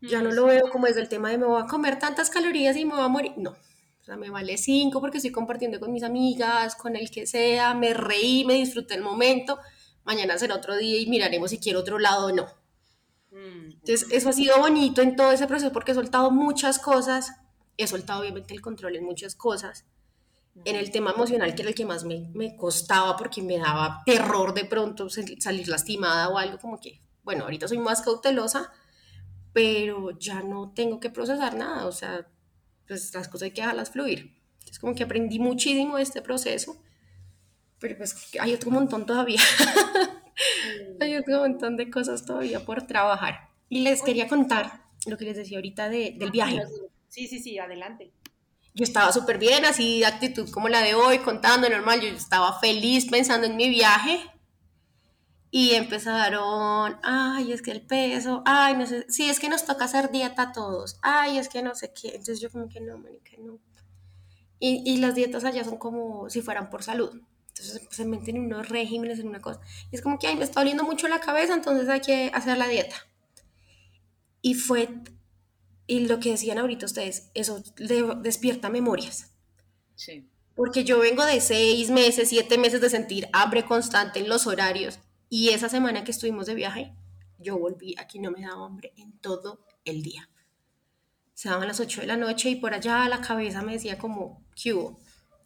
Ya 0.00 0.22
no 0.22 0.32
lo 0.32 0.46
veo 0.46 0.70
como 0.70 0.86
desde 0.86 1.02
el 1.02 1.10
tema 1.10 1.28
de 1.28 1.36
me 1.36 1.44
voy 1.44 1.60
a 1.60 1.66
comer 1.66 1.98
tantas 1.98 2.30
calorías 2.30 2.74
y 2.78 2.86
me 2.86 2.94
voy 2.94 3.04
a 3.04 3.08
morir. 3.08 3.32
No, 3.36 3.54
me 4.16 4.30
vale 4.30 4.56
cinco 4.56 5.00
porque 5.00 5.18
estoy 5.18 5.32
compartiendo 5.32 5.80
con 5.80 5.92
mis 5.92 6.02
amigas, 6.02 6.74
con 6.74 6.96
el 6.96 7.10
que 7.10 7.26
sea, 7.26 7.74
me 7.74 7.94
reí, 7.94 8.44
me 8.44 8.54
disfruté 8.54 8.94
el 8.94 9.02
momento, 9.02 9.58
mañana 10.04 10.38
será 10.38 10.56
otro 10.56 10.76
día 10.76 10.98
y 10.98 11.06
miraremos 11.06 11.50
si 11.50 11.58
quiero 11.58 11.80
otro 11.80 11.98
lado 11.98 12.26
o 12.26 12.32
no. 12.32 12.46
Mm, 13.30 13.72
Entonces, 13.72 14.06
eso 14.10 14.28
ha 14.28 14.32
sido 14.32 14.58
bonito 14.58 15.02
en 15.02 15.16
todo 15.16 15.32
ese 15.32 15.46
proceso 15.46 15.72
porque 15.72 15.92
he 15.92 15.94
soltado 15.94 16.30
muchas 16.30 16.78
cosas, 16.78 17.32
he 17.76 17.86
soltado 17.86 18.20
obviamente 18.20 18.54
el 18.54 18.60
control 18.60 18.96
en 18.96 19.04
muchas 19.04 19.34
cosas. 19.34 19.84
En 20.64 20.74
el 20.74 20.90
tema 20.90 21.12
emocional, 21.12 21.54
que 21.54 21.62
era 21.62 21.70
el 21.70 21.76
que 21.76 21.86
más 21.86 22.04
me, 22.04 22.28
me 22.34 22.56
costaba 22.56 23.16
porque 23.16 23.40
me 23.40 23.56
daba 23.56 24.02
terror 24.04 24.52
de 24.52 24.64
pronto 24.64 25.08
salir 25.08 25.68
lastimada 25.68 26.28
o 26.28 26.36
algo 26.36 26.58
como 26.58 26.80
que, 26.80 27.00
bueno, 27.22 27.44
ahorita 27.44 27.68
soy 27.68 27.78
más 27.78 28.02
cautelosa, 28.02 28.70
pero 29.52 30.10
ya 30.18 30.42
no 30.42 30.72
tengo 30.74 31.00
que 31.00 31.08
procesar 31.08 31.54
nada, 31.54 31.86
o 31.86 31.92
sea, 31.92 32.26
pues 32.90 33.14
las 33.14 33.28
cosas 33.28 33.46
hay 33.46 33.50
que 33.52 33.60
dejarlas 33.60 33.90
fluir. 33.90 34.34
Es 34.68 34.80
como 34.80 34.96
que 34.96 35.04
aprendí 35.04 35.38
muchísimo 35.38 35.96
de 35.96 36.02
este 36.02 36.22
proceso, 36.22 36.76
pero 37.78 37.96
pues 37.96 38.16
hay 38.40 38.52
otro 38.52 38.72
montón 38.72 39.06
todavía. 39.06 39.38
hay 41.00 41.14
otro 41.14 41.38
montón 41.38 41.76
de 41.76 41.88
cosas 41.88 42.24
todavía 42.24 42.64
por 42.64 42.88
trabajar. 42.88 43.48
Y 43.68 43.82
les 43.82 44.02
quería 44.02 44.26
contar 44.26 44.82
lo 45.06 45.16
que 45.16 45.24
les 45.24 45.36
decía 45.36 45.58
ahorita 45.58 45.88
de, 45.88 46.16
del 46.18 46.32
viaje. 46.32 46.64
Sí, 47.06 47.28
sí, 47.28 47.38
sí, 47.38 47.60
adelante. 47.60 48.10
Yo 48.74 48.82
estaba 48.82 49.12
súper 49.12 49.38
bien, 49.38 49.64
así 49.64 50.02
actitud 50.02 50.50
como 50.50 50.68
la 50.68 50.80
de 50.80 50.94
hoy, 50.94 51.18
contando 51.18 51.68
normal. 51.70 52.00
Yo 52.00 52.08
estaba 52.08 52.58
feliz 52.58 53.08
pensando 53.08 53.46
en 53.46 53.56
mi 53.56 53.68
viaje 53.68 54.20
y 55.50 55.72
empezaron, 55.72 56.98
ay, 57.02 57.52
es 57.52 57.60
que 57.60 57.72
el 57.72 57.82
peso, 57.82 58.42
ay, 58.46 58.76
no 58.76 58.86
sé, 58.86 59.04
sí, 59.08 59.28
es 59.28 59.40
que 59.40 59.48
nos 59.48 59.64
toca 59.64 59.84
hacer 59.86 60.10
dieta 60.12 60.42
a 60.42 60.52
todos, 60.52 60.98
ay, 61.02 61.38
es 61.38 61.48
que 61.48 61.62
no 61.62 61.74
sé 61.74 61.92
qué, 61.92 62.08
entonces 62.10 62.40
yo 62.40 62.50
como 62.50 62.68
que 62.68 62.80
no, 62.80 62.98
manica, 62.98 63.32
no. 63.38 63.58
Y, 64.60 64.82
y 64.88 64.98
las 64.98 65.14
dietas 65.14 65.44
allá 65.44 65.64
son 65.64 65.78
como 65.78 66.30
si 66.30 66.40
fueran 66.40 66.70
por 66.70 66.84
salud, 66.84 67.20
entonces 67.48 67.80
pues, 67.80 67.96
se 67.96 68.04
meten 68.04 68.36
en 68.36 68.44
unos 68.44 68.68
regímenes, 68.68 69.18
en 69.18 69.28
una 69.28 69.40
cosa, 69.40 69.60
y 69.90 69.96
es 69.96 70.02
como 70.02 70.20
que, 70.20 70.28
ay, 70.28 70.36
me 70.36 70.44
está 70.44 70.60
doliendo 70.60 70.84
mucho 70.84 71.08
la 71.08 71.20
cabeza, 71.20 71.54
entonces 71.54 71.88
hay 71.88 72.00
que 72.00 72.30
hacer 72.32 72.56
la 72.56 72.68
dieta. 72.68 72.94
Y 74.42 74.54
fue, 74.54 74.88
y 75.86 76.06
lo 76.06 76.20
que 76.20 76.30
decían 76.30 76.58
ahorita 76.58 76.86
ustedes, 76.86 77.30
eso 77.34 77.62
despierta 78.22 78.70
memorias. 78.70 79.32
Sí. 79.96 80.30
Porque 80.54 80.84
yo 80.84 80.98
vengo 80.98 81.26
de 81.26 81.40
seis 81.40 81.90
meses, 81.90 82.28
siete 82.28 82.56
meses 82.56 82.80
de 82.80 82.88
sentir 82.88 83.28
hambre 83.32 83.64
constante 83.64 84.20
en 84.20 84.28
los 84.28 84.46
horarios 84.46 84.98
y 85.30 85.50
esa 85.50 85.68
semana 85.68 86.02
que 86.02 86.10
estuvimos 86.10 86.46
de 86.46 86.56
viaje, 86.56 86.92
yo 87.38 87.56
volví, 87.56 87.94
aquí 87.98 88.18
no 88.18 88.32
me 88.32 88.42
daba 88.42 88.66
hambre 88.66 88.92
en 88.96 89.12
todo 89.18 89.64
el 89.84 90.02
día. 90.02 90.28
Se 91.34 91.48
daban 91.48 91.68
las 91.68 91.78
8 91.78 92.02
de 92.02 92.08
la 92.08 92.16
noche 92.16 92.50
y 92.50 92.56
por 92.56 92.74
allá 92.74 93.08
la 93.08 93.20
cabeza 93.20 93.62
me 93.62 93.74
decía 93.74 93.96
como, 93.96 94.44
¿qué 94.60 94.74
hubo? 94.74 94.98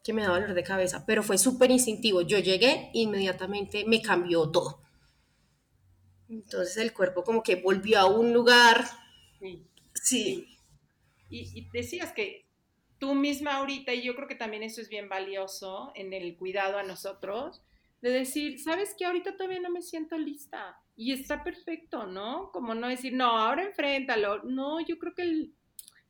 Que 0.03 0.15
me 0.15 0.23
daba 0.23 0.41
dolor 0.41 0.55
de 0.55 0.65
cabeza, 0.65 1.05
pero 1.07 1.23
fue 1.23 1.37
súper 1.37 1.71
instintivo. 1.71 2.23
Yo 2.23 2.39
llegué, 2.39 2.91
inmediatamente 2.95 3.85
me 3.87 4.01
cambió 4.01 4.51
todo. 4.51 4.81
Entonces 6.31 6.79
el 6.79 6.95
cuerpo 6.95 7.23
como 7.23 7.43
que 7.43 7.57
volvió 7.57 8.01
a 8.01 8.07
un 8.07 8.33
lugar. 8.33 8.87
Sí. 9.39 9.67
sí. 9.93 10.59
Y, 11.29 11.59
y 11.59 11.69
decías 11.73 12.13
que 12.13 12.47
tú 12.99 13.15
misma 13.15 13.57
ahorita, 13.57 13.93
y 13.93 14.03
yo 14.03 14.17
creo 14.17 14.29
que 14.29 14.35
también 14.35 14.63
eso 14.63 14.81
es 14.81 14.89
bien 14.89 15.11
valioso 15.11 15.93
en 15.95 16.15
el 16.15 16.37
cuidado 16.37 16.79
a 16.79 16.83
nosotros, 16.83 17.63
de 18.05 18.11
decir, 18.11 18.61
¿sabes 18.61 18.95
qué? 18.99 19.07
Ahorita 19.07 19.35
todavía 19.35 19.61
no 19.61 19.71
me 19.71 19.81
siento 19.81 20.19
lista 20.19 20.79
y 20.95 21.13
está 21.13 21.43
perfecto, 21.43 22.05
¿no? 22.05 22.51
Como 22.53 22.75
no 22.75 22.87
decir, 22.87 23.15
no, 23.15 23.39
ahora 23.39 23.63
enfréntalo. 23.63 24.43
No, 24.43 24.79
yo 24.83 24.99
creo 24.99 25.15
que 25.15 25.49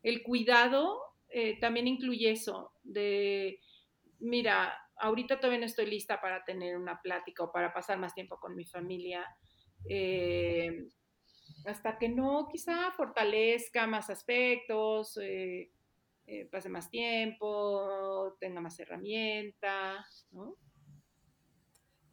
el, 0.02 0.22
cuidado 0.24 0.98
eh, 1.28 1.56
también 1.60 1.86
incluye 1.86 2.32
eso, 2.32 2.72
de, 2.82 3.60
mira, 4.18 4.76
ahorita 4.96 5.38
todavía 5.38 5.60
no 5.60 5.66
estoy 5.66 5.86
lista 5.86 6.20
para 6.20 6.44
tener 6.44 6.76
una 6.76 7.00
plática 7.00 7.44
o 7.44 7.52
para 7.52 7.72
pasar 7.72 7.96
más 7.96 8.12
tiempo 8.12 8.40
con 8.40 8.56
mi 8.56 8.64
familia. 8.64 9.24
Eh, 9.88 10.88
hasta 11.64 11.96
que 11.96 12.08
no 12.08 12.48
quizá 12.50 12.90
fortalezca 12.90 13.86
más 13.86 14.10
aspectos, 14.10 15.16
eh, 15.22 15.70
pase 16.50 16.68
más 16.68 16.90
tiempo, 16.90 18.36
tenga 18.40 18.60
más 18.60 18.80
herramientas, 18.80 20.26
¿no? 20.32 20.56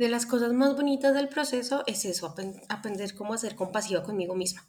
De 0.02 0.10
las 0.10 0.26
cosas 0.26 0.52
más 0.52 0.76
bonitas 0.76 1.14
del 1.14 1.30
proceso 1.30 1.84
es 1.86 2.06
eso, 2.06 2.34
aprender 2.70 3.14
cómo 3.14 3.38
ser 3.38 3.56
compasiva 3.56 4.02
conmigo 4.02 4.34
misma. 4.34 4.68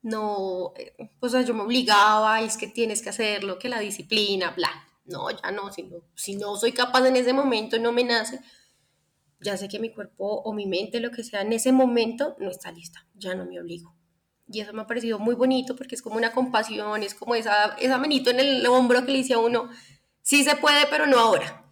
No, 0.00 0.72
eh, 0.76 0.96
o 1.20 1.28
sea, 1.28 1.42
yo 1.42 1.52
me 1.52 1.60
obligaba, 1.60 2.40
es 2.40 2.56
que 2.56 2.66
tienes 2.66 3.02
que 3.02 3.10
hacerlo, 3.10 3.58
que 3.58 3.68
la 3.68 3.80
disciplina, 3.80 4.52
bla. 4.52 4.70
No, 5.04 5.30
ya 5.30 5.50
no, 5.52 5.70
si 5.70 5.82
no, 5.82 5.98
si 6.14 6.36
no 6.36 6.56
soy 6.56 6.72
capaz 6.72 7.06
en 7.06 7.16
ese 7.16 7.34
momento, 7.34 7.78
no 7.78 7.92
me 7.92 8.02
nace, 8.02 8.40
ya 9.40 9.58
sé 9.58 9.68
que 9.68 9.78
mi 9.78 9.92
cuerpo 9.92 10.24
o 10.24 10.54
mi 10.54 10.64
mente, 10.64 11.00
lo 11.00 11.10
que 11.10 11.22
sea, 11.22 11.42
en 11.42 11.52
ese 11.52 11.70
momento 11.70 12.34
no 12.38 12.50
está 12.50 12.72
lista, 12.72 13.06
ya 13.14 13.34
no 13.34 13.44
me 13.44 13.60
obligo. 13.60 13.94
Y 14.48 14.60
eso 14.60 14.72
me 14.72 14.80
ha 14.80 14.86
parecido 14.86 15.18
muy 15.18 15.34
bonito 15.34 15.76
porque 15.76 15.96
es 15.96 16.02
como 16.02 16.16
una 16.16 16.32
compasión, 16.32 17.02
es 17.02 17.14
como 17.14 17.34
esa, 17.34 17.74
esa 17.74 17.98
manito 17.98 18.30
en 18.30 18.40
el 18.40 18.66
hombro 18.66 19.04
que 19.04 19.12
le 19.12 19.18
dice 19.18 19.34
a 19.34 19.38
uno, 19.38 19.68
sí 20.22 20.44
se 20.44 20.56
puede, 20.56 20.86
pero 20.86 21.06
no 21.06 21.18
ahora. 21.18 21.62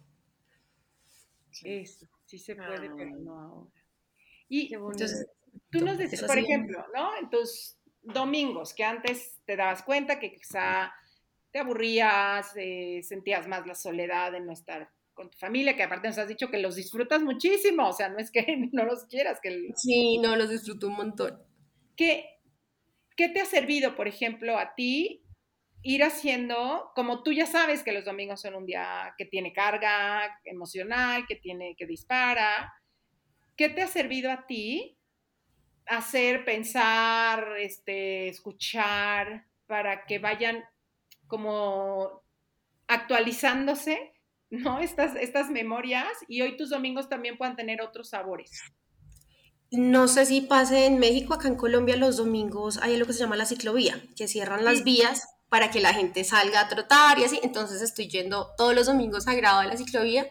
Eso 1.63 2.05
sí 2.25 2.39
se 2.39 2.55
puede, 2.55 2.89
pero 2.95 3.17
no 3.17 3.39
ahora. 3.39 3.71
Y 4.47 4.73
entonces, 4.73 5.27
tú 5.71 5.83
nos 5.83 5.97
dices, 5.97 6.23
por 6.23 6.37
ejemplo, 6.37 6.85
¿no? 6.93 7.17
En 7.17 7.29
tus 7.29 7.77
domingos, 8.01 8.73
que 8.73 8.83
antes 8.83 9.39
te 9.45 9.55
dabas 9.55 9.83
cuenta 9.83 10.19
que 10.19 10.31
quizá 10.31 10.93
te 11.51 11.59
aburrías, 11.59 12.51
eh, 12.55 13.01
sentías 13.03 13.47
más 13.47 13.65
la 13.65 13.75
soledad 13.75 14.31
de 14.31 14.41
no 14.41 14.51
estar 14.51 14.91
con 15.13 15.31
tu 15.31 15.37
familia, 15.37 15.75
que 15.75 15.83
aparte 15.83 16.09
nos 16.09 16.17
has 16.17 16.27
dicho 16.27 16.49
que 16.51 16.59
los 16.59 16.75
disfrutas 16.75 17.23
muchísimo, 17.23 17.87
o 17.87 17.93
sea, 17.93 18.09
no 18.09 18.19
es 18.19 18.29
que 18.29 18.43
no 18.73 18.83
los 18.83 19.05
quieras. 19.05 19.39
que 19.41 19.71
Sí, 19.75 20.17
no, 20.19 20.35
los 20.35 20.49
disfruto 20.49 20.87
un 20.87 20.95
montón. 20.95 21.41
¿Qué, 21.95 22.25
¿Qué 23.15 23.29
te 23.29 23.41
ha 23.41 23.45
servido, 23.45 23.95
por 23.95 24.07
ejemplo, 24.07 24.57
a 24.57 24.75
ti 24.75 25.24
ir 25.85 26.03
haciendo, 26.03 26.91
como 26.95 27.21
tú 27.21 27.31
ya 27.31 27.45
sabes 27.45 27.83
que 27.83 27.91
los 27.91 28.05
domingos 28.05 28.41
son 28.41 28.55
un 28.55 28.65
día 28.65 29.13
que 29.19 29.25
tiene 29.25 29.53
carga 29.53 30.41
emocional, 30.43 31.27
que 31.27 31.35
tiene, 31.35 31.75
que 31.77 31.85
dispara, 31.85 32.73
¿qué 33.55 33.69
te 33.69 33.83
ha 33.83 33.87
servido 33.87 34.31
a 34.31 34.47
ti 34.47 34.97
hacer, 35.85 36.43
pensar, 36.43 37.57
este, 37.59 38.27
escuchar, 38.29 39.45
para 39.67 40.07
que 40.07 40.17
vayan 40.17 40.63
como 41.27 42.23
actualizándose, 42.87 44.11
¿no? 44.49 44.79
Estas, 44.79 45.15
estas 45.15 45.51
memorias 45.51 46.09
y 46.27 46.41
hoy 46.41 46.57
tus 46.57 46.71
domingos 46.71 47.09
también 47.09 47.37
puedan 47.37 47.55
tener 47.55 47.83
otros 47.83 48.09
sabores. 48.09 48.59
No 49.69 50.07
sé 50.07 50.25
si 50.25 50.41
pase 50.41 50.87
en 50.87 50.97
México, 50.97 51.35
acá 51.35 51.47
en 51.47 51.57
Colombia 51.57 51.95
los 51.95 52.17
domingos 52.17 52.79
hay 52.81 52.97
lo 52.97 53.05
que 53.05 53.13
se 53.13 53.19
llama 53.19 53.35
la 53.35 53.45
ciclovía, 53.45 54.01
que 54.15 54.27
cierran 54.27 54.65
las 54.65 54.83
vías 54.83 55.34
para 55.55 55.71
que 55.71 55.79
la 55.79 55.93
gente 55.93 56.25
salga 56.25 56.59
a 56.59 56.67
trotar 56.67 57.17
y 57.17 57.23
así. 57.23 57.39
Entonces 57.41 57.81
estoy 57.81 58.09
yendo 58.09 58.53
todos 58.57 58.75
los 58.75 58.87
domingos 58.87 59.25
a 59.25 59.33
la 59.63 59.77
ciclovía, 59.77 60.29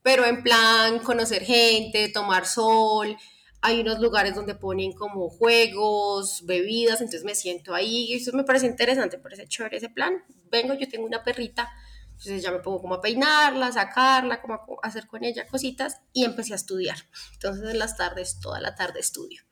pero 0.00 0.24
en 0.24 0.42
plan 0.42 0.98
conocer 1.00 1.44
gente, 1.44 2.08
tomar 2.08 2.46
sol. 2.46 3.14
Hay 3.60 3.80
unos 3.80 4.00
lugares 4.00 4.34
donde 4.34 4.54
ponen 4.54 4.94
como 4.94 5.28
juegos, 5.28 6.46
bebidas, 6.46 7.02
entonces 7.02 7.22
me 7.22 7.34
siento 7.34 7.74
ahí 7.74 8.06
y 8.06 8.14
eso 8.14 8.32
me 8.32 8.44
parece 8.44 8.64
interesante, 8.64 9.18
me 9.18 9.22
parece 9.22 9.46
chévere 9.46 9.76
ese 9.76 9.90
plan. 9.90 10.24
Vengo, 10.50 10.72
yo 10.72 10.88
tengo 10.88 11.04
una 11.04 11.22
perrita, 11.22 11.70
entonces 12.12 12.42
ya 12.42 12.50
me 12.50 12.60
pongo 12.60 12.80
como 12.80 12.94
a 12.94 13.02
peinarla, 13.02 13.70
sacarla, 13.72 14.40
como 14.40 14.54
a 14.54 14.64
hacer 14.84 15.06
con 15.06 15.22
ella 15.22 15.46
cositas 15.46 16.00
y 16.14 16.24
empecé 16.24 16.54
a 16.54 16.56
estudiar. 16.56 16.96
Entonces 17.34 17.70
en 17.70 17.78
las 17.78 17.98
tardes, 17.98 18.40
toda 18.40 18.58
la 18.58 18.74
tarde 18.74 19.00
estudio. 19.00 19.42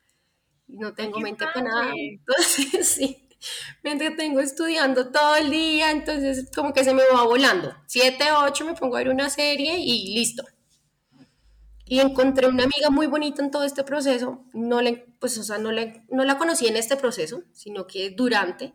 No 0.66 0.94
tengo 0.94 1.20
mente 1.20 1.44
para 1.44 1.60
nada, 1.60 1.92
entonces 1.94 2.88
sí 2.88 3.26
me 3.82 3.92
entretengo 3.92 4.40
estudiando 4.40 5.10
todo 5.10 5.36
el 5.36 5.50
día, 5.50 5.90
entonces 5.90 6.50
como 6.54 6.72
que 6.72 6.84
se 6.84 6.94
me 6.94 7.02
va 7.12 7.24
volando. 7.24 7.74
Siete, 7.86 8.24
ocho, 8.32 8.64
me 8.64 8.74
pongo 8.74 8.96
a 8.96 9.00
ver 9.00 9.08
una 9.08 9.30
serie 9.30 9.78
y 9.78 10.14
listo. 10.14 10.44
Y 11.84 11.98
encontré 11.98 12.46
una 12.46 12.64
amiga 12.64 12.90
muy 12.90 13.06
bonita 13.06 13.42
en 13.42 13.50
todo 13.50 13.64
este 13.64 13.82
proceso. 13.82 14.44
No 14.52 14.80
le, 14.80 15.06
pues, 15.18 15.36
o 15.38 15.42
sea, 15.42 15.58
no, 15.58 15.72
le, 15.72 16.04
no 16.10 16.24
la 16.24 16.38
conocí 16.38 16.68
en 16.68 16.76
este 16.76 16.96
proceso, 16.96 17.42
sino 17.52 17.86
que 17.86 18.10
durante, 18.10 18.74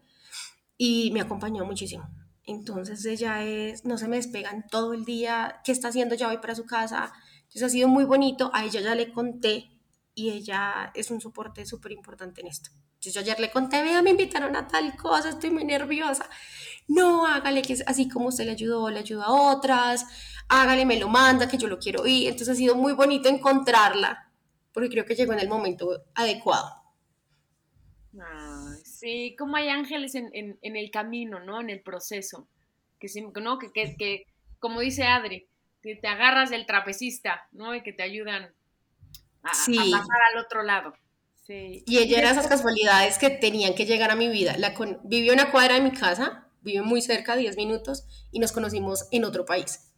y 0.77 1.11
me 1.11 1.21
acompañó 1.21 1.63
muchísimo. 1.65 2.09
Entonces 2.43 3.05
ella 3.05 3.43
es, 3.43 3.85
no 3.85 3.97
se 3.97 4.07
me 4.07 4.17
despegan 4.17 4.67
todo 4.67 4.93
el 4.93 5.05
día, 5.05 5.61
¿qué 5.63 5.71
está 5.71 5.87
haciendo? 5.87 6.15
Ya 6.15 6.27
voy 6.27 6.37
para 6.37 6.55
su 6.55 6.65
casa. 6.65 7.13
Entonces 7.43 7.63
ha 7.63 7.69
sido 7.69 7.87
muy 7.87 8.03
bonito, 8.03 8.51
a 8.53 8.65
ella 8.65 8.81
ya 8.81 8.95
le 8.95 9.11
conté 9.13 9.71
y 10.13 10.31
ella 10.31 10.91
es 10.93 11.09
un 11.09 11.21
soporte 11.21 11.65
súper 11.65 11.93
importante 11.93 12.41
en 12.41 12.47
esto 12.47 12.71
yo 13.11 13.21
ayer 13.21 13.39
le 13.39 13.51
conté, 13.51 13.81
vea, 13.81 14.01
me 14.01 14.11
invitaron 14.11 14.55
a 14.55 14.67
tal 14.67 14.95
cosa, 14.95 15.29
estoy 15.29 15.51
muy 15.51 15.63
nerviosa. 15.63 16.29
No, 16.87 17.25
hágale 17.25 17.61
que 17.61 17.77
así 17.85 18.07
como 18.07 18.27
usted 18.27 18.45
le 18.45 18.51
ayudó, 18.51 18.89
le 18.89 18.99
ayuda 18.99 19.25
a 19.25 19.31
otras, 19.31 20.05
hágale, 20.47 20.85
me 20.85 20.99
lo 20.99 21.09
manda, 21.09 21.47
que 21.47 21.57
yo 21.57 21.67
lo 21.67 21.79
quiero 21.79 22.03
oír. 22.03 22.29
Entonces 22.29 22.49
ha 22.49 22.55
sido 22.55 22.75
muy 22.75 22.93
bonito 22.93 23.29
encontrarla, 23.29 24.31
porque 24.71 24.89
creo 24.89 25.05
que 25.05 25.15
llegó 25.15 25.33
en 25.33 25.39
el 25.39 25.49
momento 25.49 26.03
adecuado. 26.13 26.83
sí, 28.83 29.35
como 29.37 29.57
hay 29.57 29.69
ángeles 29.69 30.15
en, 30.15 30.57
el 30.61 30.91
camino, 30.91 31.39
¿no? 31.39 31.61
En 31.61 31.69
el 31.69 31.81
proceso. 31.81 32.47
Que, 32.99 33.07
¿no? 33.41 33.59
que, 33.59 33.71
que, 33.71 34.25
como 34.59 34.79
dice 34.79 35.03
Adri, 35.03 35.47
que 35.81 35.95
te 35.95 36.07
agarras 36.07 36.49
del 36.49 36.65
trapecista, 36.65 37.47
¿no? 37.51 37.75
Y 37.75 37.81
que 37.83 37.93
te 37.93 38.03
ayudan 38.03 38.53
a 39.43 39.49
pasar 39.49 40.17
al 40.33 40.43
otro 40.43 40.63
lado. 40.63 40.93
Y 41.47 41.97
ella 41.97 42.19
era 42.19 42.31
esas 42.31 42.47
casualidades 42.47 43.17
que 43.17 43.29
tenían 43.29 43.75
que 43.75 43.85
llegar 43.85 44.09
a 44.11 44.15
mi 44.15 44.29
vida. 44.29 44.57
La 44.57 44.73
vivió 45.03 45.33
en 45.33 45.39
una 45.39 45.51
cuadra 45.51 45.75
de 45.75 45.81
mi 45.81 45.91
casa, 45.91 46.47
vive 46.61 46.81
muy 46.81 47.01
cerca, 47.01 47.35
10 47.35 47.55
minutos, 47.57 48.05
y 48.31 48.39
nos 48.39 48.51
conocimos 48.51 49.07
en 49.11 49.25
otro 49.25 49.45
país. 49.45 49.91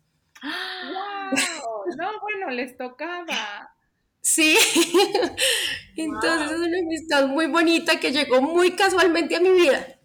¡Wow! 0.44 1.96
No, 1.98 2.20
bueno, 2.22 2.50
les 2.50 2.76
tocaba. 2.76 3.74
Sí. 4.20 4.58
Entonces 5.96 6.52
es 6.52 6.60
una 6.60 6.80
amistad 6.80 7.28
muy 7.28 7.48
bonita 7.48 8.00
que 8.00 8.12
llegó 8.12 8.42
muy 8.42 8.76
casualmente 8.76 9.38
a 9.38 9.40
mi 9.40 9.52
vida. 9.52 9.98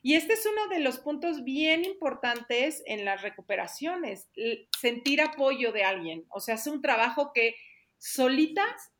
Y 0.00 0.14
este 0.14 0.34
es 0.34 0.46
uno 0.46 0.68
de 0.68 0.78
los 0.78 1.00
puntos 1.00 1.42
bien 1.42 1.84
importantes 1.84 2.84
en 2.86 3.04
las 3.04 3.22
recuperaciones, 3.22 4.28
sentir 4.80 5.20
apoyo 5.20 5.72
de 5.72 5.82
alguien. 5.82 6.24
O 6.28 6.38
sea, 6.38 6.54
es 6.54 6.68
un 6.68 6.80
trabajo 6.80 7.32
que 7.34 7.56
solitas 7.98 8.92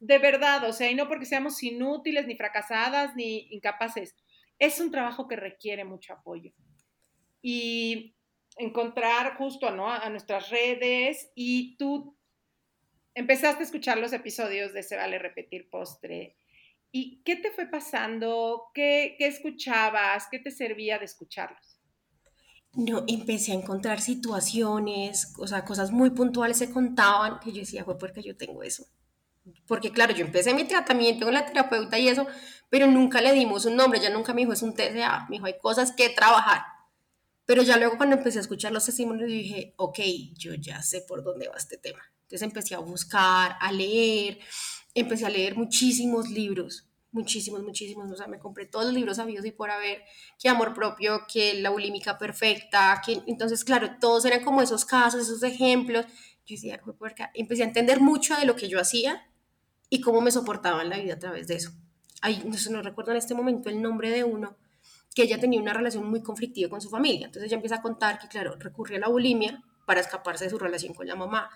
de 0.00 0.18
verdad, 0.18 0.64
o 0.68 0.72
sea, 0.72 0.90
y 0.90 0.94
no 0.94 1.08
porque 1.08 1.26
seamos 1.26 1.62
inútiles, 1.62 2.26
ni 2.26 2.36
fracasadas, 2.36 3.16
ni 3.16 3.48
incapaces. 3.50 4.14
Es 4.58 4.80
un 4.80 4.90
trabajo 4.90 5.26
que 5.26 5.36
requiere 5.36 5.84
mucho 5.84 6.12
apoyo. 6.12 6.52
Y 7.40 8.14
encontrar 8.56 9.36
justo 9.36 9.68
a 9.68 10.10
nuestras 10.10 10.50
redes 10.50 11.30
y 11.34 11.76
tú 11.76 12.16
empezaste 13.14 13.62
a 13.62 13.66
escuchar 13.66 13.98
los 13.98 14.12
episodios 14.12 14.72
de 14.72 14.82
Se 14.82 14.96
vale 14.96 15.18
repetir 15.18 15.70
postre. 15.70 16.36
¿Y 16.90 17.22
qué 17.22 17.36
te 17.36 17.50
fue 17.50 17.66
pasando? 17.66 18.64
¿Qué, 18.74 19.14
qué 19.18 19.26
escuchabas? 19.26 20.26
¿Qué 20.30 20.38
te 20.38 20.50
servía 20.50 20.98
de 20.98 21.04
escucharlos? 21.04 21.80
No, 22.74 23.04
empecé 23.06 23.52
a 23.52 23.56
encontrar 23.56 24.00
situaciones, 24.00 25.34
o 25.38 25.46
sea, 25.46 25.64
cosas 25.64 25.90
muy 25.90 26.10
puntuales 26.10 26.58
se 26.58 26.70
contaban 26.70 27.40
que 27.40 27.52
yo 27.52 27.60
decía, 27.60 27.84
fue 27.84 27.98
porque 27.98 28.22
yo 28.22 28.36
tengo 28.36 28.62
eso 28.62 28.86
porque 29.66 29.92
claro, 29.92 30.14
yo 30.14 30.24
empecé 30.24 30.54
mi 30.54 30.64
tratamiento 30.64 31.26
con 31.26 31.34
la 31.34 31.46
terapeuta 31.46 31.98
y 31.98 32.08
eso, 32.08 32.26
pero 32.70 32.86
nunca 32.86 33.20
le 33.20 33.32
dimos 33.32 33.64
un 33.64 33.76
nombre, 33.76 34.00
ya 34.00 34.10
nunca 34.10 34.34
me 34.34 34.42
dijo 34.42 34.52
es 34.52 34.62
un 34.62 34.74
TCA, 34.74 35.26
me 35.28 35.36
dijo 35.36 35.46
hay 35.46 35.58
cosas 35.58 35.92
que 35.92 36.08
trabajar. 36.10 36.62
Pero 37.44 37.62
ya 37.62 37.78
luego 37.78 37.96
cuando 37.96 38.16
empecé 38.16 38.38
a 38.38 38.42
escuchar 38.42 38.72
los 38.72 38.84
testimonios 38.84 39.28
dije, 39.28 39.72
ok, 39.76 39.98
yo 40.36 40.52
ya 40.54 40.82
sé 40.82 41.00
por 41.08 41.24
dónde 41.24 41.48
va 41.48 41.56
este 41.56 41.78
tema. 41.78 42.02
Entonces 42.22 42.42
empecé 42.42 42.74
a 42.74 42.78
buscar, 42.78 43.56
a 43.58 43.72
leer, 43.72 44.38
empecé 44.94 45.24
a 45.24 45.30
leer 45.30 45.56
muchísimos 45.56 46.28
libros, 46.28 46.86
muchísimos, 47.10 47.62
muchísimos, 47.62 48.10
o 48.10 48.16
sea, 48.16 48.26
me 48.26 48.38
compré 48.38 48.66
todos 48.66 48.84
los 48.84 48.94
libros 48.94 49.16
sabios 49.16 49.46
y 49.46 49.50
por 49.50 49.70
haber, 49.70 50.02
que 50.38 50.50
amor 50.50 50.74
propio, 50.74 51.22
que 51.32 51.54
la 51.54 51.70
bulímica 51.70 52.18
perfecta, 52.18 53.00
que 53.04 53.22
entonces, 53.26 53.64
claro, 53.64 53.96
todos 53.98 54.26
eran 54.26 54.44
como 54.44 54.60
esos 54.60 54.84
casos, 54.84 55.22
esos 55.22 55.42
ejemplos. 55.42 56.04
Yo 56.44 56.54
decía, 56.54 56.82
empecé 57.32 57.62
a 57.62 57.66
entender 57.66 58.00
mucho 58.00 58.36
de 58.36 58.44
lo 58.44 58.56
que 58.56 58.68
yo 58.68 58.78
hacía 58.78 59.26
y 59.90 60.00
cómo 60.00 60.20
me 60.20 60.30
soportaban 60.30 60.88
la 60.88 60.98
vida 60.98 61.14
a 61.14 61.18
través 61.18 61.48
de 61.48 61.56
eso. 61.56 61.72
Ay, 62.20 62.42
no, 62.44 62.56
no 62.70 62.82
recuerdo 62.82 63.12
en 63.12 63.18
este 63.18 63.34
momento 63.34 63.68
el 63.68 63.80
nombre 63.80 64.10
de 64.10 64.24
uno, 64.24 64.56
que 65.14 65.22
ella 65.22 65.40
tenía 65.40 65.60
una 65.60 65.72
relación 65.72 66.08
muy 66.08 66.22
conflictiva 66.22 66.70
con 66.70 66.80
su 66.80 66.90
familia. 66.90 67.26
Entonces 67.26 67.44
ella 67.44 67.56
empieza 67.56 67.76
a 67.76 67.82
contar 67.82 68.18
que, 68.18 68.28
claro, 68.28 68.56
recurría 68.58 68.98
a 68.98 69.00
la 69.00 69.08
bulimia 69.08 69.62
para 69.86 70.00
escaparse 70.00 70.44
de 70.44 70.50
su 70.50 70.58
relación 70.58 70.94
con 70.94 71.06
la 71.06 71.16
mamá. 71.16 71.48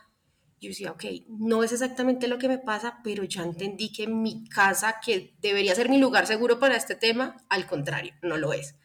Yo 0.61 0.69
decía, 0.69 0.93
ok, 0.93 1.05
no 1.29 1.65
es 1.65 1.73
exactamente 1.73 2.29
lo 2.29 2.39
que 2.39 2.49
me 2.49 2.59
pasa, 2.59 3.01
pero 3.03 3.25
ya 3.25 3.43
entendí 3.43 3.93
que 3.93 4.07
mi 4.07 4.49
casa, 4.49 5.01
que 5.05 5.35
debería 5.41 5.75
ser 5.75 5.89
mi 5.89 5.99
lugar 5.99 6.27
seguro 6.27 6.61
para 6.61 6.77
este 6.77 6.95
tema, 6.95 7.37
al 7.49 7.67
contrario, 7.67 8.15
no 8.23 8.37
lo 8.37 8.53
es. 8.53 8.77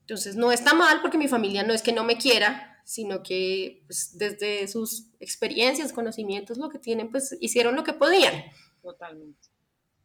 Entonces 0.00 0.36
no 0.36 0.50
está 0.50 0.74
mal 0.74 1.00
porque 1.00 1.18
mi 1.18 1.28
familia 1.28 1.62
no 1.62 1.72
es 1.72 1.82
que 1.82 1.92
no 1.92 2.02
me 2.02 2.18
quiera, 2.18 2.67
sino 2.88 3.22
que 3.22 3.82
pues, 3.84 4.16
desde 4.16 4.66
sus 4.66 5.10
experiencias, 5.20 5.92
conocimientos, 5.92 6.56
lo 6.56 6.70
que 6.70 6.78
tienen, 6.78 7.10
pues 7.10 7.36
hicieron 7.38 7.76
lo 7.76 7.84
que 7.84 7.92
podían. 7.92 8.32
Totalmente. 8.80 9.50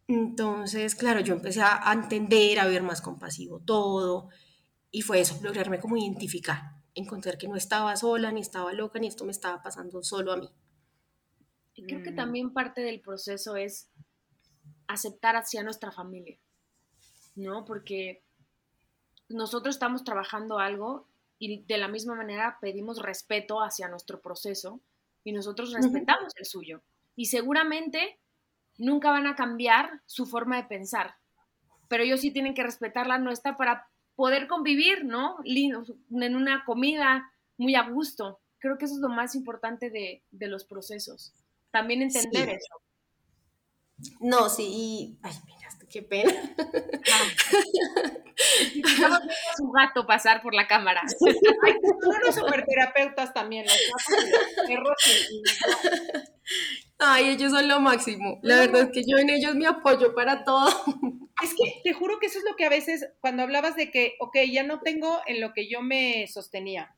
Entonces, 0.09 0.93
claro, 0.93 1.21
yo 1.21 1.33
empecé 1.33 1.61
a, 1.61 1.89
entender, 1.93 2.59
a 2.59 2.67
ver 2.67 2.83
más 2.83 2.99
compasivo 2.99 3.61
todo, 3.61 4.27
y 4.91 5.01
fue 5.01 5.21
eso, 5.21 5.39
lograrme 5.41 5.79
como 5.79 5.95
identificar, 5.95 6.73
encontrar 6.93 7.37
que 7.37 7.47
no 7.47 7.55
estaba 7.55 7.95
sola, 7.95 8.33
ni 8.33 8.41
estaba 8.41 8.73
loca, 8.73 8.99
ni 8.99 9.07
esto 9.07 9.23
me 9.23 9.31
estaba 9.31 9.63
pasando 9.63 10.03
solo 10.03 10.33
a 10.33 10.37
mí. 10.37 10.49
Y 11.75 11.85
creo 11.85 12.03
que 12.03 12.11
mm. 12.11 12.15
también 12.15 12.51
parte 12.51 12.81
del 12.81 12.99
proceso 12.99 13.55
es 13.55 13.91
aceptar 14.87 15.37
hacia 15.37 15.63
nuestra 15.63 15.93
familia, 15.93 16.37
¿no? 17.35 17.63
Porque 17.63 18.25
nosotros 19.29 19.73
estamos 19.75 20.03
trabajando 20.03 20.59
algo 20.59 21.12
y 21.39 21.63
de 21.63 21.77
la 21.77 21.87
misma 21.87 22.15
manera 22.15 22.57
pedimos 22.61 23.01
respeto 23.01 23.61
hacia 23.61 23.87
nuestro 23.87 24.21
proceso 24.21 24.79
y 25.23 25.31
nosotros 25.31 25.73
respetamos 25.73 26.33
el 26.35 26.45
suyo. 26.45 26.81
Y 27.15 27.25
seguramente 27.25 28.19
nunca 28.77 29.11
van 29.11 29.27
a 29.27 29.35
cambiar 29.35 30.01
su 30.05 30.25
forma 30.25 30.57
de 30.57 30.67
pensar, 30.67 31.15
pero 31.87 32.03
ellos 32.03 32.21
sí 32.21 32.31
tienen 32.31 32.53
que 32.53 32.63
respetar 32.63 33.07
la 33.07 33.19
nuestra 33.19 33.55
para 33.55 33.87
poder 34.15 34.47
convivir, 34.47 35.05
¿no? 35.05 35.37
En 35.45 36.35
una 36.35 36.65
comida 36.65 37.31
muy 37.57 37.75
a 37.75 37.87
gusto. 37.89 38.39
Creo 38.59 38.77
que 38.77 38.85
eso 38.85 38.95
es 38.95 39.01
lo 39.01 39.09
más 39.09 39.35
importante 39.35 39.89
de, 39.89 40.23
los 40.47 40.63
procesos. 40.63 41.33
También 41.71 42.01
entender 42.01 42.49
eso. 42.49 42.81
No, 44.19 44.49
sí, 44.49 45.17
ay, 45.21 45.33
mira, 45.45 45.62
qué 45.93 46.01
pena. 46.01 46.33
Estamos 46.33 47.31
viendo 48.73 49.15
a 49.15 49.55
su 49.55 49.71
gato 49.71 50.07
pasar 50.07 50.41
por 50.41 50.55
la 50.55 50.67
cámara. 50.67 51.01
Ay, 51.63 51.73
son 52.01 52.15
los 52.25 52.35
superterapeutas 52.35 53.33
también, 53.33 53.65
los 53.65 54.67
perros 54.67 54.97
Ay, 56.97 57.29
ellos 57.29 57.51
son 57.51 57.67
lo 57.67 57.79
máximo. 57.79 58.39
La 58.41 58.57
verdad 58.57 58.83
es 58.83 58.89
que 58.91 59.03
yo 59.07 59.17
en 59.17 59.29
ellos 59.29 59.55
me 59.55 59.67
apoyo 59.67 60.15
para 60.15 60.43
todo. 60.43 60.69
Es 61.43 61.51
que 61.55 61.81
te 61.83 61.93
juro 61.93 62.19
que 62.19 62.27
eso 62.27 62.39
es 62.39 62.45
lo 62.49 62.55
que 62.55 62.65
a 62.65 62.69
veces, 62.69 63.07
cuando 63.19 63.43
hablabas 63.43 63.75
de 63.75 63.91
que, 63.91 64.15
ok, 64.19 64.37
ya 64.51 64.63
no 64.63 64.79
tengo 64.79 65.21
en 65.25 65.41
lo 65.41 65.53
que 65.53 65.67
yo 65.67 65.81
me 65.81 66.25
sostenía. 66.27 66.95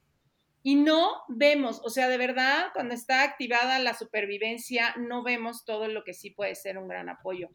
Y 0.61 0.75
no 0.75 1.23
vemos, 1.27 1.81
o 1.83 1.89
sea, 1.89 2.09
de 2.09 2.17
verdad, 2.17 2.67
cuando 2.73 2.93
está 2.93 3.23
activada 3.23 3.79
la 3.79 3.93
supervivencia, 3.93 4.93
no 4.97 5.23
vemos 5.23 5.63
todo 5.65 5.87
lo 5.87 6.03
que 6.03 6.13
sí 6.13 6.31
puede 6.31 6.55
ser 6.55 6.77
un 6.77 6.87
gran 6.87 7.09
apoyo. 7.09 7.49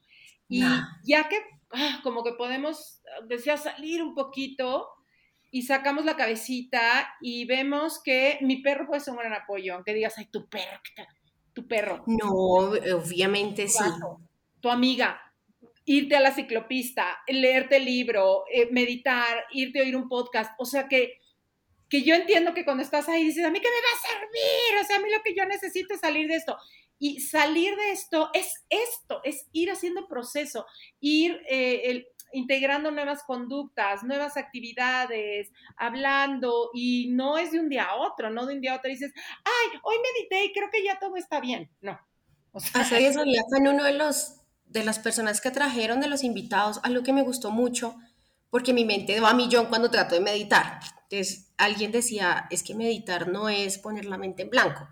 Y 0.50 0.60
ya 1.04 1.28
que 1.28 1.38
ah, 1.72 2.00
como 2.02 2.22
que 2.24 2.32
podemos, 2.32 3.00
decía, 3.26 3.56
salir 3.56 4.02
un 4.02 4.14
poquito 4.14 4.88
y 5.50 5.62
sacamos 5.62 6.04
la 6.04 6.16
cabecita 6.16 7.14
y 7.20 7.44
vemos 7.44 8.00
que 8.02 8.38
mi 8.42 8.62
perro 8.62 8.86
puede 8.86 9.00
ser 9.00 9.12
un 9.12 9.20
gran 9.20 9.32
apoyo, 9.32 9.74
aunque 9.74 9.94
digas, 9.94 10.18
ay, 10.18 10.26
tu 10.26 10.48
perro, 10.48 10.80
tu 11.52 11.66
perro. 11.66 12.04
No, 12.06 12.30
obviamente 12.30 13.68
sí. 13.68 13.84
tu 14.60 14.70
amiga, 14.70 15.20
irte 15.84 16.16
a 16.16 16.20
la 16.20 16.32
ciclopista, 16.32 17.20
leerte 17.26 17.76
el 17.76 17.84
libro, 17.84 18.44
eh, 18.52 18.68
meditar, 18.70 19.44
irte 19.52 19.80
a 19.80 19.82
oír 19.82 19.96
un 19.96 20.08
podcast. 20.08 20.52
O 20.58 20.64
sea 20.64 20.88
que, 20.88 21.20
que 21.88 22.02
yo 22.02 22.14
entiendo 22.14 22.54
que 22.54 22.64
cuando 22.64 22.82
estás 22.82 23.08
ahí 23.08 23.24
dices, 23.24 23.44
a 23.44 23.50
mí 23.50 23.60
qué 23.60 23.68
me 23.68 23.74
va 23.74 23.88
a 23.96 24.20
servir, 24.20 24.80
o 24.80 24.84
sea, 24.84 24.96
a 24.96 25.00
mí 25.00 25.10
lo 25.10 25.22
que 25.22 25.34
yo 25.34 25.44
necesito 25.46 25.94
es 25.94 26.00
salir 26.00 26.28
de 26.28 26.36
esto. 26.36 26.56
Y 27.00 27.20
salir 27.20 27.74
de 27.74 27.90
esto 27.90 28.30
es 28.34 28.64
esto, 28.68 29.20
es 29.24 29.48
ir 29.52 29.72
haciendo 29.72 30.06
proceso, 30.06 30.66
ir 31.00 31.40
eh, 31.48 32.06
integrando 32.32 32.92
nuevas 32.92 33.24
conductas, 33.24 34.04
nuevas 34.04 34.36
actividades, 34.36 35.50
hablando, 35.76 36.70
y 36.74 37.08
no 37.10 37.38
es 37.38 37.50
de 37.50 37.58
un 37.58 37.68
día 37.68 37.86
a 37.86 37.96
otro, 37.96 38.30
no 38.30 38.46
de 38.46 38.54
un 38.54 38.60
día 38.60 38.74
a 38.74 38.76
otro 38.76 38.90
dices, 38.90 39.12
ay, 39.16 39.80
hoy 39.82 39.96
medité 40.14 40.44
y 40.44 40.52
creo 40.52 40.70
que 40.70 40.84
ya 40.84 40.98
todo 41.00 41.16
está 41.16 41.40
bien. 41.40 41.68
No. 41.80 41.98
O 42.52 42.60
sea, 42.60 42.84
días 42.84 43.16
había 43.16 43.42
con 43.50 43.66
uno 43.66 43.82
de 43.82 43.94
los 43.94 44.36
de 44.66 44.84
las 44.84 45.00
personas 45.00 45.40
que 45.40 45.50
trajeron, 45.50 46.00
de 46.00 46.06
los 46.06 46.22
invitados, 46.22 46.78
algo 46.84 47.02
que 47.02 47.12
me 47.12 47.22
gustó 47.22 47.50
mucho, 47.50 47.96
porque 48.50 48.72
mi 48.72 48.84
mente 48.84 49.18
va 49.18 49.30
a 49.30 49.34
millón 49.34 49.66
cuando 49.66 49.90
trato 49.90 50.14
de 50.14 50.20
meditar. 50.20 50.78
Entonces, 51.08 51.49
alguien 51.60 51.92
decía, 51.92 52.46
es 52.50 52.62
que 52.62 52.74
meditar 52.74 53.28
no 53.28 53.48
es 53.48 53.78
poner 53.78 54.06
la 54.06 54.18
mente 54.18 54.42
en 54.42 54.50
blanco, 54.50 54.88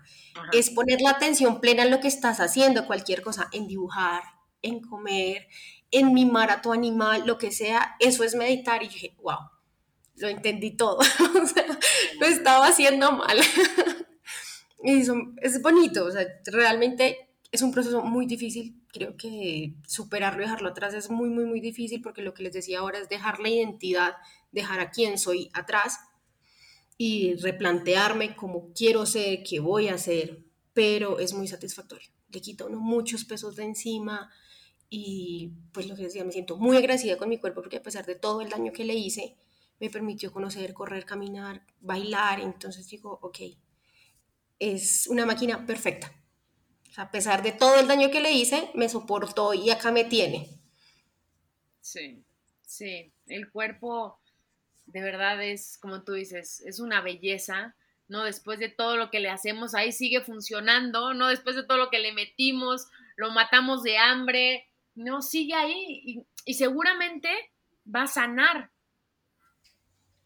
es 0.53 0.69
poner 0.69 1.01
la 1.01 1.11
atención 1.11 1.59
plena 1.59 1.83
en 1.83 1.91
lo 1.91 1.99
que 1.99 2.07
estás 2.07 2.39
haciendo, 2.39 2.85
cualquier 2.85 3.21
cosa, 3.21 3.49
en 3.51 3.67
dibujar, 3.67 4.23
en 4.61 4.79
comer, 4.81 5.47
en 5.91 6.13
mimar 6.13 6.51
a 6.51 6.61
tu 6.61 6.71
animal, 6.71 7.23
lo 7.25 7.37
que 7.37 7.51
sea, 7.51 7.95
eso 7.99 8.23
es 8.23 8.35
meditar. 8.35 8.83
Y 8.83 8.87
yo 8.87 8.93
dije, 8.93 9.15
wow, 9.21 9.39
lo 10.17 10.27
entendí 10.27 10.75
todo, 10.77 10.99
lo 12.19 12.25
estaba 12.25 12.67
haciendo 12.67 13.11
mal. 13.11 13.37
y 14.83 15.01
es 15.41 15.61
bonito, 15.61 16.05
o 16.05 16.11
sea, 16.11 16.25
realmente 16.45 17.29
es 17.51 17.61
un 17.61 17.71
proceso 17.71 18.03
muy 18.03 18.27
difícil, 18.27 18.79
creo 18.91 19.17
que 19.17 19.73
superarlo 19.87 20.41
y 20.41 20.45
dejarlo 20.45 20.69
atrás 20.69 20.93
es 20.93 21.09
muy, 21.09 21.29
muy, 21.29 21.45
muy 21.45 21.61
difícil 21.61 22.01
porque 22.01 22.21
lo 22.21 22.33
que 22.33 22.43
les 22.43 22.53
decía 22.53 22.79
ahora 22.79 22.99
es 22.99 23.09
dejar 23.09 23.39
la 23.39 23.49
identidad, 23.49 24.13
dejar 24.51 24.79
a 24.79 24.91
quién 24.91 25.17
soy 25.17 25.49
atrás 25.53 25.99
y 26.99 27.35
replantearme 27.35 28.35
cómo 28.35 28.73
quiero 28.75 29.07
ser, 29.07 29.41
qué 29.41 29.61
voy 29.61 29.87
a 29.87 29.93
hacer, 29.93 30.43
pero 30.73 31.17
es 31.19 31.33
muy 31.33 31.47
satisfactorio. 31.47 32.09
Le 32.29 32.41
quito 32.41 32.67
uno 32.67 32.77
muchos 32.77 33.23
pesos 33.23 33.55
de 33.55 33.63
encima 33.63 34.29
y 34.89 35.53
pues 35.71 35.87
lo 35.87 35.95
que 35.95 36.03
decía, 36.03 36.25
me 36.25 36.33
siento 36.33 36.57
muy 36.57 36.75
agradecida 36.75 37.17
con 37.17 37.29
mi 37.29 37.39
cuerpo 37.39 37.61
porque 37.61 37.77
a 37.77 37.83
pesar 37.83 38.05
de 38.05 38.15
todo 38.15 38.41
el 38.41 38.49
daño 38.49 38.73
que 38.73 38.83
le 38.83 38.95
hice, 38.95 39.37
me 39.79 39.89
permitió 39.89 40.33
conocer, 40.33 40.73
correr, 40.73 41.05
caminar, 41.05 41.65
bailar, 41.79 42.41
entonces 42.41 42.87
digo, 42.89 43.17
ok, 43.21 43.39
es 44.59 45.07
una 45.07 45.25
máquina 45.25 45.65
perfecta 45.65 46.13
a 46.97 47.11
pesar 47.11 47.43
de 47.43 47.53
todo 47.53 47.79
el 47.79 47.87
daño 47.87 48.11
que 48.11 48.19
le 48.19 48.33
hice, 48.33 48.71
me 48.73 48.89
soportó 48.89 49.53
y 49.53 49.69
acá 49.69 49.91
me 49.91 50.03
tiene. 50.03 50.49
Sí, 51.79 52.25
sí, 52.61 53.13
el 53.27 53.49
cuerpo 53.51 54.18
de 54.91 55.01
verdad 55.01 55.41
es, 55.43 55.77
como 55.81 56.03
tú 56.03 56.13
dices, 56.13 56.61
es 56.61 56.79
una 56.79 57.01
belleza, 57.01 57.75
¿no? 58.07 58.23
Después 58.23 58.59
de 58.59 58.69
todo 58.69 58.97
lo 58.97 59.09
que 59.09 59.19
le 59.19 59.29
hacemos, 59.29 59.75
ahí 59.75 59.91
sigue 59.91 60.21
funcionando, 60.21 61.13
¿no? 61.13 61.27
Después 61.27 61.55
de 61.55 61.63
todo 61.63 61.77
lo 61.77 61.89
que 61.89 61.99
le 61.99 62.13
metimos, 62.13 62.87
lo 63.15 63.31
matamos 63.31 63.83
de 63.83 63.97
hambre, 63.97 64.67
no, 64.95 65.21
sigue 65.21 65.53
ahí 65.53 66.01
y, 66.03 66.25
y 66.45 66.53
seguramente 66.55 67.29
va 67.85 68.03
a 68.03 68.07
sanar 68.07 68.71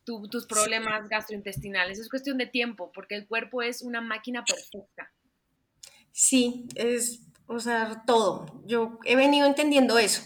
tus 0.04 0.46
problemas 0.46 1.08
gastrointestinales. 1.08 2.00
Es 2.00 2.10
cuestión 2.10 2.38
de 2.38 2.48
tiempo, 2.48 2.92
porque 2.94 3.16
el 3.16 3.28
cuerpo 3.28 3.62
es 3.62 3.82
una 3.82 4.02
máquina 4.02 4.44
perfecta. 4.44 5.12
Sí, 6.12 6.66
es, 6.76 7.22
o 7.48 7.60
sea, 7.60 8.04
todo. 8.06 8.62
Yo 8.66 9.00
he 9.06 9.16
venido 9.16 9.48
entendiendo 9.48 9.98
eso. 9.98 10.24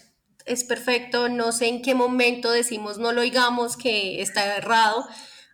Es 0.47 0.63
perfecto, 0.63 1.27
no 1.27 1.51
sé 1.51 1.67
en 1.67 1.81
qué 1.81 1.93
momento 1.93 2.49
decimos 2.51 2.97
no 2.97 3.11
lo 3.11 3.19
oigamos, 3.19 3.75
que 3.75 4.21
está 4.21 4.55
errado. 4.55 5.05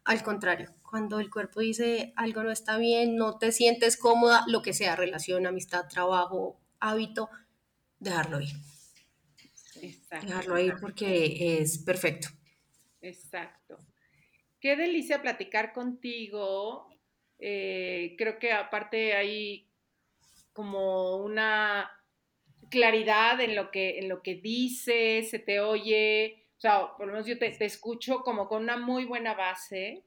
Al 0.06 0.22
contrario, 0.22 0.72
cuando 0.84 1.20
el 1.20 1.32
cuerpo 1.32 1.62
dice 1.62 2.14
algo 2.16 2.44
no 2.44 2.52
está 2.52 2.78
bien, 2.78 3.16
no 3.16 3.40
te 3.40 3.52
sientes 3.52 3.98
cómoda, 3.98 4.44
lo 4.48 4.62
que 4.62 4.74
sea, 4.74 4.96
relación, 4.96 5.48
amistad, 5.48 5.88
trabajo, 5.88 6.62
hábito, 6.80 7.32
dejarlo 7.98 8.40
ir. 8.40 8.54
Exacto. 9.82 10.28
Dejarlo 10.28 10.60
ir 10.60 10.76
porque 10.80 11.58
es 11.60 11.80
perfecto. 11.80 12.28
Exacto. 13.02 13.80
Qué 14.60 14.76
delicia 14.76 15.24
platicar 15.24 15.74
contigo. 15.74 16.88
Eh, 17.40 18.14
creo 18.16 18.38
que 18.38 18.54
aparte 18.54 19.16
hay 19.16 19.72
como 20.54 21.18
una 21.18 21.90
claridad 22.74 23.40
en 23.40 23.56
lo 23.56 23.70
que, 23.70 24.00
en 24.00 24.10
lo 24.10 24.24
que 24.24 24.34
dices, 24.34 25.30
se 25.30 25.38
te 25.38 25.60
oye, 25.60 26.48
o 26.58 26.60
sea, 26.60 26.88
por 26.98 27.06
lo 27.06 27.14
menos 27.14 27.28
yo 27.28 27.38
te, 27.38 27.52
te, 27.52 27.66
escucho 27.66 28.22
como 28.22 28.48
con 28.48 28.64
una 28.64 28.78
muy 28.78 29.06
buena 29.06 29.36
base, 29.36 30.04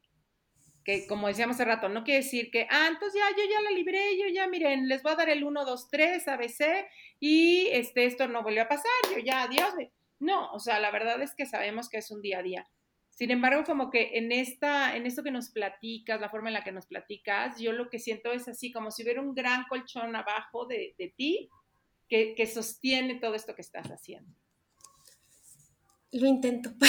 que 0.85 1.07
como 1.07 1.29
decíamos 1.29 1.55
hace 1.55 1.65
rato, 1.65 1.89
no 1.89 2.03
quiere 2.03 2.25
decir 2.25 2.51
que, 2.51 2.67
ah, 2.69 2.89
entonces 2.91 3.21
ya, 3.21 3.37
yo 3.37 3.49
ya 3.49 3.63
la 3.63 3.71
libré, 3.71 4.19
yo 4.19 4.27
ya, 4.27 4.49
miren, 4.49 4.89
les 4.89 5.05
voy 5.05 5.13
a 5.13 5.17
dar 5.17 5.29
el 5.29 5.45
1, 5.45 5.65
2, 5.65 5.89
3, 5.89 6.27
ABC, 6.27 6.89
y 7.21 7.69
este, 7.69 8.07
esto 8.07 8.27
no 8.27 8.43
volvió 8.43 8.63
a 8.63 8.69
pasar, 8.69 8.91
yo 9.15 9.19
ya, 9.19 9.45
adiós. 9.45 9.73
No, 10.19 10.51
o 10.53 10.59
sea, 10.59 10.81
la 10.81 10.91
verdad 10.91 11.23
es 11.23 11.37
que 11.37 11.47
sabemos 11.47 11.89
que 11.89 11.99
es 11.99 12.11
un 12.11 12.21
día 12.21 12.41
a 12.41 12.43
día. 12.43 12.67
Sin 13.11 13.31
embargo, 13.31 13.65
como 13.65 13.91
que 13.91 14.19
en, 14.19 14.31
esta, 14.31 14.95
en 14.95 15.07
esto 15.07 15.23
que 15.23 15.31
nos 15.31 15.51
platicas, 15.51 16.21
la 16.21 16.29
forma 16.29 16.49
en 16.49 16.55
la 16.55 16.65
que 16.65 16.73
nos 16.73 16.87
platicas, 16.87 17.59
yo 17.59 17.73
lo 17.73 17.89
que 17.89 17.99
siento 17.99 18.33
es 18.33 18.47
así, 18.47 18.73
como 18.73 18.91
si 18.91 19.05
hubiera 19.05 19.23
un 19.23 19.35
gran 19.35 19.65
colchón 19.69 20.15
abajo 20.15 20.67
de, 20.67 20.95
ti 21.17 21.49
que, 22.09 22.35
que, 22.35 22.47
sostiene 22.47 23.17
todo 23.17 23.35
esto 23.35 23.55
que 23.55 23.63
estás 23.63 23.89
haciendo. 23.89 24.33
Lo 26.13 26.27
intento. 26.27 26.71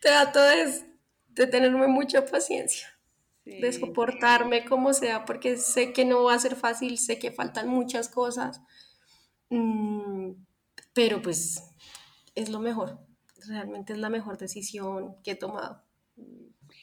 Trato 0.00 0.42
de, 0.42 0.82
de 1.28 1.46
tenerme 1.46 1.86
mucha 1.86 2.24
paciencia, 2.24 2.88
de 3.44 3.72
soportarme 3.72 4.64
como 4.64 4.94
sea, 4.94 5.24
porque 5.24 5.56
sé 5.56 5.92
que 5.92 6.04
no 6.04 6.24
va 6.24 6.34
a 6.34 6.38
ser 6.38 6.56
fácil, 6.56 6.98
sé 6.98 7.18
que 7.18 7.32
faltan 7.32 7.68
muchas 7.68 8.08
cosas, 8.08 8.60
mm, 9.50 10.32
pero 10.92 11.20
pues 11.20 11.62
es 12.34 12.48
lo 12.48 12.60
mejor 12.60 13.10
realmente 13.48 13.92
es 13.92 13.98
la 13.98 14.10
mejor 14.10 14.38
decisión 14.38 15.20
que 15.22 15.32
he 15.32 15.36
tomado. 15.36 15.82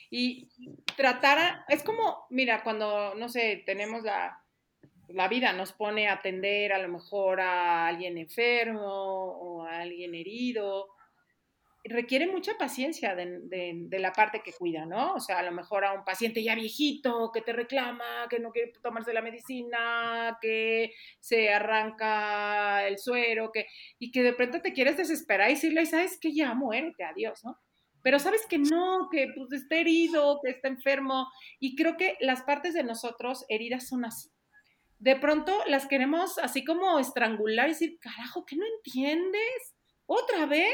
Y 0.10 0.50
tratar, 0.96 1.66
es 1.68 1.84
como, 1.84 2.26
mira, 2.30 2.64
cuando, 2.64 3.16
no 3.16 3.30
sé, 3.30 3.64
tenemos 3.66 4.04
la, 4.04 4.44
la 5.10 5.28
vida, 5.28 5.54
nos 5.54 5.74
pone 5.74 6.08
a 6.08 6.14
atender 6.14 6.74
a 6.74 6.80
lo 6.80 6.90
mejor 6.90 7.42
a 7.42 7.88
alguien 7.88 8.18
enfermo 8.18 8.84
o 8.84 9.64
a 9.64 9.80
alguien 9.80 10.16
herido, 10.16 10.88
requiere 11.90 12.28
mucha 12.28 12.58
paciencia 12.58 13.16
de, 13.16 13.88
la 13.92 14.12
parte 14.12 14.42
que 14.44 14.54
cuida, 14.54 14.86
¿no? 14.86 15.14
O 15.14 15.20
sea, 15.20 15.40
a 15.40 15.44
lo 15.44 15.52
mejor 15.52 15.86
a 15.86 15.94
un 15.94 16.04
paciente 16.04 16.44
ya 16.44 16.56
viejito 16.56 17.32
que 17.34 17.42
te 17.42 17.54
reclama, 17.54 18.28
que 18.30 18.40
no 18.40 18.52
quiere 18.52 18.74
tomarse 18.82 19.14
la 19.14 19.22
medicina, 19.22 20.38
que 20.42 20.94
se 21.20 21.50
arranca 21.50 22.88
el 22.88 22.98
suero, 22.98 23.52
que, 23.52 23.68
y 24.00 24.12
que 24.12 24.24
de 24.24 24.34
pronto 24.34 24.62
te 24.62 24.74
quieres 24.74 24.98
desesperar 24.98 25.50
y 25.50 25.54
decirle, 25.54 25.86
¿sabes 25.86 26.20
que 26.20 26.34
Ya 26.34 26.54
muérete, 26.54 27.04
adiós, 27.04 27.44
¿no? 27.44 27.58
Pero 28.04 28.20
sabes 28.20 28.46
que 28.48 28.58
no, 28.58 29.10
que 29.12 29.28
pues, 29.36 29.52
está 29.62 29.76
herido, 29.76 30.40
que 30.44 30.52
está 30.52 30.68
enfermo, 30.68 31.28
y 31.60 31.76
creo 31.76 31.98
que 31.98 32.16
las 32.20 32.44
partes 32.44 32.74
de 32.74 32.84
nosotros 32.84 33.46
heridas 33.50 33.88
son 33.88 34.06
así. 34.06 34.30
De 35.00 35.16
pronto 35.16 35.64
las 35.68 35.88
queremos 35.88 36.38
así 36.40 36.64
como 36.64 37.00
estrangular 37.00 37.68
y 37.68 37.74
decir, 37.74 38.00
carajo, 38.00 38.46
¿que 38.46 38.56
no 38.56 38.66
entiendes? 38.66 39.76
¿Otra 40.06 40.46
vez? 40.46 40.74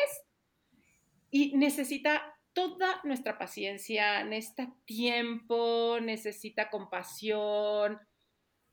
y 1.34 1.52
necesita 1.58 2.22
toda 2.54 3.02
nuestra 3.04 3.40
paciencia, 3.40 4.24
necesita 4.24 4.72
tiempo, 4.86 5.98
necesita 6.00 6.70
compasión, 6.70 8.00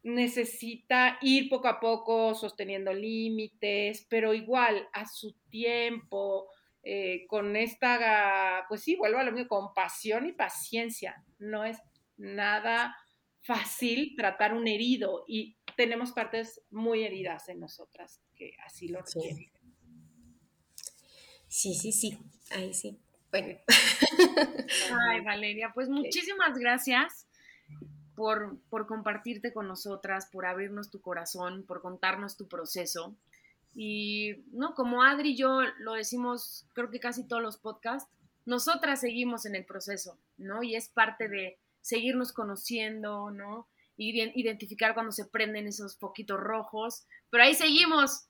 necesita 0.03 1.16
ir 1.22 1.48
poco 1.48 1.68
a 1.68 1.80
poco 1.80 2.34
sosteniendo 2.34 2.92
límites, 2.92 4.07
pero 4.11 4.34
igual 4.34 4.86
a 4.92 5.07
su 5.07 5.32
tiempo, 5.48 6.48
eh, 6.82 7.24
con 7.28 7.57
esta, 7.57 8.66
pues 8.68 8.82
sí, 8.82 8.94
vuelvo 8.96 9.20
a 9.20 9.24
lo 9.24 9.32
mismo, 9.32 9.48
compasión 9.48 10.26
y 10.26 10.32
paciencia. 10.32 11.24
No 11.38 11.64
es 11.64 11.78
nada 12.18 12.94
fácil 13.43 14.14
tratar 14.16 14.55
un 14.55 14.68
herido 14.68 15.24
y 15.26 15.57
tenemos 15.76 16.12
partes 16.12 16.62
muy 16.70 17.05
heridas 17.05 17.49
en 17.49 17.61
nosotras 17.61 18.20
que 18.34 18.57
así 18.66 18.88
lo 18.88 19.01
requieren. 19.01 19.51
Sí, 21.49 21.74
sí, 21.74 21.93
sí. 21.93 22.18
Ay, 22.51 22.72
sí. 22.74 22.99
Bueno. 23.30 23.59
Ay, 25.09 25.20
Valeria, 25.20 25.72
pues 25.74 25.88
muchísimas 25.88 26.57
gracias 26.59 27.26
por, 28.14 28.59
por 28.68 28.86
compartirte 28.86 29.53
con 29.53 29.66
nosotras, 29.66 30.26
por 30.26 30.47
abrirnos 30.47 30.91
tu 30.91 31.01
corazón, 31.01 31.64
por 31.64 31.80
contarnos 31.80 32.36
tu 32.36 32.49
proceso. 32.49 33.16
Y, 33.74 34.45
¿no? 34.53 34.74
Como 34.74 35.03
Adri 35.03 35.30
y 35.30 35.36
yo 35.36 35.62
lo 35.78 35.95
decimos, 35.95 36.66
creo 36.74 36.91
que 36.91 37.01
casi 37.01 37.26
todos 37.26 37.43
los 37.43 37.57
podcasts, 37.57 38.11
nosotras 38.47 39.01
seguimos 39.01 39.47
en 39.47 39.55
el 39.55 39.64
proceso, 39.64 40.18
¿no? 40.38 40.62
Y 40.62 40.74
es 40.74 40.88
parte 40.88 41.28
de 41.28 41.59
seguirnos 41.80 42.32
conociendo, 42.32 43.30
¿no? 43.30 43.68
identificar 44.02 44.94
cuando 44.94 45.12
se 45.12 45.26
prenden 45.26 45.66
esos 45.66 45.98
foquitos 45.98 46.40
rojos. 46.40 47.06
Pero 47.28 47.44
ahí 47.44 47.54
seguimos. 47.54 48.26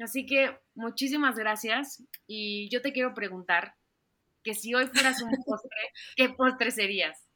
Así 0.00 0.26
que 0.26 0.56
muchísimas 0.74 1.36
gracias. 1.36 2.02
Y 2.26 2.68
yo 2.70 2.82
te 2.82 2.92
quiero 2.92 3.14
preguntar 3.14 3.74
que 4.44 4.54
si 4.54 4.74
hoy 4.74 4.86
fueras 4.86 5.20
un 5.22 5.30
postre, 5.46 5.92
¿qué 6.16 6.28
postre 6.28 6.70
serías? 6.70 7.26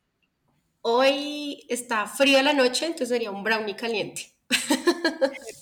Hoy 0.80 1.64
está 1.68 2.06
fría 2.06 2.42
la 2.42 2.52
noche, 2.52 2.86
entonces 2.86 3.08
sería 3.08 3.30
un 3.30 3.44
brownie 3.44 3.76
caliente. 3.76 4.32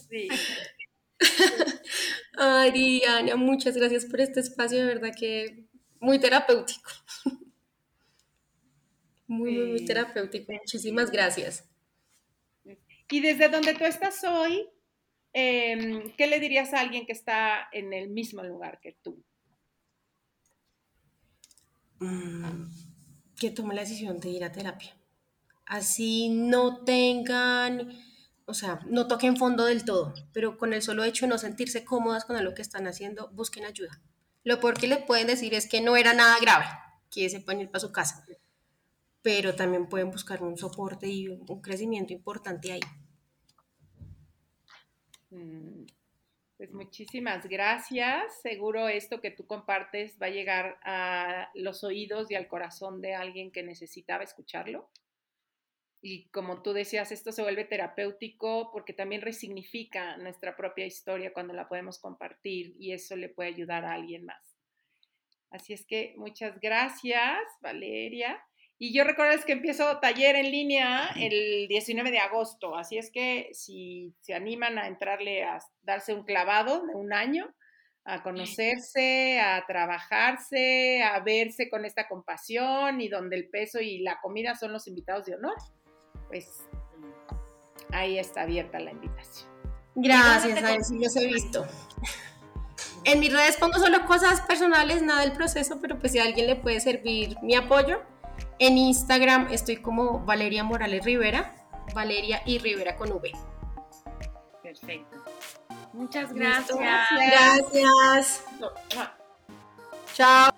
Sí. 0.09 0.29
Ay, 2.39 2.71
Diana, 2.73 3.37
muchas 3.37 3.77
gracias 3.77 4.07
por 4.07 4.21
este 4.21 4.41
espacio, 4.41 4.79
de 4.79 4.87
verdad 4.87 5.13
que 5.19 5.67
muy 6.01 6.19
terapéutico. 6.19 6.91
Muy, 9.31 9.53
muy, 9.53 9.67
muy 9.69 9.85
terapéutico. 9.85 10.53
Muchísimas 10.53 11.13
gracias. 11.13 11.65
Y 13.09 13.21
desde 13.21 13.49
donde 13.49 13.75
tú 13.75 13.85
estás 13.85 14.25
hoy, 14.25 14.69
em, 15.33 16.11
¿qué 16.17 16.27
le 16.27 16.41
dirías 16.41 16.75
a 16.75 16.81
alguien 16.81 17.07
que 17.07 17.13
está 17.13 17.69
en 17.71 17.93
el 17.93 18.09
mismo 18.09 18.43
lugar 18.43 18.81
que 18.81 18.97
tú? 19.01 19.23
Mm, 22.01 22.73
que 23.39 23.53
tome 23.53 23.77
la 23.77 23.83
decisión 23.83 24.19
de 24.19 24.31
ir 24.31 24.43
a 24.43 24.51
terapia. 24.51 24.97
Así 25.65 26.29
no 26.31 26.83
tengan, 26.83 27.89
o 28.47 28.55
sea, 28.55 28.81
no 28.89 29.07
toquen 29.07 29.37
fondo 29.37 29.65
del 29.65 29.85
todo, 29.85 30.13
pero 30.33 30.59
con 30.59 30.73
el 30.75 30.83
solo 30.83 31.05
hecho 31.05 31.27
de 31.27 31.31
no 31.31 31.39
sentirse 31.39 31.85
cómodas 31.85 32.25
con 32.25 32.43
lo 32.45 32.55
que 32.55 32.63
están 32.63 32.89
haciendo, 32.89 33.29
busquen 33.29 33.65
ayuda. 33.65 34.03
Lo 34.43 34.59
peor 34.59 34.77
que 34.77 34.89
les 34.89 35.05
pueden 35.05 35.29
decir 35.29 35.55
es 35.55 35.69
que 35.69 35.81
no 35.81 35.97
era 35.97 36.15
nada 36.15 36.37
grave, 36.41 36.67
que 37.13 37.31
se 37.31 37.39
pueden 37.39 37.61
ir 37.61 37.71
para 37.71 37.79
su 37.79 37.93
casa, 37.93 38.25
pero 39.23 39.55
también 39.55 39.89
pueden 39.89 40.11
buscar 40.11 40.43
un 40.43 40.57
soporte 40.57 41.07
y 41.09 41.29
un 41.29 41.61
crecimiento 41.61 42.13
importante 42.13 42.73
ahí. 42.73 42.81
Mm, 45.31 45.85
pues 46.57 46.73
muchísimas 46.73 47.47
gracias. 47.49 48.41
Seguro 48.43 48.89
esto 48.89 49.21
que 49.21 49.31
tú 49.31 49.47
compartes 49.47 50.19
va 50.21 50.27
a 50.27 50.31
llegar 50.31 50.79
a 50.83 51.51
los 51.55 51.85
oídos 51.85 52.31
y 52.31 52.35
al 52.35 52.49
corazón 52.49 53.01
de 53.01 53.15
alguien 53.15 53.51
que 53.51 53.63
necesitaba 53.63 54.25
escucharlo. 54.25 54.91
Y 56.03 56.29
como 56.31 56.63
tú 56.63 56.73
decías, 56.73 57.13
esto 57.13 57.31
se 57.31 57.43
vuelve 57.43 57.65
terapéutico 57.65 58.71
porque 58.73 58.95
también 58.95 59.21
resignifica 59.21 60.17
nuestra 60.17 60.57
propia 60.57 60.87
historia 60.87 61.33
cuando 61.33 61.53
la 61.53 61.69
podemos 61.69 61.99
compartir 61.99 62.75
y 62.79 62.93
eso 62.93 63.17
le 63.17 63.29
puede 63.29 63.51
ayudar 63.51 63.85
a 63.85 63.93
alguien 63.93 64.25
más. 64.25 64.57
Así 65.51 65.75
es 65.75 65.85
que 65.85 66.15
muchas 66.17 66.59
gracias, 66.61 67.39
Valeria. 67.61 68.43
Y 68.83 68.95
yo 68.95 69.05
recuerdo 69.05 69.45
que 69.45 69.53
empiezo 69.53 69.99
taller 69.99 70.37
en 70.37 70.51
línea 70.51 71.11
el 71.15 71.69
19 71.69 72.11
de 72.11 72.19
agosto, 72.19 72.77
así 72.77 72.97
es 72.97 73.11
que 73.11 73.51
si 73.53 74.15
se 74.23 74.33
animan 74.33 74.79
a 74.79 74.87
entrarle 74.87 75.45
a 75.45 75.59
darse 75.83 76.15
un 76.15 76.25
clavado 76.25 76.87
de 76.87 76.95
un 76.95 77.13
año, 77.13 77.55
a 78.07 78.23
conocerse, 78.23 79.39
a 79.39 79.63
trabajarse, 79.67 81.03
a 81.03 81.21
verse 81.21 81.69
con 81.69 81.85
esta 81.85 82.09
compasión 82.09 83.03
y 83.03 83.11
donde 83.11 83.37
el 83.37 83.51
peso 83.51 83.81
y 83.81 83.99
la 83.99 84.19
comida 84.23 84.55
son 84.55 84.73
los 84.73 84.89
invitados 84.89 85.27
de 85.27 85.35
honor, 85.35 85.57
pues 86.29 86.49
ahí 87.93 88.19
está 88.19 88.43
abierta 88.43 88.81
la 88.81 88.93
invitación. 88.93 89.47
Gracias, 89.95 90.65
a 90.65 90.71
ver 90.71 90.83
si 90.83 90.99
los 90.99 91.15
he 91.17 91.27
visto. 91.27 91.67
En 93.05 93.21
mis 93.21 93.31
redes 93.31 93.59
pongo 93.59 93.79
solo 93.79 94.07
cosas 94.07 94.41
personales, 94.41 95.03
nada 95.03 95.21
del 95.21 95.33
proceso, 95.33 95.83
pero 95.83 95.99
pues 95.99 96.13
si 96.13 96.19
a 96.19 96.23
alguien 96.23 96.47
le 96.47 96.57
puede 96.57 96.81
servir 96.81 97.37
mi 97.43 97.55
apoyo, 97.55 98.01
en 98.61 98.79
Instagram 98.79 99.49
estoy 99.51 99.79
como 99.79 100.21
Valeria 100.21 100.63
Morales 100.63 101.05
Rivera, 101.05 101.53
Valeria 101.95 102.43
y 102.45 102.59
Rivera 102.59 102.95
con 102.95 103.11
V. 103.11 103.33
Perfecto. 104.63 105.17
Muchas 105.93 106.33
gracias. 106.33 106.79
Gracias. 106.79 108.45
Chao. 110.15 110.53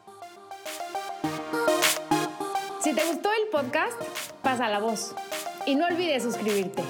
Si 2.80 2.92
te 2.92 3.04
gustó 3.04 3.30
el 3.32 3.48
podcast, 3.50 3.98
pasa 4.42 4.68
la 4.68 4.80
voz. 4.80 5.14
Y 5.64 5.76
no 5.76 5.86
olvides 5.86 6.24
suscribirte. 6.24 6.82